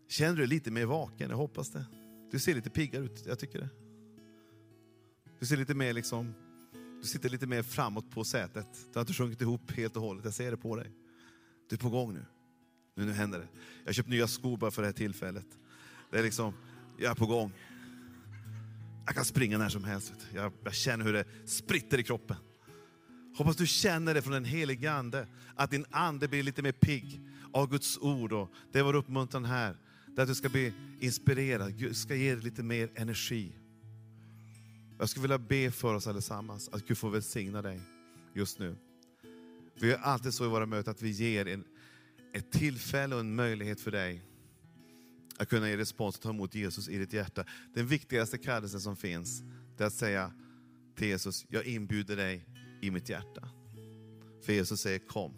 Känner 0.08 0.32
du 0.32 0.38
dig 0.38 0.46
lite 0.46 0.70
mer 0.70 0.86
vaken? 0.86 1.30
Jag 1.30 1.36
hoppas 1.36 1.70
det. 1.70 1.84
Du 2.30 2.38
ser 2.38 2.54
lite 2.54 2.70
piggare 2.70 3.04
ut, 3.04 3.26
jag 3.26 3.38
tycker 3.38 3.58
det. 3.58 3.68
Du 5.40 5.46
ser 5.46 5.56
lite 5.56 5.74
mer 5.74 5.92
liksom, 5.92 6.34
du 7.02 7.08
sitter 7.08 7.28
lite 7.28 7.46
mer 7.46 7.62
framåt 7.62 8.10
på 8.10 8.24
sätet. 8.24 8.66
Du 8.92 8.98
har 8.98 9.00
inte 9.00 9.12
sjunkit 9.12 9.40
ihop 9.40 9.70
helt 9.70 9.96
och 9.96 10.02
hållet, 10.02 10.24
jag 10.24 10.34
ser 10.34 10.50
det 10.50 10.56
på 10.56 10.76
dig. 10.76 10.92
Du 11.68 11.76
är 11.76 11.80
på 11.80 11.90
gång 11.90 12.14
nu. 12.14 12.24
Nu, 12.94 13.04
nu 13.04 13.12
händer 13.12 13.38
det. 13.38 13.48
Jag 13.78 13.88
har 13.88 13.92
köpt 13.92 14.08
nya 14.08 14.28
skor 14.28 14.56
bara 14.56 14.70
för 14.70 14.82
det 14.82 14.88
här 14.88 14.92
tillfället. 14.92 15.46
Det 16.10 16.18
är 16.18 16.22
liksom, 16.22 16.54
jag 16.98 17.10
är 17.10 17.14
på 17.14 17.26
gång. 17.26 17.52
Jag 19.06 19.14
kan 19.14 19.24
springa 19.24 19.58
när 19.58 19.68
som 19.68 19.84
helst. 19.84 20.12
Jag, 20.34 20.52
jag 20.64 20.74
känner 20.74 21.04
hur 21.04 21.12
det 21.12 21.24
spritter 21.44 21.98
i 21.98 22.02
kroppen. 22.02 22.36
Hoppas 23.36 23.56
du 23.56 23.66
känner 23.66 24.14
det 24.14 24.22
från 24.22 24.32
den 24.32 24.44
helige 24.44 24.92
Ande, 24.92 25.26
att 25.54 25.70
din 25.70 25.84
ande 25.90 26.28
blir 26.28 26.42
lite 26.42 26.62
mer 26.62 26.72
pigg 26.72 27.20
av 27.52 27.70
Guds 27.70 27.98
ord. 27.98 28.32
Och 28.32 28.50
det 28.72 28.82
var 28.82 28.94
uppmuntran 28.94 29.44
här, 29.44 29.76
där 30.06 30.22
att 30.22 30.28
du 30.28 30.34
ska 30.34 30.48
bli 30.48 30.72
inspirerad, 31.00 31.78
Gud 31.78 31.96
ska 31.96 32.14
ge 32.14 32.34
dig 32.34 32.44
lite 32.44 32.62
mer 32.62 32.90
energi. 32.94 33.56
Jag 34.98 35.08
skulle 35.08 35.22
vilja 35.22 35.38
be 35.38 35.70
för 35.70 35.94
oss 35.94 36.06
allesammans, 36.06 36.68
att 36.68 36.86
Gud 36.86 36.98
får 36.98 37.10
välsigna 37.10 37.62
dig 37.62 37.80
just 38.34 38.58
nu. 38.58 38.76
Vi 39.80 39.88
gör 39.88 39.98
alltid 39.98 40.34
så 40.34 40.44
i 40.44 40.48
våra 40.48 40.66
möten 40.66 40.90
att 40.90 41.02
vi 41.02 41.10
ger 41.10 41.46
en, 41.46 41.64
ett 42.32 42.52
tillfälle 42.52 43.14
och 43.14 43.20
en 43.20 43.34
möjlighet 43.34 43.80
för 43.80 43.90
dig 43.90 44.22
att 45.38 45.48
kunna 45.48 45.68
ge 45.68 45.76
respons 45.76 46.16
och 46.16 46.22
ta 46.22 46.30
emot 46.30 46.54
Jesus 46.54 46.88
i 46.88 46.98
ditt 46.98 47.12
hjärta. 47.12 47.44
Den 47.74 47.86
viktigaste 47.86 48.38
kallelsen 48.38 48.80
som 48.80 48.96
finns, 48.96 49.42
det 49.76 49.84
är 49.84 49.86
att 49.86 49.92
säga 49.92 50.32
till 50.96 51.08
Jesus, 51.08 51.46
jag 51.48 51.64
inbjuder 51.64 52.16
dig 52.16 52.46
i 52.82 52.90
mitt 52.90 53.08
hjärta. 53.08 53.48
För 54.42 54.52
Jesus 54.52 54.80
säger 54.80 54.98
kom. 54.98 55.32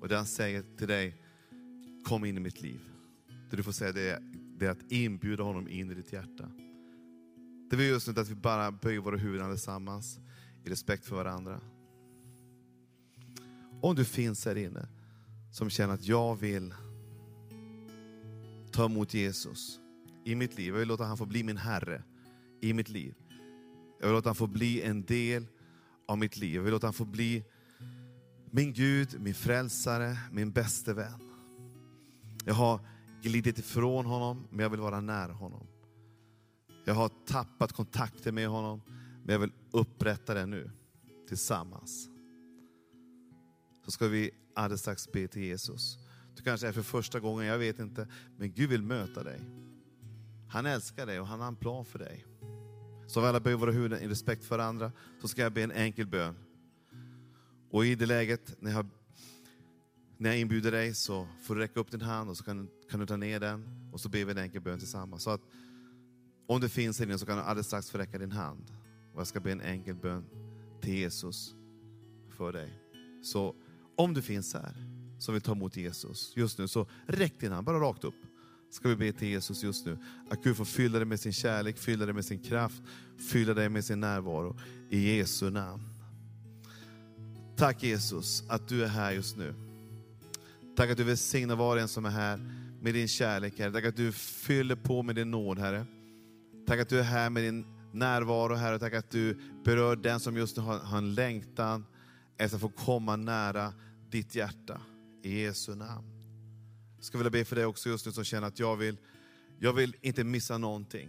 Och 0.00 0.08
det 0.08 0.16
han 0.16 0.26
säger 0.26 0.64
till 0.78 0.88
dig, 0.88 1.22
kom 2.04 2.24
in 2.24 2.36
i 2.36 2.40
mitt 2.40 2.62
liv. 2.62 2.80
Det 3.50 3.56
du 3.56 3.62
får 3.62 3.72
säga 3.72 3.92
det 3.92 4.10
är, 4.10 4.20
det 4.58 4.66
är 4.66 4.70
att 4.70 4.92
inbjuda 4.92 5.42
honom 5.42 5.68
in 5.68 5.90
i 5.90 5.94
ditt 5.94 6.12
hjärta. 6.12 6.50
Det 7.70 7.76
vi 7.76 7.88
just 7.88 8.08
nu 8.08 8.20
att 8.20 8.28
vi 8.28 8.34
bara 8.34 8.72
böjer 8.72 9.00
våra 9.00 9.16
huvuden 9.16 9.46
allesammans 9.46 10.18
i 10.64 10.70
respekt 10.70 11.06
för 11.06 11.16
varandra. 11.16 11.60
Om 13.82 13.94
du 13.94 14.04
finns 14.04 14.44
här 14.44 14.56
inne 14.56 14.88
som 15.52 15.70
känner 15.70 15.94
att 15.94 16.04
jag 16.04 16.36
vill 16.36 16.74
ta 18.78 18.84
emot 18.84 19.14
Jesus 19.14 19.80
i 20.24 20.34
mitt 20.34 20.58
liv. 20.58 20.72
Jag 20.72 20.78
vill 20.78 20.88
låta 20.88 21.04
han 21.04 21.16
få 21.16 21.26
bli 21.26 21.42
min 21.42 21.56
Herre 21.56 22.02
i 22.60 22.72
mitt 22.72 22.88
liv. 22.88 23.14
Jag 24.00 24.06
vill 24.06 24.14
låta 24.14 24.28
han 24.28 24.36
få 24.36 24.46
bli 24.46 24.82
en 24.82 25.02
del 25.02 25.46
av 26.08 26.18
mitt 26.18 26.36
liv. 26.36 26.54
Jag 26.54 26.62
vill 26.62 26.72
låta 26.72 26.86
han 26.86 26.94
få 26.94 27.04
bli 27.04 27.44
min 28.50 28.72
Gud, 28.72 29.20
min 29.20 29.34
frälsare, 29.34 30.18
min 30.32 30.50
bäste 30.50 30.94
vän. 30.94 31.20
Jag 32.44 32.54
har 32.54 32.80
glidit 33.22 33.58
ifrån 33.58 34.06
honom, 34.06 34.46
men 34.50 34.58
jag 34.58 34.70
vill 34.70 34.80
vara 34.80 35.00
nära 35.00 35.32
honom. 35.32 35.66
Jag 36.84 36.94
har 36.94 37.10
tappat 37.26 37.72
kontakten 37.72 38.34
med 38.34 38.48
honom, 38.48 38.82
men 39.24 39.32
jag 39.32 39.38
vill 39.38 39.52
upprätta 39.70 40.34
det 40.34 40.46
nu, 40.46 40.70
tillsammans. 41.28 42.08
Så 43.84 43.90
ska 43.90 44.08
vi 44.08 44.30
alldeles 44.54 44.80
strax 44.80 45.12
be 45.12 45.28
till 45.28 45.42
Jesus. 45.42 46.07
Du 46.38 46.44
kanske 46.44 46.68
är 46.68 46.72
för 46.72 46.82
första 46.82 47.20
gången, 47.20 47.46
jag 47.46 47.58
vet 47.58 47.78
inte. 47.78 48.08
Men 48.36 48.52
Gud 48.52 48.70
vill 48.70 48.82
möta 48.82 49.22
dig. 49.22 49.40
Han 50.48 50.66
älskar 50.66 51.06
dig 51.06 51.20
och 51.20 51.26
han 51.26 51.40
har 51.40 51.48
en 51.48 51.56
plan 51.56 51.84
för 51.84 51.98
dig. 51.98 52.24
Så 53.06 53.20
vi 53.20 53.26
alla 53.26 53.40
böjer 53.40 53.56
våra 53.56 53.72
huvuden 53.72 54.02
i 54.02 54.08
respekt 54.08 54.44
för 54.44 54.58
andra, 54.58 54.92
så 55.20 55.28
ska 55.28 55.42
jag 55.42 55.52
be 55.52 55.62
en 55.62 55.72
enkel 55.72 56.06
bön. 56.06 56.34
Och 57.70 57.86
i 57.86 57.94
det 57.94 58.06
läget, 58.06 58.56
när 58.60 58.70
jag, 58.70 58.86
när 60.16 60.30
jag 60.30 60.38
inbjuder 60.38 60.72
dig, 60.72 60.94
så 60.94 61.28
får 61.42 61.54
du 61.54 61.60
räcka 61.60 61.80
upp 61.80 61.90
din 61.90 62.00
hand 62.00 62.30
och 62.30 62.36
så 62.36 62.44
kan, 62.44 62.68
kan 62.90 63.00
du 63.00 63.06
ta 63.06 63.16
ner 63.16 63.40
den. 63.40 63.90
Och 63.92 64.00
så 64.00 64.08
ber 64.08 64.24
vi 64.24 64.30
en 64.30 64.38
enkel 64.38 64.60
bön 64.60 64.78
tillsammans. 64.78 65.22
Så 65.22 65.30
att 65.30 65.42
om 66.46 66.60
det 66.60 66.68
finns 66.68 67.00
här 67.00 67.16
så 67.16 67.26
kan 67.26 67.36
du 67.36 67.42
alldeles 67.42 67.66
strax 67.66 67.90
få 67.90 67.98
räcka 67.98 68.18
din 68.18 68.32
hand. 68.32 68.72
Och 69.12 69.20
jag 69.20 69.26
ska 69.26 69.40
be 69.40 69.52
en 69.52 69.60
enkel 69.60 69.94
bön 69.94 70.24
till 70.80 70.94
Jesus 70.94 71.54
för 72.30 72.52
dig. 72.52 72.72
Så 73.22 73.54
om 73.96 74.14
du 74.14 74.22
finns 74.22 74.54
här, 74.54 74.87
som 75.18 75.34
vill 75.34 75.42
ta 75.42 75.52
emot 75.52 75.76
Jesus 75.76 76.32
just 76.36 76.58
nu, 76.58 76.68
så 76.68 76.86
räck 77.06 77.40
din 77.40 77.52
hand, 77.52 77.66
bara 77.66 77.80
rakt 77.80 78.04
upp. 78.04 78.14
Ska 78.70 78.88
vi 78.88 78.96
be 78.96 79.12
till 79.12 79.28
Jesus 79.28 79.62
just 79.62 79.86
nu, 79.86 79.98
att 80.30 80.44
Gud 80.44 80.56
får 80.56 80.64
fylla 80.64 80.98
dig 80.98 81.06
med 81.06 81.20
sin 81.20 81.32
kärlek, 81.32 81.78
fylla 81.78 82.04
dig 82.06 82.14
med 82.14 82.24
sin 82.24 82.38
kraft, 82.38 82.82
fylla 83.30 83.54
dig 83.54 83.68
med 83.68 83.84
sin 83.84 84.00
närvaro. 84.00 84.56
I 84.90 85.16
Jesu 85.16 85.50
namn. 85.50 85.82
Tack 87.56 87.82
Jesus 87.82 88.42
att 88.48 88.68
du 88.68 88.84
är 88.84 88.88
här 88.88 89.12
just 89.12 89.36
nu. 89.36 89.54
Tack 90.76 90.90
att 90.90 90.96
du 90.96 91.04
välsignar 91.04 91.56
var 91.56 91.76
och 91.76 91.82
en 91.82 91.88
som 91.88 92.06
är 92.06 92.10
här 92.10 92.36
med 92.80 92.94
din 92.94 93.08
kärlek, 93.08 93.58
Herre. 93.58 93.72
Tack 93.72 93.84
att 93.84 93.96
du 93.96 94.12
fyller 94.12 94.76
på 94.76 95.02
med 95.02 95.14
din 95.14 95.30
nåd, 95.30 95.58
Herre. 95.58 95.86
Tack 96.66 96.80
att 96.80 96.88
du 96.88 96.98
är 96.98 97.02
här 97.02 97.30
med 97.30 97.42
din 97.42 97.66
närvaro, 97.92 98.54
Herre. 98.54 98.78
Tack 98.78 98.94
att 98.94 99.10
du 99.10 99.38
berör 99.64 99.96
den 99.96 100.20
som 100.20 100.36
just 100.36 100.56
nu 100.56 100.62
har, 100.62 100.78
har 100.78 100.98
en 100.98 101.14
längtan 101.14 101.86
efter 102.36 102.56
att 102.56 102.60
få 102.60 102.68
komma 102.68 103.16
nära 103.16 103.72
ditt 104.10 104.34
hjärta. 104.34 104.80
I 105.22 105.42
Jesu 105.42 105.74
namn. 105.74 106.06
Jag 106.96 107.04
skulle 107.04 107.24
vilja 107.24 107.30
be 107.40 107.44
för 107.44 107.56
dig 107.56 107.64
också 107.64 107.88
just 107.88 108.06
nu 108.06 108.12
som 108.12 108.24
känner 108.24 108.46
att 108.46 108.58
jag 108.58 108.76
vill, 108.76 108.96
jag 109.58 109.72
vill 109.72 109.96
inte 110.00 110.24
missa 110.24 110.58
någonting. 110.58 111.08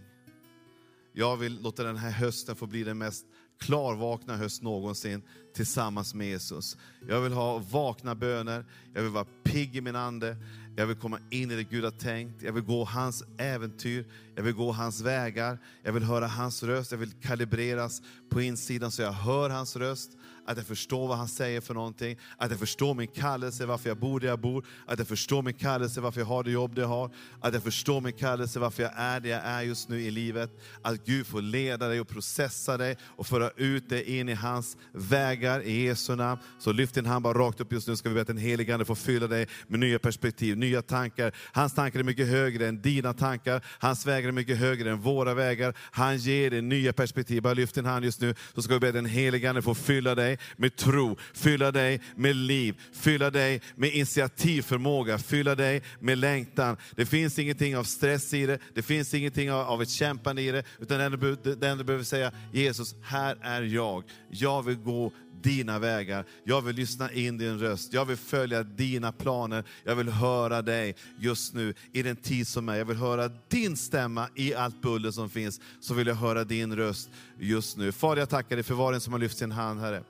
Jag 1.12 1.36
vill 1.36 1.62
låta 1.62 1.82
den 1.82 1.96
här 1.96 2.10
hösten 2.10 2.56
få 2.56 2.66
bli 2.66 2.84
den 2.84 2.98
mest 2.98 3.26
klarvakna 3.60 4.36
höst 4.36 4.62
någonsin 4.62 5.22
tillsammans 5.54 6.14
med 6.14 6.26
Jesus. 6.26 6.76
Jag 7.08 7.20
vill 7.20 7.32
ha 7.32 7.58
vakna 7.58 8.14
böner, 8.14 8.64
jag 8.94 9.02
vill 9.02 9.10
vara 9.10 9.26
pigg 9.44 9.76
i 9.76 9.80
min 9.80 9.96
ande, 9.96 10.36
jag 10.76 10.86
vill 10.86 10.96
komma 10.96 11.18
in 11.30 11.50
i 11.50 11.56
det 11.56 11.64
Gud 11.64 11.84
har 11.84 11.90
tänkt, 11.90 12.42
jag 12.42 12.52
vill 12.52 12.62
gå 12.62 12.84
hans 12.84 13.24
äventyr, 13.38 14.06
jag 14.34 14.42
vill 14.42 14.54
gå 14.54 14.72
hans 14.72 15.00
vägar, 15.00 15.58
jag 15.82 15.92
vill 15.92 16.02
höra 16.02 16.26
hans 16.26 16.62
röst, 16.62 16.90
jag 16.90 16.98
vill 16.98 17.12
kalibreras 17.12 18.02
på 18.30 18.42
insidan 18.42 18.90
så 18.90 19.02
jag 19.02 19.12
hör 19.12 19.50
hans 19.50 19.76
röst 19.76 20.10
att 20.50 20.56
jag 20.56 20.66
förstår 20.66 21.08
vad 21.08 21.18
han 21.18 21.28
säger 21.28 21.60
för 21.60 21.74
någonting, 21.74 22.18
att 22.36 22.50
jag 22.50 22.60
förstår 22.60 22.94
min 22.94 23.08
kallelse, 23.08 23.66
varför 23.66 23.90
jag 23.90 23.98
bor 23.98 24.20
där 24.20 24.28
jag 24.28 24.40
bor, 24.40 24.66
att 24.86 24.98
jag 24.98 25.08
förstår 25.08 25.42
min 25.42 25.54
kallelse, 25.54 26.00
varför 26.00 26.20
jag 26.20 26.26
har 26.26 26.44
det 26.44 26.50
jobb 26.50 26.74
det 26.74 26.80
jag 26.80 26.88
har, 26.88 27.10
att 27.40 27.54
jag 27.54 27.62
förstår 27.62 28.00
min 28.00 28.12
kallelse, 28.12 28.58
varför 28.58 28.82
jag 28.82 28.92
är 28.96 29.20
det 29.20 29.28
jag 29.28 29.40
är 29.44 29.62
just 29.62 29.88
nu 29.88 30.00
i 30.00 30.10
livet. 30.10 30.50
Att 30.82 31.06
Gud 31.06 31.26
får 31.26 31.42
leda 31.42 31.88
dig 31.88 32.00
och 32.00 32.08
processa 32.08 32.76
dig 32.76 32.96
och 33.02 33.26
föra 33.26 33.50
ut 33.56 33.88
dig 33.88 34.18
in 34.18 34.28
i 34.28 34.34
hans 34.34 34.76
vägar 34.92 35.62
i 35.62 35.82
Jesu 35.82 36.16
namn. 36.16 36.40
Så 36.58 36.72
lyft 36.72 36.94
din 36.94 37.06
hand 37.06 37.22
bara 37.22 37.38
rakt 37.38 37.60
upp 37.60 37.72
just 37.72 37.88
nu, 37.88 37.96
ska 37.96 38.08
vi 38.08 38.14
be 38.14 38.20
att 38.20 38.26
den 38.26 38.36
helige 38.36 38.72
Ande 38.74 38.84
får 38.84 38.94
fylla 38.94 39.26
dig 39.26 39.48
med 39.66 39.80
nya 39.80 39.98
perspektiv, 39.98 40.58
nya 40.58 40.82
tankar. 40.82 41.32
Hans 41.52 41.74
tankar 41.74 41.98
är 41.98 42.04
mycket 42.04 42.28
högre 42.28 42.68
än 42.68 42.82
dina 42.82 43.12
tankar, 43.12 43.64
hans 43.78 44.06
vägar 44.06 44.28
är 44.28 44.32
mycket 44.32 44.58
högre 44.58 44.90
än 44.90 45.00
våra 45.00 45.34
vägar. 45.34 45.74
Han 45.78 46.16
ger 46.16 46.50
dig 46.50 46.62
nya 46.62 46.92
perspektiv. 46.92 47.42
Bara 47.42 47.54
lyft 47.54 47.74
din 47.74 47.84
hand 47.84 48.04
just 48.04 48.20
nu, 48.20 48.34
så 48.54 48.62
ska 48.62 48.74
vi 48.74 48.80
be 48.80 48.88
att 48.88 48.94
den 48.94 49.06
helige 49.06 49.48
Ande 49.48 49.62
får 49.62 49.74
fylla 49.74 50.14
dig 50.14 50.38
med 50.56 50.76
tro, 50.76 51.16
fylla 51.34 51.72
dig 51.72 52.00
med 52.16 52.36
liv, 52.36 52.80
fylla 52.92 53.30
dig 53.30 53.60
med 53.76 53.94
initiativförmåga, 53.94 55.18
fylla 55.18 55.54
dig 55.54 55.82
med 56.00 56.18
längtan. 56.18 56.76
Det 56.96 57.06
finns 57.06 57.38
ingenting 57.38 57.76
av 57.76 57.84
stress 57.84 58.34
i 58.34 58.46
det, 58.46 58.58
det 58.74 58.82
finns 58.82 59.14
ingenting 59.14 59.52
av, 59.52 59.82
ett 59.82 59.90
kämpande 59.90 60.42
i 60.42 60.50
det, 60.50 60.64
utan 60.78 60.98
det 60.98 61.04
enda 61.04 61.74
du 61.74 61.84
behöver 61.84 62.04
säga, 62.04 62.32
Jesus, 62.52 62.94
här 63.02 63.36
är 63.42 63.62
jag. 63.62 64.04
Jag 64.30 64.62
vill 64.62 64.76
gå 64.76 65.12
dina 65.42 65.78
vägar. 65.78 66.24
Jag 66.44 66.62
vill 66.62 66.76
lyssna 66.76 67.12
in 67.12 67.38
din 67.38 67.58
röst. 67.58 67.92
Jag 67.92 68.04
vill 68.04 68.16
följa 68.16 68.62
dina 68.62 69.12
planer. 69.12 69.64
Jag 69.84 69.96
vill 69.96 70.08
höra 70.08 70.62
dig 70.62 70.94
just 71.18 71.54
nu 71.54 71.74
i 71.92 72.02
den 72.02 72.16
tid 72.16 72.48
som 72.48 72.68
är. 72.68 72.76
Jag 72.76 72.84
vill 72.84 72.96
höra 72.96 73.30
din 73.48 73.76
stämma 73.76 74.28
i 74.34 74.54
allt 74.54 74.82
buller 74.82 75.10
som 75.10 75.30
finns. 75.30 75.60
Så 75.80 75.94
vill 75.94 76.06
jag 76.06 76.14
höra 76.14 76.44
din 76.44 76.76
röst 76.76 77.10
just 77.38 77.76
nu. 77.76 77.92
Far, 77.92 78.16
jag 78.16 78.28
tackar 78.28 78.56
dig 78.56 78.62
för 78.62 78.74
var 78.74 78.92
en 78.92 79.00
som 79.00 79.12
har 79.12 79.20
lyft 79.20 79.38
sin 79.38 79.52
hand, 79.52 79.80
Herre. 79.80 80.02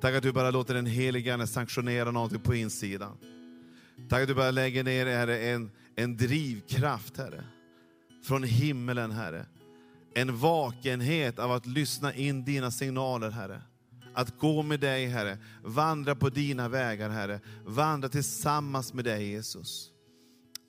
Tack 0.00 0.14
att 0.14 0.22
du 0.22 0.32
bara 0.32 0.50
låter 0.50 0.74
den 0.74 0.86
helige 0.86 1.34
Ande 1.34 1.46
sanktionera 1.46 2.10
någonting 2.10 2.40
på 2.40 2.54
insidan. 2.54 3.16
Tack 4.08 4.22
att 4.22 4.28
du 4.28 4.34
bara 4.34 4.50
lägger 4.50 4.84
ner, 4.84 5.06
Herre, 5.06 5.38
en, 5.38 5.70
en 5.96 6.16
drivkraft, 6.16 7.16
Herre. 7.16 7.44
Från 8.24 8.42
himmelen, 8.42 9.10
Herre. 9.10 9.46
En 10.14 10.36
vakenhet 10.36 11.38
av 11.38 11.52
att 11.52 11.66
lyssna 11.66 12.14
in 12.14 12.44
dina 12.44 12.70
signaler, 12.70 13.30
Herre. 13.30 13.62
Att 14.14 14.38
gå 14.38 14.62
med 14.62 14.80
dig, 14.80 15.06
Herre. 15.06 15.38
Vandra 15.64 16.14
på 16.14 16.28
dina 16.28 16.68
vägar, 16.68 17.10
Herre. 17.10 17.40
Vandra 17.64 18.08
tillsammans 18.08 18.94
med 18.94 19.04
dig, 19.04 19.30
Jesus. 19.30 19.90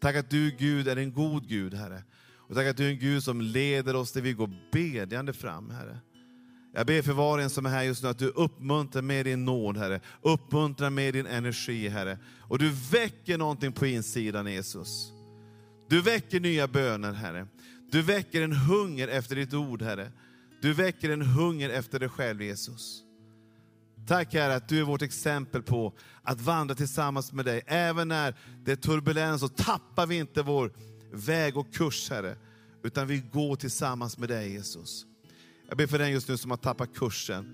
Tack 0.02 0.16
att 0.16 0.30
du, 0.30 0.52
Gud, 0.60 0.88
är 0.88 0.96
en 0.96 1.14
god 1.14 1.48
Gud, 1.48 1.74
Herre. 1.74 2.04
Och 2.36 2.56
tack 2.56 2.68
att 2.68 2.78
du 2.78 2.86
är 2.86 2.90
en 2.90 3.00
Gud 3.00 3.24
som 3.24 3.42
leder 3.42 3.96
oss 3.96 4.12
där 4.12 4.22
vi 4.22 4.34
går 4.34 4.50
bedjande 4.72 5.34
fram, 5.34 5.70
Herre. 5.70 6.00
Jag 6.74 6.88
ber 6.88 7.02
för 7.02 7.14
var 7.14 7.38
och 7.38 7.44
en 7.44 7.50
som 7.50 7.66
är 7.66 7.70
här 7.70 7.84
just 7.84 8.04
nu 8.04 8.10
att 8.10 8.20
du 8.20 8.28
uppmuntrar 8.28 9.02
med 9.02 9.26
din 9.26 9.46
nåd, 9.46 9.78
Herre. 9.78 10.00
Uppmuntrar 10.22 10.90
med 10.90 11.14
din 11.14 11.26
energi, 11.26 11.88
Herre. 11.88 12.18
Och 12.40 12.60
du 12.60 12.72
väcker 12.92 13.38
någonting 13.38 13.72
på 13.72 13.86
insidan, 13.86 14.48
Jesus. 14.48 15.12
Du 15.90 16.02
väcker 16.02 16.40
nya 16.40 16.68
böner, 16.68 17.14
Herre. 17.14 17.48
Du 17.92 18.02
väcker 18.02 18.42
en 18.42 18.54
hunger 18.54 19.08
efter 19.08 19.36
ditt 19.36 19.54
ord, 19.54 19.82
Herre. 19.82 20.12
Du 20.62 20.74
väcker 20.74 21.10
en 21.10 21.22
hunger 21.22 21.70
efter 21.70 22.00
dig 22.00 22.10
själv, 22.10 22.42
Jesus. 22.42 23.04
Tack 24.08 24.34
Herre 24.34 24.56
att 24.56 24.70
du 24.70 24.80
är 24.80 24.84
vårt 24.84 25.02
exempel 25.02 25.64
på 25.64 25.94
att 26.24 26.42
vandra 26.42 26.76
tillsammans 26.76 27.34
med 27.34 27.46
dig. 27.46 27.62
Även 27.68 28.08
när 28.08 28.36
det 28.64 28.72
är 28.72 28.76
turbulens 28.76 29.42
så 29.42 29.48
tappar 29.48 30.08
vi 30.08 30.18
inte 30.18 30.42
vår 30.42 30.72
väg 31.12 31.58
och 31.58 31.74
kurs, 31.74 32.10
Herre. 32.10 32.36
Utan 32.84 33.08
vi 33.08 33.24
går 33.34 33.56
tillsammans 33.56 34.18
med 34.18 34.30
dig, 34.30 34.52
Jesus. 34.52 35.06
Jag 35.72 35.78
ber 35.78 35.88
för 35.88 36.00
den 36.00 36.12
just 36.12 36.28
nu 36.28 36.38
som 36.38 36.52
har 36.52 36.58
tappat 36.58 36.96
kursen 36.96 37.46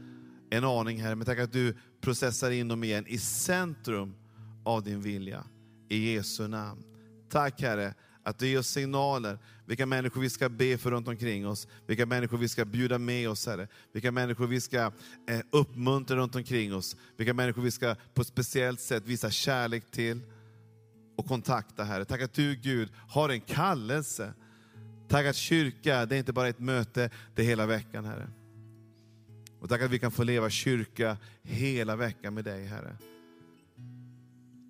en 0.50 0.64
aning, 0.64 1.02
Herre. 1.02 1.16
Men 1.16 1.26
tack 1.26 1.40
att 1.40 1.52
du 1.52 1.78
processar 2.02 2.52
in 2.52 2.68
dem 2.68 2.84
igen 2.84 3.08
i 3.08 3.18
centrum 3.18 4.16
av 4.64 4.84
din 4.84 5.02
vilja. 5.02 5.44
I 5.90 6.14
Jesu 6.14 6.48
namn. 6.48 6.84
Tack 7.30 7.62
Herre 7.62 7.94
att 8.24 8.40
du 8.40 8.48
ger 8.48 8.60
oss 8.60 8.68
signaler, 8.68 9.40
vilka 9.66 9.86
människor 9.86 10.22
vi 10.22 10.30
ska 10.30 10.50
be 10.50 10.78
för 10.78 10.92
runt 10.92 11.08
omkring 11.08 11.48
oss, 11.48 11.68
vilka 11.88 12.06
människor 12.06 12.38
vi 12.38 12.50
ska 12.50 12.66
bjuda 12.66 12.98
med 12.98 13.30
oss, 13.30 13.46
Herre. 13.46 13.68
Vilka 13.94 14.12
människor 14.12 14.48
vi 14.48 14.62
ska 14.62 14.92
eh, 15.30 15.40
uppmuntra 15.52 16.18
runt 16.18 16.36
omkring 16.36 16.76
oss, 16.76 16.96
vilka 17.18 17.34
människor 17.34 17.62
vi 17.62 17.72
ska 17.72 17.96
på 18.14 18.22
ett 18.22 18.28
speciellt 18.28 18.82
sätt 18.82 19.04
visa 19.06 19.30
kärlek 19.30 19.92
till 19.92 20.22
och 21.18 21.26
kontakta, 21.26 21.84
Herre. 21.84 22.06
Tack 22.06 22.22
att 22.22 22.34
du, 22.34 22.56
Gud, 22.56 22.90
har 23.10 23.30
en 23.30 23.42
kallelse. 23.42 24.34
Tack 25.08 25.26
att 25.26 25.36
kyrka, 25.36 26.06
det 26.06 26.16
är 26.16 26.20
inte 26.20 26.34
bara 26.34 26.48
ett 26.48 26.60
möte, 26.60 27.10
det 27.36 27.42
är 27.42 27.46
hela 27.46 27.66
veckan, 27.66 28.06
Herre. 28.06 28.28
Och 29.60 29.70
tack 29.70 29.82
att 29.82 29.92
vi 29.92 30.00
kan 30.00 30.12
få 30.12 30.24
leva 30.24 30.50
kyrka 30.50 31.18
hela 31.44 31.96
veckan 31.96 32.34
med 32.34 32.46
dig, 32.46 32.66
Herre. 32.66 32.98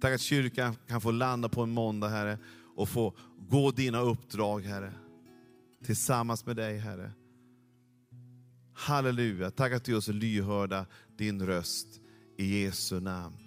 Tack 0.02 0.14
att 0.14 0.22
kyrkan 0.22 0.76
kan 0.88 1.02
få 1.02 1.12
landa 1.12 1.50
på 1.50 1.64
en 1.64 1.70
måndag, 1.70 2.10
Herre, 2.10 2.38
och 2.76 2.90
få 2.90 3.14
gå 3.50 3.72
dina 3.72 4.00
uppdrag, 4.00 4.62
Herre. 4.62 4.94
Tillsammans 5.86 6.46
med 6.46 6.56
dig, 6.56 6.78
Herre. 6.78 7.12
Halleluja. 8.74 9.52
Tack 9.52 9.74
att 9.74 9.84
du 9.84 9.92
är 9.94 9.98
oss 9.98 10.08
lyhörda 10.08 10.86
din 11.18 11.46
röst. 11.46 11.88
I 12.38 12.64
Jesu 12.64 13.00
namn. 13.00 13.47